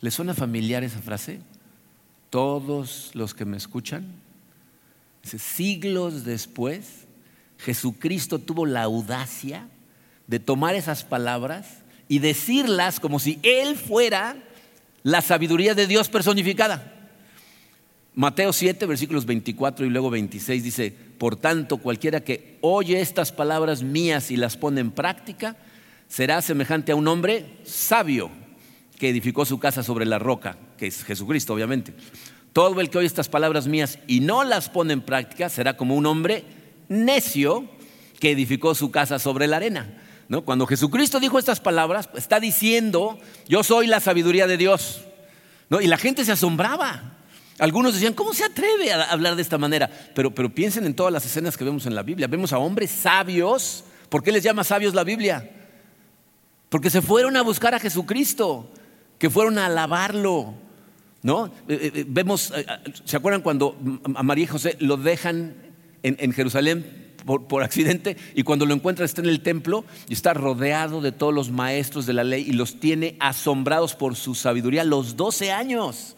¿Les 0.00 0.12
suena 0.12 0.34
familiar 0.34 0.82
esa 0.82 1.00
frase? 1.00 1.40
Todos 2.30 3.12
los 3.14 3.32
que 3.32 3.44
me 3.44 3.56
escuchan. 3.56 4.06
siglos 5.22 6.24
después, 6.24 7.06
Jesucristo 7.58 8.40
tuvo 8.40 8.66
la 8.66 8.82
audacia 8.82 9.68
de 10.26 10.40
tomar 10.40 10.74
esas 10.74 11.04
palabras 11.04 11.84
y 12.08 12.18
decirlas 12.18 12.98
como 12.98 13.20
si 13.20 13.38
Él 13.44 13.76
fuera 13.76 14.36
la 15.04 15.22
sabiduría 15.22 15.74
de 15.76 15.86
Dios 15.86 16.08
personificada. 16.08 16.92
Mateo 18.14 18.52
7, 18.52 18.84
versículos 18.86 19.26
24 19.26 19.86
y 19.86 19.90
luego 19.90 20.10
26 20.10 20.64
dice, 20.64 20.90
por 21.18 21.36
tanto, 21.36 21.76
cualquiera 21.76 22.24
que 22.24 22.58
oye 22.62 23.00
estas 23.00 23.30
palabras 23.30 23.84
mías 23.84 24.32
y 24.32 24.36
las 24.36 24.56
pone 24.56 24.80
en 24.80 24.90
práctica, 24.90 25.56
será 26.08 26.42
semejante 26.42 26.92
a 26.92 26.96
un 26.96 27.08
hombre 27.08 27.58
sabio 27.64 28.30
que 28.98 29.08
edificó 29.08 29.44
su 29.44 29.58
casa 29.58 29.82
sobre 29.82 30.06
la 30.06 30.18
roca, 30.18 30.56
que 30.78 30.86
es 30.86 31.04
Jesucristo, 31.04 31.54
obviamente. 31.54 31.94
Todo 32.52 32.80
el 32.80 32.88
que 32.88 32.98
oye 32.98 33.06
estas 33.06 33.28
palabras 33.28 33.66
mías 33.66 33.98
y 34.06 34.20
no 34.20 34.42
las 34.42 34.70
pone 34.70 34.94
en 34.94 35.02
práctica 35.02 35.48
será 35.48 35.76
como 35.76 35.94
un 35.94 36.06
hombre 36.06 36.44
necio 36.88 37.68
que 38.18 38.30
edificó 38.30 38.74
su 38.74 38.90
casa 38.90 39.18
sobre 39.18 39.46
la 39.46 39.56
arena. 39.56 40.02
¿No? 40.28 40.44
Cuando 40.44 40.66
Jesucristo 40.66 41.20
dijo 41.20 41.38
estas 41.38 41.60
palabras, 41.60 42.08
está 42.14 42.40
diciendo, 42.40 43.18
yo 43.46 43.62
soy 43.62 43.86
la 43.86 44.00
sabiduría 44.00 44.46
de 44.46 44.56
Dios. 44.56 45.02
¿No? 45.68 45.80
Y 45.80 45.86
la 45.86 45.98
gente 45.98 46.24
se 46.24 46.32
asombraba. 46.32 47.18
Algunos 47.58 47.94
decían, 47.94 48.12
¿cómo 48.12 48.34
se 48.34 48.44
atreve 48.44 48.92
a 48.92 49.04
hablar 49.04 49.36
de 49.36 49.42
esta 49.42 49.56
manera? 49.56 49.90
Pero, 50.14 50.34
pero 50.34 50.52
piensen 50.52 50.84
en 50.84 50.94
todas 50.94 51.12
las 51.12 51.24
escenas 51.24 51.56
que 51.56 51.64
vemos 51.64 51.86
en 51.86 51.94
la 51.94 52.02
Biblia. 52.02 52.26
Vemos 52.26 52.52
a 52.52 52.58
hombres 52.58 52.90
sabios. 52.90 53.84
¿Por 54.08 54.22
qué 54.22 54.32
les 54.32 54.42
llama 54.42 54.64
sabios 54.64 54.94
la 54.94 55.04
Biblia? 55.04 55.55
Porque 56.68 56.90
se 56.90 57.02
fueron 57.02 57.36
a 57.36 57.42
buscar 57.42 57.74
a 57.74 57.80
Jesucristo, 57.80 58.68
que 59.18 59.30
fueron 59.30 59.58
a 59.58 59.66
alabarlo. 59.66 60.54
¿No? 61.22 61.46
Eh, 61.46 61.50
eh, 61.68 61.92
eh, 61.94 62.04
vemos, 62.06 62.52
¿se 63.04 63.16
acuerdan 63.16 63.42
cuando 63.42 63.76
a 64.14 64.22
María 64.22 64.44
y 64.44 64.46
José 64.46 64.76
lo 64.78 64.96
dejan 64.96 65.54
en, 66.04 66.32
Jerusalén 66.32 67.14
por, 67.24 67.64
accidente 67.64 68.16
y 68.36 68.44
cuando 68.44 68.64
lo 68.64 68.72
encuentran 68.72 69.06
está 69.06 69.22
en 69.22 69.28
el 69.28 69.40
templo 69.40 69.84
y 70.08 70.12
está 70.12 70.34
rodeado 70.34 71.00
de 71.00 71.10
todos 71.10 71.34
los 71.34 71.50
maestros 71.50 72.06
de 72.06 72.12
la 72.12 72.22
ley 72.22 72.44
y 72.46 72.52
los 72.52 72.78
tiene 72.78 73.16
asombrados 73.18 73.96
por 73.96 74.14
su 74.14 74.36
sabiduría 74.36 74.84
los 74.84 75.16
12 75.16 75.50
años. 75.50 76.16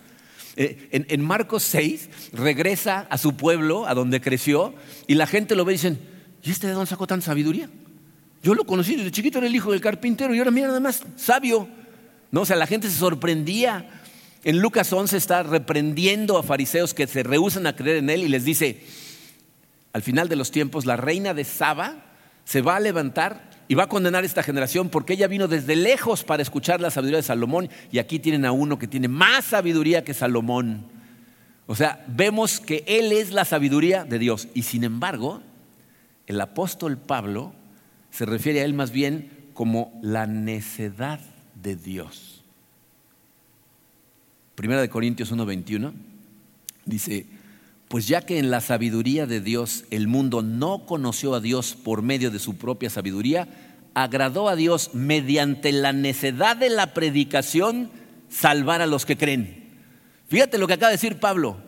en, 0.57 1.07
en, 1.09 1.25
Marcos 1.25 1.63
6 1.63 2.11
regresa 2.35 3.07
a 3.09 3.17
su 3.17 3.35
pueblo, 3.35 3.87
a 3.87 3.95
donde 3.95 4.21
creció, 4.21 4.75
y 5.07 5.15
la 5.15 5.27
gente 5.27 5.55
lo 5.55 5.65
ve 5.65 5.73
y 5.73 5.77
dicen, 5.77 6.01
¿y 6.43 6.51
este 6.51 6.67
de 6.67 6.75
dónde 6.75 6.91
sacó 6.91 7.07
tanta 7.07 7.25
sabiduría? 7.25 7.71
Yo 8.43 8.55
lo 8.55 8.65
conocí 8.65 8.97
desde 8.97 9.11
chiquito, 9.11 9.39
era 9.39 9.47
el 9.47 9.57
hijo 9.57 9.73
del 9.73 9.81
carpintero 9.81 10.35
y 10.35 10.39
ahora 10.39 10.51
mira 10.51 10.69
nada 10.69 10.81
más, 10.81 11.03
sabio. 11.17 11.69
¿No? 12.31 12.43
O 12.43 12.47
sea, 12.47 12.57
la 12.57 12.67
gente 12.67 12.89
se 12.89 12.99
sorprendía. 12.99 13.89
En 14.45 14.61
Lucas 14.61 14.93
11 14.93 15.17
está 15.17 15.43
reprendiendo 15.43 16.39
a 16.39 16.43
fariseos 16.43 16.95
que 16.95 17.07
se 17.07 17.23
rehusan 17.23 17.67
a 17.67 17.75
creer 17.75 17.99
en 17.99 18.11
él 18.11 18.23
y 18.23 18.29
les 18.29 18.45
dice, 18.45 18.85
al 19.93 20.03
final 20.03 20.29
de 20.29 20.37
los 20.37 20.51
tiempos, 20.51 20.87
la 20.87 20.97
reina 20.97 21.35
de 21.35 21.45
Saba 21.45 22.05
se 22.45 22.63
va 22.63 22.77
a 22.77 22.81
levantar 22.81 23.51
y 23.67 23.75
va 23.75 23.85
a 23.85 23.89
condenar 23.89 24.23
a 24.23 24.27
esta 24.27 24.43
generación 24.43 24.89
porque 24.89 25.15
ella 25.15 25.27
vino 25.27 25.49
desde 25.49 25.77
lejos 25.77 26.25
para 26.25 26.43
escuchar 26.43 26.81
la 26.81 26.91
sabiduría 26.91 27.19
de 27.19 27.25
Salomón 27.25 27.69
y 27.93 27.99
aquí 27.99 28.19
tienen 28.19 28.45
a 28.45 28.53
uno 28.53 28.79
que 28.79 28.87
tiene 28.87 29.09
más 29.09 29.45
sabiduría 29.45 30.05
que 30.05 30.15
Salomón. 30.15 30.87
O 31.67 31.75
sea, 31.75 32.05
vemos 32.09 32.61
que 32.61 32.85
él 32.87 33.13
es 33.13 33.33
la 33.33 33.45
sabiduría 33.45 34.05
de 34.05 34.19
Dios 34.19 34.49
y 34.55 34.63
sin 34.63 34.85
embargo, 34.85 35.43
el 36.27 36.41
apóstol 36.41 36.97
Pablo 36.97 37.53
se 38.19 38.27
refiere 38.27 38.63
a 38.63 38.65
él 38.65 38.75
más 38.75 38.91
bien 38.91 39.31
como 39.55 39.97
la 40.03 40.27
necedad 40.27 41.21
de 41.55 41.77
Dios. 41.77 42.43
Primera 44.57 44.81
de 44.81 44.89
Corintios 44.89 45.31
1:21 45.31 45.93
dice, 46.85 47.27
pues 47.87 48.09
ya 48.09 48.23
que 48.23 48.41
en 48.41 48.51
la 48.51 48.61
sabiduría 48.61 49.29
de 49.29 49.41
Dios 49.41 49.85
el 49.93 50.09
mundo 50.09 50.43
no 50.43 50.85
conoció 50.85 51.33
a 51.33 51.41
Dios 51.41 51.77
por 51.77 52.03
medio 52.03 52.33
de 52.33 52.41
su 52.41 52.57
propia 52.57 52.91
sabiduría, 52.91 53.47
agradó 53.95 54.49
a 54.49 54.57
Dios 54.57 54.95
mediante 54.95 55.71
la 55.71 55.93
necedad 55.93 56.57
de 56.57 56.71
la 56.71 56.95
predicación 56.95 57.89
salvar 58.29 58.83
a 58.83 58.89
los 58.89 59.07
que 59.07 59.17
creen. 59.17 59.79
Fíjate 60.27 60.59
lo 60.59 60.67
que 60.67 60.75
acaba 60.75 60.91
de 60.91 60.97
decir 60.97 61.21
Pablo, 61.21 61.59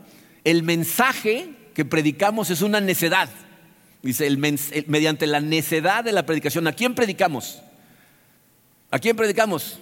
el 0.43 0.65
mensaje 0.65 1.55
que 1.75 1.85
predicamos 1.85 2.51
es 2.51 2.61
una 2.61 2.81
necedad. 2.81 3.29
Dice, 4.03 4.31
mediante 4.87 5.27
la 5.27 5.41
necedad 5.41 6.03
de 6.03 6.13
la 6.13 6.25
predicación. 6.25 6.67
¿A 6.67 6.73
quién 6.73 6.95
predicamos? 6.95 7.61
¿A 8.91 8.99
quién 8.99 9.17
predicamos? 9.17 9.79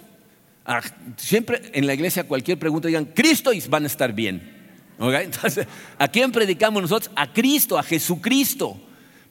siempre 1.17 1.71
en 1.73 1.87
la 1.87 1.95
iglesia 1.95 2.27
cualquier 2.27 2.59
pregunta 2.59 2.87
digan, 2.87 3.05
Cristo 3.05 3.51
y 3.53 3.59
van 3.61 3.85
a 3.85 3.87
estar 3.87 4.13
bien. 4.13 4.59
Entonces, 4.99 5.65
¿a 5.97 6.07
quién 6.09 6.31
predicamos 6.31 6.81
nosotros? 6.81 7.11
A 7.15 7.31
Cristo, 7.31 7.77
a 7.77 7.83
Jesucristo. 7.83 8.79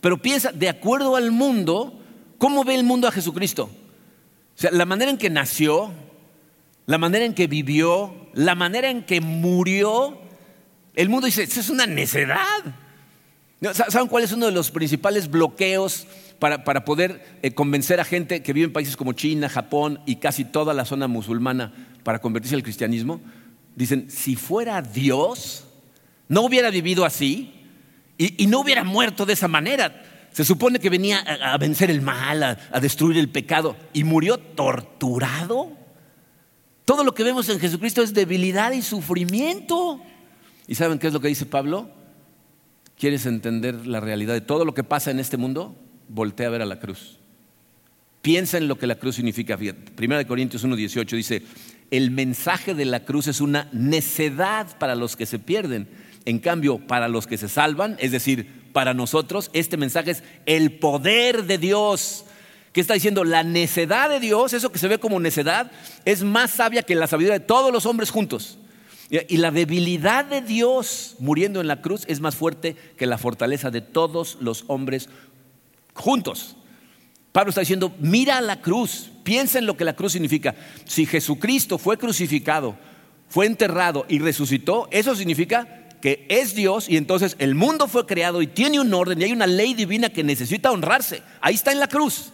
Pero 0.00 0.20
piensa, 0.20 0.52
de 0.52 0.68
acuerdo 0.68 1.16
al 1.16 1.30
mundo, 1.30 2.00
¿cómo 2.38 2.64
ve 2.64 2.74
el 2.74 2.84
mundo 2.84 3.06
a 3.06 3.12
Jesucristo? 3.12 3.64
O 3.64 4.60
sea, 4.60 4.70
la 4.70 4.86
manera 4.86 5.10
en 5.10 5.18
que 5.18 5.30
nació, 5.30 5.92
la 6.86 6.98
manera 6.98 7.24
en 7.24 7.34
que 7.34 7.46
vivió, 7.46 8.30
la 8.32 8.54
manera 8.54 8.90
en 8.90 9.04
que 9.04 9.20
murió, 9.20 10.18
el 10.94 11.08
mundo 11.08 11.26
dice, 11.26 11.42
eso 11.42 11.60
es 11.60 11.68
una 11.68 11.86
necedad. 11.86 12.64
¿Saben 13.60 14.06
cuál 14.06 14.22
es 14.22 14.32
uno 14.32 14.46
de 14.46 14.52
los 14.52 14.70
principales 14.70 15.28
bloqueos 15.28 16.06
para, 16.38 16.84
poder 16.84 17.38
eh, 17.42 17.50
convencer 17.52 17.98
a 17.98 18.04
gente 18.04 18.40
que 18.42 18.52
vive 18.52 18.66
en 18.66 18.72
países 18.72 18.96
como 18.96 19.12
China, 19.14 19.48
Japón 19.48 20.00
y 20.06 20.16
casi 20.16 20.44
toda 20.44 20.74
la 20.74 20.84
zona 20.84 21.08
musulmana 21.08 21.72
para 22.04 22.20
convertirse 22.20 22.54
al 22.54 22.62
cristianismo? 22.62 23.20
Dicen, 23.74 24.10
si 24.10 24.36
fuera 24.36 24.80
Dios, 24.80 25.64
no 26.28 26.42
hubiera 26.42 26.70
vivido 26.70 27.04
así 27.04 27.52
y, 28.16 28.46
no 28.46 28.60
hubiera 28.60 28.84
muerto 28.84 29.26
de 29.26 29.32
esa 29.32 29.48
manera. 29.48 30.04
Se 30.32 30.44
supone 30.44 30.78
que 30.78 30.90
venía 30.90 31.18
a, 31.18 31.58
vencer 31.58 31.90
el 31.90 32.00
mal, 32.00 32.42
a 32.42 32.80
destruir 32.80 33.18
el 33.18 33.28
pecado 33.28 33.76
y 33.92 34.04
murió 34.04 34.38
torturado. 34.38 35.72
Todo 36.84 37.02
lo 37.02 37.12
que 37.12 37.24
vemos 37.24 37.48
en 37.48 37.58
Jesucristo 37.58 38.02
es 38.02 38.14
debilidad 38.14 38.70
y 38.72 38.82
sufrimiento. 38.82 40.00
¿Y 40.68 40.76
saben 40.76 40.98
qué 40.98 41.08
es 41.08 41.12
lo 41.12 41.20
que 41.20 41.28
dice 41.28 41.44
Pablo? 41.44 41.97
¿Quieres 42.98 43.26
entender 43.26 43.86
la 43.86 44.00
realidad 44.00 44.34
de 44.34 44.40
todo 44.40 44.64
lo 44.64 44.74
que 44.74 44.82
pasa 44.82 45.12
en 45.12 45.20
este 45.20 45.36
mundo? 45.36 45.76
Voltea 46.08 46.48
a 46.48 46.50
ver 46.50 46.62
a 46.62 46.66
la 46.66 46.80
cruz. 46.80 47.18
Piensa 48.22 48.58
en 48.58 48.66
lo 48.66 48.76
que 48.76 48.88
la 48.88 48.96
cruz 48.96 49.14
significa. 49.14 49.56
Primera 49.94 50.18
de 50.18 50.26
Corintios 50.26 50.64
1.18 50.64 51.16
dice, 51.16 51.42
el 51.92 52.10
mensaje 52.10 52.74
de 52.74 52.84
la 52.84 53.04
cruz 53.04 53.28
es 53.28 53.40
una 53.40 53.68
necedad 53.72 54.76
para 54.78 54.96
los 54.96 55.14
que 55.14 55.26
se 55.26 55.38
pierden. 55.38 55.88
En 56.24 56.40
cambio, 56.40 56.78
para 56.78 57.06
los 57.06 57.28
que 57.28 57.38
se 57.38 57.48
salvan, 57.48 57.96
es 58.00 58.10
decir, 58.10 58.68
para 58.72 58.94
nosotros, 58.94 59.50
este 59.52 59.76
mensaje 59.76 60.10
es 60.10 60.24
el 60.44 60.72
poder 60.72 61.44
de 61.44 61.58
Dios. 61.58 62.24
¿Qué 62.72 62.80
está 62.80 62.94
diciendo? 62.94 63.22
La 63.22 63.44
necedad 63.44 64.10
de 64.10 64.18
Dios, 64.18 64.52
eso 64.52 64.72
que 64.72 64.78
se 64.80 64.88
ve 64.88 64.98
como 64.98 65.20
necedad, 65.20 65.70
es 66.04 66.24
más 66.24 66.50
sabia 66.50 66.82
que 66.82 66.96
la 66.96 67.06
sabiduría 67.06 67.38
de 67.38 67.46
todos 67.46 67.72
los 67.72 67.86
hombres 67.86 68.10
juntos. 68.10 68.58
Y 69.10 69.38
la 69.38 69.50
debilidad 69.50 70.26
de 70.26 70.42
Dios 70.42 71.16
muriendo 71.18 71.60
en 71.60 71.66
la 71.66 71.80
cruz 71.80 72.04
es 72.08 72.20
más 72.20 72.36
fuerte 72.36 72.76
que 72.96 73.06
la 73.06 73.16
fortaleza 73.16 73.70
de 73.70 73.80
todos 73.80 74.36
los 74.40 74.64
hombres 74.66 75.08
juntos. 75.94 76.56
Pablo 77.32 77.50
está 77.50 77.62
diciendo, 77.62 77.94
mira 78.00 78.40
la 78.40 78.60
cruz, 78.60 79.10
piensa 79.22 79.58
en 79.58 79.66
lo 79.66 79.76
que 79.76 79.84
la 79.84 79.96
cruz 79.96 80.12
significa. 80.12 80.54
Si 80.84 81.06
Jesucristo 81.06 81.78
fue 81.78 81.96
crucificado, 81.96 82.76
fue 83.28 83.46
enterrado 83.46 84.04
y 84.08 84.18
resucitó, 84.18 84.88
eso 84.90 85.14
significa 85.14 85.88
que 86.02 86.26
es 86.28 86.54
Dios 86.54 86.88
y 86.88 86.96
entonces 86.96 87.36
el 87.38 87.54
mundo 87.54 87.88
fue 87.88 88.06
creado 88.06 88.42
y 88.42 88.46
tiene 88.46 88.80
un 88.80 88.92
orden 88.92 89.20
y 89.20 89.24
hay 89.24 89.32
una 89.32 89.46
ley 89.46 89.74
divina 89.74 90.10
que 90.10 90.22
necesita 90.22 90.70
honrarse. 90.70 91.22
Ahí 91.40 91.54
está 91.54 91.72
en 91.72 91.80
la 91.80 91.88
cruz. 91.88 92.30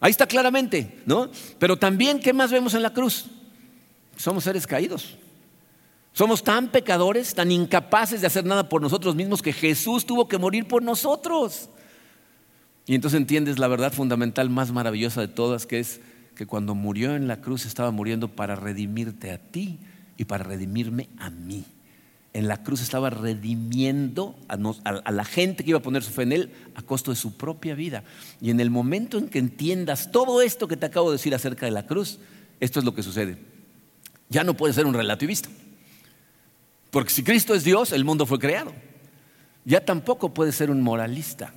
Ahí 0.00 0.10
está 0.10 0.26
claramente, 0.26 0.98
¿no? 1.06 1.30
Pero 1.58 1.76
también, 1.76 2.18
¿qué 2.18 2.32
más 2.32 2.50
vemos 2.50 2.74
en 2.74 2.82
la 2.82 2.92
cruz? 2.92 3.26
Somos 4.16 4.44
seres 4.44 4.66
caídos. 4.66 5.16
Somos 6.12 6.44
tan 6.44 6.68
pecadores, 6.68 7.34
tan 7.34 7.50
incapaces 7.50 8.20
de 8.20 8.26
hacer 8.26 8.44
nada 8.44 8.68
por 8.68 8.82
nosotros 8.82 9.14
mismos 9.14 9.40
que 9.40 9.52
Jesús 9.52 10.04
tuvo 10.04 10.28
que 10.28 10.38
morir 10.38 10.68
por 10.68 10.82
nosotros. 10.82 11.70
Y 12.86 12.94
entonces 12.94 13.18
entiendes 13.18 13.58
la 13.58 13.68
verdad 13.68 13.92
fundamental 13.92 14.50
más 14.50 14.72
maravillosa 14.72 15.20
de 15.22 15.28
todas, 15.28 15.66
que 15.66 15.78
es 15.78 16.00
que 16.34 16.46
cuando 16.46 16.74
murió 16.74 17.14
en 17.14 17.28
la 17.28 17.40
cruz 17.40 17.64
estaba 17.64 17.90
muriendo 17.90 18.28
para 18.28 18.56
redimirte 18.56 19.30
a 19.30 19.38
ti 19.38 19.78
y 20.18 20.24
para 20.24 20.44
redimirme 20.44 21.08
a 21.18 21.30
mí. 21.30 21.64
En 22.34 22.48
la 22.48 22.62
cruz 22.62 22.80
estaba 22.80 23.10
redimiendo 23.10 24.36
a, 24.48 24.56
la 25.10 25.24
gente 25.24 25.64
que 25.64 25.70
iba 25.70 25.78
a 25.78 25.82
poner 25.82 26.02
su 26.02 26.12
fe 26.12 26.22
en 26.22 26.32
Él 26.32 26.52
a 26.74 26.82
costo 26.82 27.10
de 27.10 27.16
su 27.16 27.36
propia 27.36 27.74
vida. 27.74 28.04
Y 28.40 28.50
en 28.50 28.60
el 28.60 28.70
momento 28.70 29.18
en 29.18 29.28
que 29.28 29.38
entiendas 29.38 30.10
todo 30.12 30.42
esto 30.42 30.66
que 30.66 30.76
te 30.76 30.86
acabo 30.86 31.10
de 31.10 31.16
decir 31.16 31.34
acerca 31.34 31.66
de 31.66 31.72
la 31.72 31.86
cruz, 31.86 32.18
esto 32.60 32.78
es 32.78 32.84
lo 32.84 32.94
que 32.94 33.02
sucede. 33.02 33.36
Ya 34.30 34.44
no 34.44 34.54
puedes 34.54 34.76
ser 34.76 34.86
un 34.86 34.94
relativista. 34.94 35.50
Porque 36.92 37.10
si 37.10 37.24
Cristo 37.24 37.54
es 37.54 37.64
Dios, 37.64 37.90
el 37.92 38.04
mundo 38.04 38.26
fue 38.26 38.38
creado. 38.38 38.70
Ya 39.64 39.82
tampoco 39.82 40.34
puedes 40.34 40.54
ser 40.54 40.70
un 40.70 40.82
moralista, 40.82 41.54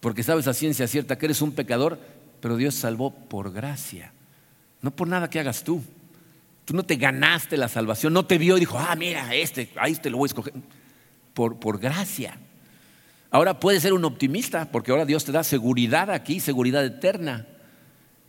porque 0.00 0.22
sabes 0.22 0.48
a 0.48 0.54
ciencia 0.54 0.88
cierta 0.88 1.18
que 1.18 1.26
eres 1.26 1.42
un 1.42 1.52
pecador, 1.52 2.00
pero 2.40 2.56
Dios 2.56 2.74
salvó 2.74 3.10
por 3.10 3.52
gracia, 3.52 4.14
no 4.80 4.90
por 4.90 5.06
nada 5.06 5.28
que 5.28 5.38
hagas 5.38 5.64
tú. 5.64 5.82
Tú 6.64 6.72
no 6.72 6.82
te 6.82 6.96
ganaste 6.96 7.58
la 7.58 7.68
salvación, 7.68 8.14
no 8.14 8.24
te 8.24 8.38
vio 8.38 8.56
y 8.56 8.60
dijo, 8.60 8.78
ah, 8.78 8.96
mira, 8.96 9.34
este, 9.34 9.68
ahí 9.76 9.96
te 9.96 10.08
lo 10.08 10.16
voy 10.16 10.28
a 10.28 10.28
escoger. 10.28 10.54
Por, 11.34 11.60
por 11.60 11.78
gracia. 11.78 12.38
Ahora 13.30 13.60
puedes 13.60 13.82
ser 13.82 13.92
un 13.92 14.06
optimista, 14.06 14.70
porque 14.72 14.92
ahora 14.92 15.04
Dios 15.04 15.26
te 15.26 15.32
da 15.32 15.44
seguridad 15.44 16.10
aquí, 16.10 16.40
seguridad 16.40 16.82
eterna. 16.86 17.46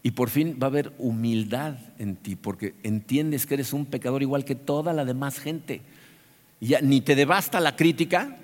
Y 0.04 0.12
por 0.12 0.30
fin 0.30 0.60
va 0.62 0.68
a 0.68 0.70
haber 0.70 0.92
humildad 0.98 1.78
en 1.98 2.18
ti, 2.18 2.36
porque 2.36 2.76
entiendes 2.84 3.46
que 3.46 3.54
eres 3.54 3.72
un 3.72 3.86
pecador 3.86 4.22
igual 4.22 4.44
que 4.44 4.56
toda 4.56 4.92
la 4.92 5.06
demás 5.06 5.40
gente 5.40 5.82
ni 6.82 7.02
te 7.02 7.16
devasta 7.16 7.60
la 7.60 7.76
crítica, 7.76 8.38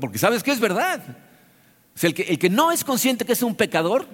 porque 0.00 0.18
sabes 0.18 0.42
que 0.42 0.50
es 0.50 0.60
verdad. 0.60 1.02
el, 2.02 2.14
que, 2.14 2.50
no 2.50 2.72
es 2.72 2.84
consciente 2.84 3.24
que 3.24 3.32
es 3.32 3.42
un 3.42 3.54
pecador, 3.54 4.06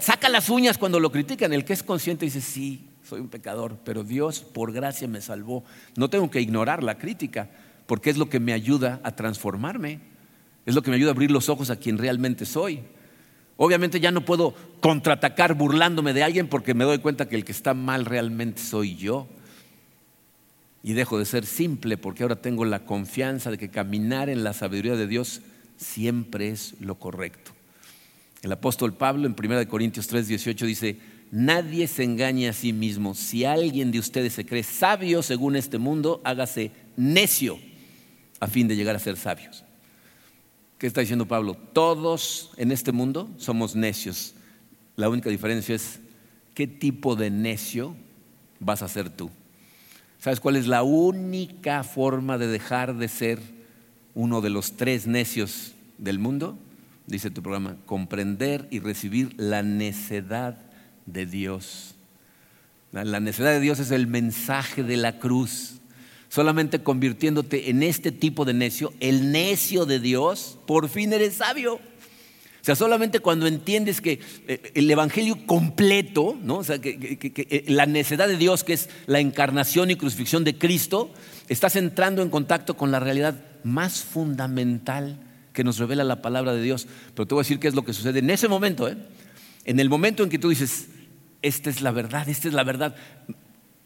saca 0.00 0.28
las 0.28 0.48
uñas 0.50 0.78
cuando 0.78 1.00
lo 1.00 1.10
critican. 1.12 1.52
El 1.52 1.64
que 1.64 1.72
es 1.72 1.82
consciente 1.82 2.24
dice, 2.24 2.40
sí, 2.40 2.88
soy 3.02 3.20
un 3.20 3.28
pecador, 3.28 3.78
pero 3.84 4.02
Dios 4.02 4.40
por 4.40 4.72
gracia 4.72 5.06
me 5.08 5.20
salvó. 5.20 5.64
No 5.96 6.10
tengo 6.10 6.30
que 6.30 6.40
ignorar 6.40 6.82
la 6.82 6.98
crítica, 6.98 7.48
porque 7.86 8.10
es 8.10 8.16
lo 8.16 8.28
que 8.28 8.40
me 8.40 8.52
ayuda 8.52 9.00
a 9.04 9.14
transformarme, 9.14 10.00
es 10.66 10.74
lo 10.74 10.82
que 10.82 10.90
me 10.90 10.96
ayuda 10.96 11.10
a 11.10 11.14
abrir 11.14 11.30
los 11.30 11.48
ojos 11.48 11.70
a 11.70 11.76
quien 11.76 11.98
realmente 11.98 12.44
soy. 12.44 12.82
Obviamente 13.56 14.00
ya 14.00 14.10
no 14.10 14.24
puedo 14.24 14.54
contraatacar 14.80 15.54
burlándome 15.54 16.12
de 16.12 16.22
alguien 16.22 16.48
porque 16.48 16.74
me 16.74 16.84
doy 16.84 16.98
cuenta 16.98 17.28
que 17.28 17.36
el 17.36 17.44
que 17.44 17.52
está 17.52 17.72
mal 17.72 18.04
realmente 18.04 18.60
soy 18.60 18.96
yo. 18.96 19.28
Y 20.86 20.92
dejo 20.92 21.18
de 21.18 21.24
ser 21.24 21.46
simple 21.46 21.96
porque 21.98 22.22
ahora 22.22 22.40
tengo 22.40 22.64
la 22.64 22.84
confianza 22.84 23.50
de 23.50 23.58
que 23.58 23.70
caminar 23.70 24.30
en 24.30 24.44
la 24.44 24.52
sabiduría 24.52 24.94
de 24.94 25.08
Dios 25.08 25.40
siempre 25.76 26.50
es 26.50 26.74
lo 26.78 26.94
correcto. 26.94 27.50
El 28.42 28.52
apóstol 28.52 28.94
Pablo 28.94 29.26
en 29.26 29.34
1 29.36 29.68
Corintios 29.68 30.06
3, 30.06 30.28
18 30.28 30.64
dice, 30.64 30.96
nadie 31.32 31.88
se 31.88 32.04
engañe 32.04 32.48
a 32.48 32.52
sí 32.52 32.72
mismo. 32.72 33.16
Si 33.16 33.44
alguien 33.44 33.90
de 33.90 33.98
ustedes 33.98 34.34
se 34.34 34.46
cree 34.46 34.62
sabio 34.62 35.24
según 35.24 35.56
este 35.56 35.78
mundo, 35.78 36.20
hágase 36.22 36.70
necio 36.96 37.58
a 38.38 38.46
fin 38.46 38.68
de 38.68 38.76
llegar 38.76 38.94
a 38.94 39.00
ser 39.00 39.16
sabios. 39.16 39.64
¿Qué 40.78 40.86
está 40.86 41.00
diciendo 41.00 41.26
Pablo? 41.26 41.56
Todos 41.72 42.52
en 42.58 42.70
este 42.70 42.92
mundo 42.92 43.28
somos 43.38 43.74
necios. 43.74 44.34
La 44.94 45.08
única 45.08 45.30
diferencia 45.30 45.74
es 45.74 45.98
qué 46.54 46.68
tipo 46.68 47.16
de 47.16 47.30
necio 47.32 47.96
vas 48.60 48.82
a 48.82 48.88
ser 48.88 49.10
tú. 49.10 49.32
¿Sabes 50.26 50.40
cuál 50.40 50.56
es 50.56 50.66
la 50.66 50.82
única 50.82 51.84
forma 51.84 52.36
de 52.36 52.48
dejar 52.48 52.96
de 52.96 53.06
ser 53.06 53.38
uno 54.12 54.40
de 54.40 54.50
los 54.50 54.72
tres 54.72 55.06
necios 55.06 55.70
del 55.98 56.18
mundo? 56.18 56.58
Dice 57.06 57.30
tu 57.30 57.42
programa, 57.42 57.76
comprender 57.86 58.66
y 58.72 58.80
recibir 58.80 59.34
la 59.36 59.62
necedad 59.62 60.58
de 61.06 61.26
Dios. 61.26 61.94
La 62.90 63.20
necedad 63.20 63.52
de 63.52 63.60
Dios 63.60 63.78
es 63.78 63.92
el 63.92 64.08
mensaje 64.08 64.82
de 64.82 64.96
la 64.96 65.20
cruz 65.20 65.76
solamente 66.28 66.82
convirtiéndote 66.82 67.70
en 67.70 67.82
este 67.82 68.12
tipo 68.12 68.44
de 68.44 68.52
necio, 68.52 68.92
el 69.00 69.30
necio 69.32 69.86
de 69.86 70.00
Dios, 70.00 70.58
por 70.66 70.88
fin 70.88 71.12
eres 71.12 71.36
sabio. 71.36 71.80
Sea, 72.66 72.74
solamente 72.74 73.20
cuando 73.20 73.46
entiendes 73.46 74.00
que 74.00 74.18
eh, 74.48 74.72
el 74.74 74.90
Evangelio 74.90 75.46
completo, 75.46 76.36
¿no? 76.42 76.56
o 76.56 76.64
sea, 76.64 76.80
que, 76.80 77.16
eh, 77.22 77.64
la 77.68 77.86
necedad 77.86 78.26
de 78.26 78.36
Dios, 78.36 78.64
que 78.64 78.72
es 78.72 78.90
la 79.06 79.20
encarnación 79.20 79.92
y 79.92 79.94
crucifixión 79.94 80.42
de 80.42 80.58
Cristo, 80.58 81.12
estás 81.46 81.76
entrando 81.76 82.22
en 82.22 82.28
contacto 82.28 82.76
con 82.76 82.90
la 82.90 82.98
realidad 82.98 83.40
más 83.62 84.02
fundamental 84.02 85.20
que 85.52 85.62
nos 85.62 85.78
revela 85.78 86.02
la 86.02 86.20
palabra 86.22 86.54
de 86.54 86.62
Dios. 86.62 86.88
Pero 87.14 87.28
te 87.28 87.34
voy 87.36 87.42
a 87.42 87.44
decir 87.44 87.60
qué 87.60 87.68
es 87.68 87.76
lo 87.76 87.84
que 87.84 87.92
sucede 87.92 88.18
en 88.18 88.30
ese 88.30 88.48
momento. 88.48 88.88
¿eh? 88.88 88.96
En 89.64 89.78
el 89.78 89.88
momento 89.88 90.24
en 90.24 90.28
que 90.28 90.40
tú 90.40 90.48
dices, 90.48 90.88
esta 91.42 91.70
es 91.70 91.82
la 91.82 91.92
verdad, 91.92 92.28
esta 92.28 92.48
es 92.48 92.54
la 92.54 92.64
verdad, 92.64 92.96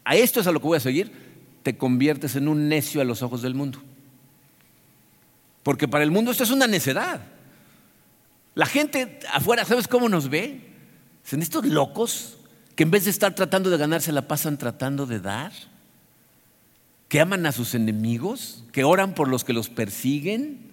a 0.05 0.15
esto 0.15 0.39
es 0.39 0.47
a 0.47 0.51
lo 0.51 0.59
que 0.59 0.65
voy 0.65 0.77
a 0.77 0.79
seguir, 0.79 1.11
te 1.61 1.77
conviertes 1.77 2.35
en 2.35 2.47
un 2.47 2.67
necio 2.67 2.99
a 2.99 3.03
los 3.03 3.21
ojos 3.21 3.43
del 3.43 3.53
mundo. 3.53 3.77
Porque 5.61 5.87
para 5.87 6.03
el 6.03 6.09
mundo 6.09 6.31
esto 6.31 6.45
es 6.45 6.49
una 6.49 6.65
necedad. 6.65 7.21
La 8.53 8.65
gente 8.65 9.19
afuera, 9.31 9.65
¿sabes 9.65 9.87
cómo 9.87 10.09
nos 10.09 10.29
ve? 10.29 10.61
Son 11.23 11.41
estos 11.41 11.65
locos 11.65 12.37
que 12.75 12.83
en 12.83 12.91
vez 12.91 13.05
de 13.05 13.11
estar 13.11 13.33
tratando 13.35 13.69
de 13.69 13.77
ganarse 13.77 14.11
la 14.11 14.27
pasan 14.27 14.57
tratando 14.57 15.05
de 15.05 15.19
dar, 15.19 15.51
que 17.07 17.19
aman 17.19 17.45
a 17.45 17.51
sus 17.51 17.75
enemigos, 17.75 18.63
que 18.71 18.83
oran 18.83 19.13
por 19.13 19.27
los 19.27 19.43
que 19.43 19.53
los 19.53 19.69
persiguen, 19.69 20.71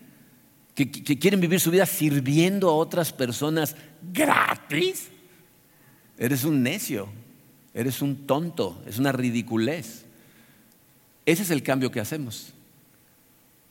que, 0.74 0.90
que 0.90 1.18
quieren 1.18 1.40
vivir 1.40 1.60
su 1.60 1.70
vida 1.70 1.86
sirviendo 1.86 2.70
a 2.70 2.74
otras 2.74 3.12
personas 3.12 3.74
gratis. 4.12 5.08
Eres 6.16 6.44
un 6.44 6.62
necio, 6.62 7.08
eres 7.74 8.02
un 8.02 8.26
tonto, 8.26 8.80
es 8.86 8.98
una 8.98 9.12
ridiculez. 9.12 10.04
Ese 11.26 11.42
es 11.42 11.50
el 11.50 11.62
cambio 11.62 11.90
que 11.90 12.00
hacemos. 12.00 12.52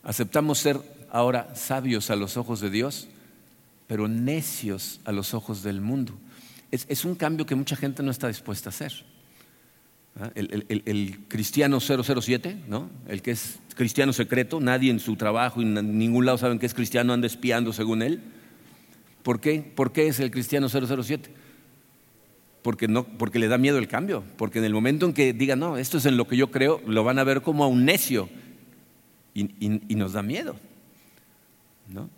Aceptamos 0.04 0.60
ser 0.60 0.80
ahora 1.10 1.56
sabios 1.56 2.10
a 2.10 2.16
los 2.16 2.38
ojos 2.38 2.60
de 2.60 2.70
Dios, 2.70 3.08
pero 3.88 4.08
necios 4.08 5.00
a 5.06 5.12
los 5.12 5.34
ojos 5.34 5.64
del 5.64 5.82
mundo. 5.82 6.14
Es, 6.72 7.06
un 7.06 7.16
cambio 7.16 7.46
que 7.46 7.56
mucha 7.56 7.76
gente 7.76 8.04
no 8.04 8.12
está 8.12 8.28
dispuesta 8.28 8.70
a 8.70 8.72
hacer. 8.72 8.94
¿Ah? 10.20 10.32
El, 10.36 11.20
cristiano 11.28 11.80
007, 11.80 12.64
¿no? 12.68 12.90
el 13.08 13.22
que 13.22 13.32
es 13.32 13.60
cristiano 13.76 14.12
secreto, 14.12 14.60
nadie 14.60 14.92
en 14.92 15.00
su 15.00 15.16
trabajo 15.16 15.62
y 15.62 15.66
en 15.66 15.98
ningún 15.98 16.26
lado 16.26 16.38
saben 16.38 16.60
que 16.60 16.66
es 16.66 16.74
cristiano, 16.74 17.14
anda 17.14 17.28
espiando 17.28 17.72
según 17.72 18.02
él. 18.02 18.22
¿Por 19.24 19.40
qué? 19.40 19.62
¿Por 19.62 19.92
qué 19.94 20.08
es 20.08 20.20
el 20.20 20.32
cristiano 20.32 20.68
007? 20.70 21.32
porque, 22.68 22.90
no, 22.90 23.06
porque 23.06 23.40
le 23.40 23.48
da 23.48 23.58
miedo 23.58 23.78
el 23.78 23.88
cambio, 23.88 24.26
porque 24.36 24.60
en 24.60 24.66
el 24.66 24.74
momento 24.74 25.06
en 25.06 25.14
que 25.14 25.32
diga, 25.32 25.56
no, 25.56 25.78
esto 25.78 26.00
es 26.00 26.06
en 26.06 26.18
lo 26.18 26.28
que 26.28 26.36
yo 26.36 26.52
creo, 26.52 26.82
lo 26.86 27.06
van 27.06 27.18
a 27.18 27.24
ver 27.24 27.42
como 27.42 27.64
a 27.64 27.68
un 27.68 27.86
necio 27.86 28.28
y, 29.34 29.46
nos 29.96 30.12
da 30.12 30.22
miedo. 30.22 30.58
¿no? 31.88 32.10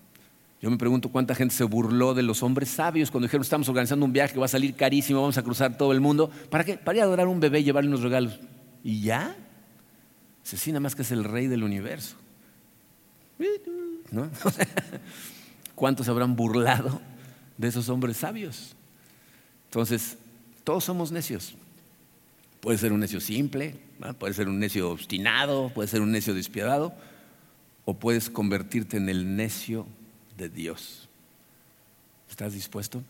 Yo 0.62 0.70
me 0.70 0.78
pregunto 0.78 1.10
cuánta 1.10 1.36
gente 1.36 1.56
se 1.56 1.64
burló 1.64 2.14
de 2.14 2.22
los 2.22 2.44
hombres 2.44 2.70
sabios 2.70 3.12
cuando 3.12 3.28
dijeron, 3.28 3.44
estamos 3.44 3.70
organizando 3.70 4.06
un 4.06 4.12
viaje 4.12 4.34
que 4.34 4.40
va 4.40 4.46
a 4.46 4.50
salir 4.50 4.76
carísimo, 4.76 5.22
vamos 5.22 5.38
a 5.38 5.44
cruzar 5.44 5.78
todo 5.78 5.94
el 5.94 6.02
mundo. 6.02 6.30
¿Para 6.50 6.66
qué? 6.66 6.78
Para 6.78 6.98
ir 6.98 7.02
a 7.02 7.06
adorar 7.06 7.28
a 7.28 7.30
un 7.30 7.40
bebé 7.40 7.62
y 7.62 7.64
llevarle 7.64 7.88
unos 7.88 8.02
regalos. 8.02 8.40
¿Y 8.84 9.02
ya? 9.02 9.36
sí, 10.44 10.72
nada 10.72 10.80
más 10.80 10.96
que 10.96 11.04
es 11.04 11.12
el 11.12 11.24
rey 11.24 11.48
del 11.48 11.64
universo. 11.64 12.16
¿No? 14.12 14.30
¿Cuántos 15.76 16.08
se 16.08 16.12
habrán 16.12 16.36
burlado 16.36 17.00
de 17.58 17.68
esos 17.68 17.88
hombres 17.88 18.18
sabios? 18.18 18.76
Entonces, 19.66 20.18
todos 20.66 20.84
somos 20.84 21.12
necios. 21.12 21.56
Puede 22.60 22.78
ser 22.78 22.92
un 22.92 23.00
necio 23.00 23.22
simple, 23.22 23.76
puede 24.18 24.34
ser 24.34 24.50
un 24.50 24.60
necio 24.60 24.90
obstinado, 24.90 25.70
puede 25.70 25.88
ser 25.88 26.02
un 26.02 26.12
necio 26.12 26.34
despiadado, 26.34 26.94
o 27.86 27.94
puedes 27.94 28.30
convertirte 28.30 28.98
en 28.98 29.08
el 29.08 29.38
necio 29.38 29.88
de 30.40 30.50
Dios. 30.50 31.08
¿Estás 32.30 32.54
dispuesto? 32.54 33.04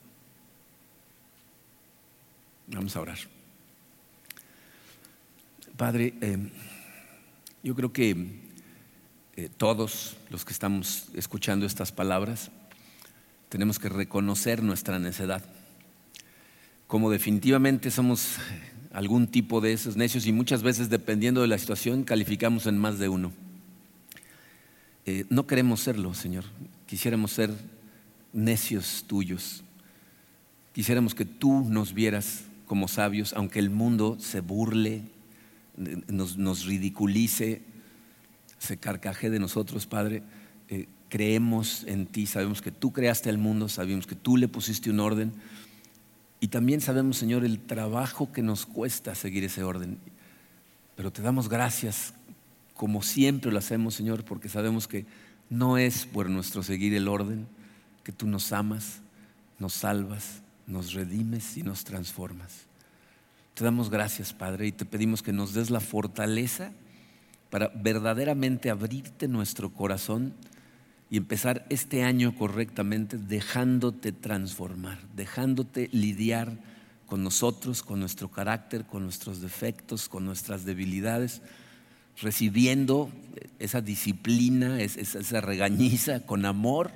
Vamos 2.68 2.96
a 2.96 3.02
orar. 3.02 3.20
Padre, 5.78 6.14
eh, 6.20 6.38
yo 7.64 7.76
creo 7.76 7.94
que 7.94 8.42
eh, 9.38 9.50
todos 9.56 10.18
los 10.30 10.44
que 10.44 10.52
estamos 10.52 11.06
escuchando 11.14 11.66
estas 11.66 11.92
palabras 11.92 12.52
tenemos 13.48 13.80
que 13.80 13.88
reconocer 13.88 14.62
nuestra 14.62 15.00
necedad 15.00 15.44
como 16.90 17.12
definitivamente 17.12 17.92
somos 17.92 18.38
algún 18.92 19.28
tipo 19.28 19.62
de 19.62 19.74
esos 19.74 19.96
necios 19.96 20.26
y 20.26 20.32
muchas 20.32 20.64
veces 20.64 20.90
dependiendo 20.90 21.42
de 21.42 21.48
la 21.48 21.60
situación 21.60 22.04
calificamos 22.04 22.66
en 22.66 22.80
más 22.80 22.98
de 22.98 23.10
uno. 23.10 23.32
Eh, 25.06 25.26
no 25.30 25.46
queremos 25.46 25.82
serlo, 25.82 26.16
Señor. 26.16 26.46
Quisiéramos 26.90 27.34
ser 27.34 27.52
necios 28.34 29.04
tuyos. 29.06 29.64
Quisiéramos 30.74 31.14
que 31.14 31.24
tú 31.24 31.64
nos 31.70 31.94
vieras 31.94 32.46
como 32.66 32.88
sabios, 32.88 33.34
aunque 33.34 33.60
el 33.60 33.70
mundo 33.70 34.18
se 34.20 34.40
burle, 34.40 35.04
nos, 36.08 36.66
ridiculice, 36.66 37.62
se 38.58 38.78
carcaje 38.78 39.30
de 39.30 39.38
nosotros, 39.38 39.86
Padre. 39.86 40.24
Eh, 40.68 40.88
creemos 41.10 41.84
en 41.84 42.08
ti, 42.08 42.26
sabemos 42.26 42.60
que 42.60 42.72
tú 42.72 42.92
creaste 42.92 43.30
el 43.30 43.38
mundo, 43.38 43.70
sabemos 43.70 44.08
que 44.08 44.16
tú 44.16 44.36
le 44.36 44.48
pusiste 44.48 44.90
un 44.90 45.00
orden 45.00 45.32
y 46.40 46.48
también 46.48 46.82
sabemos, 46.82 47.18
Señor, 47.18 47.46
el 47.46 47.60
trabajo 47.60 48.32
que 48.32 48.42
nos 48.42 48.66
cuesta 48.66 49.14
seguir 49.14 49.44
ese 49.44 49.62
orden. 49.62 50.00
Pero 50.96 51.12
te 51.12 51.22
damos 51.22 51.50
gracias, 51.50 52.16
como 52.74 53.04
siempre 53.04 53.52
lo 53.52 53.60
hacemos, 53.60 53.94
Señor, 53.94 54.26
porque 54.26 54.50
sabemos 54.50 54.88
que 54.88 55.06
no 55.50 55.78
es 55.78 56.06
por 56.06 56.30
nuestro 56.30 56.64
seguir 56.64 56.94
el 56.94 57.08
orden, 57.08 57.48
que 58.04 58.12
tú 58.12 58.28
nos 58.28 58.52
amas, 58.52 59.02
nos 59.58 59.74
salvas, 59.74 60.42
nos 60.68 60.94
redimes 60.94 61.58
y 61.58 61.64
nos 61.64 61.84
transformas. 61.84 62.66
Te 63.54 63.64
damos 63.64 63.90
gracias, 63.90 64.34
Padre, 64.34 64.68
y 64.68 64.72
te 64.72 64.86
pedimos 64.86 65.22
que 65.22 65.34
nos 65.34 65.54
des 65.54 65.70
la 65.70 65.80
fortaleza 65.80 66.72
para 67.50 67.70
verdaderamente 67.70 68.70
abrirte 68.70 69.28
nuestro 69.28 69.72
corazón 69.72 70.34
y 71.10 71.18
empezar 71.18 71.66
este 71.70 72.04
año 72.04 72.36
correctamente 72.36 73.18
dejándote 73.18 74.12
transformar, 74.12 75.00
dejándote 75.16 75.90
lidiar 75.92 76.58
con 77.08 77.24
nosotros, 77.24 77.82
con 77.82 78.00
nuestro 78.00 78.30
carácter, 78.30 78.86
con 78.86 79.04
nuestros 79.04 79.42
defectos, 79.42 80.08
con 80.08 80.26
nuestras 80.26 80.64
debilidades, 80.64 81.42
recibiendo 82.22 83.10
esa 83.60 83.82
disciplina, 83.82 84.82
esa 84.82 85.42
regañiza 85.42 86.26
con 86.26 86.46
amor, 86.46 86.92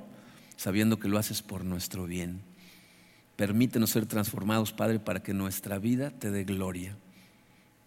sabiendo 0.56 0.98
que 0.98 1.08
lo 1.08 1.18
haces 1.18 1.42
por 1.42 1.64
nuestro 1.64 2.06
bien. 2.06 2.40
Permítenos 3.36 3.90
ser 3.90 4.06
transformados, 4.06 4.72
Padre, 4.72 5.00
para 5.00 5.22
que 5.22 5.34
nuestra 5.34 5.78
vida 5.78 6.10
te 6.10 6.30
dé 6.30 6.44
gloria, 6.44 6.96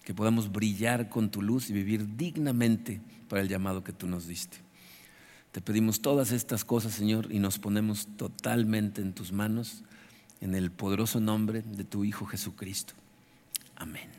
que 0.03 0.13
podamos 0.13 0.51
brillar 0.51 1.09
con 1.09 1.29
tu 1.29 1.41
luz 1.41 1.69
y 1.69 1.73
vivir 1.73 2.17
dignamente 2.17 3.01
para 3.29 3.41
el 3.41 3.47
llamado 3.47 3.83
que 3.83 3.93
tú 3.93 4.07
nos 4.07 4.27
diste. 4.27 4.57
Te 5.51 5.61
pedimos 5.61 6.01
todas 6.01 6.31
estas 6.31 6.65
cosas, 6.65 6.93
Señor, 6.93 7.29
y 7.31 7.39
nos 7.39 7.57
ponemos 7.57 8.07
totalmente 8.17 9.01
en 9.01 9.13
tus 9.13 9.31
manos, 9.31 9.83
en 10.41 10.53
el 10.53 10.69
poderoso 10.69 11.19
nombre 11.19 11.61
de 11.61 11.83
tu 11.83 12.03
Hijo 12.03 12.25
Jesucristo. 12.25 12.93
Amén. 13.75 14.16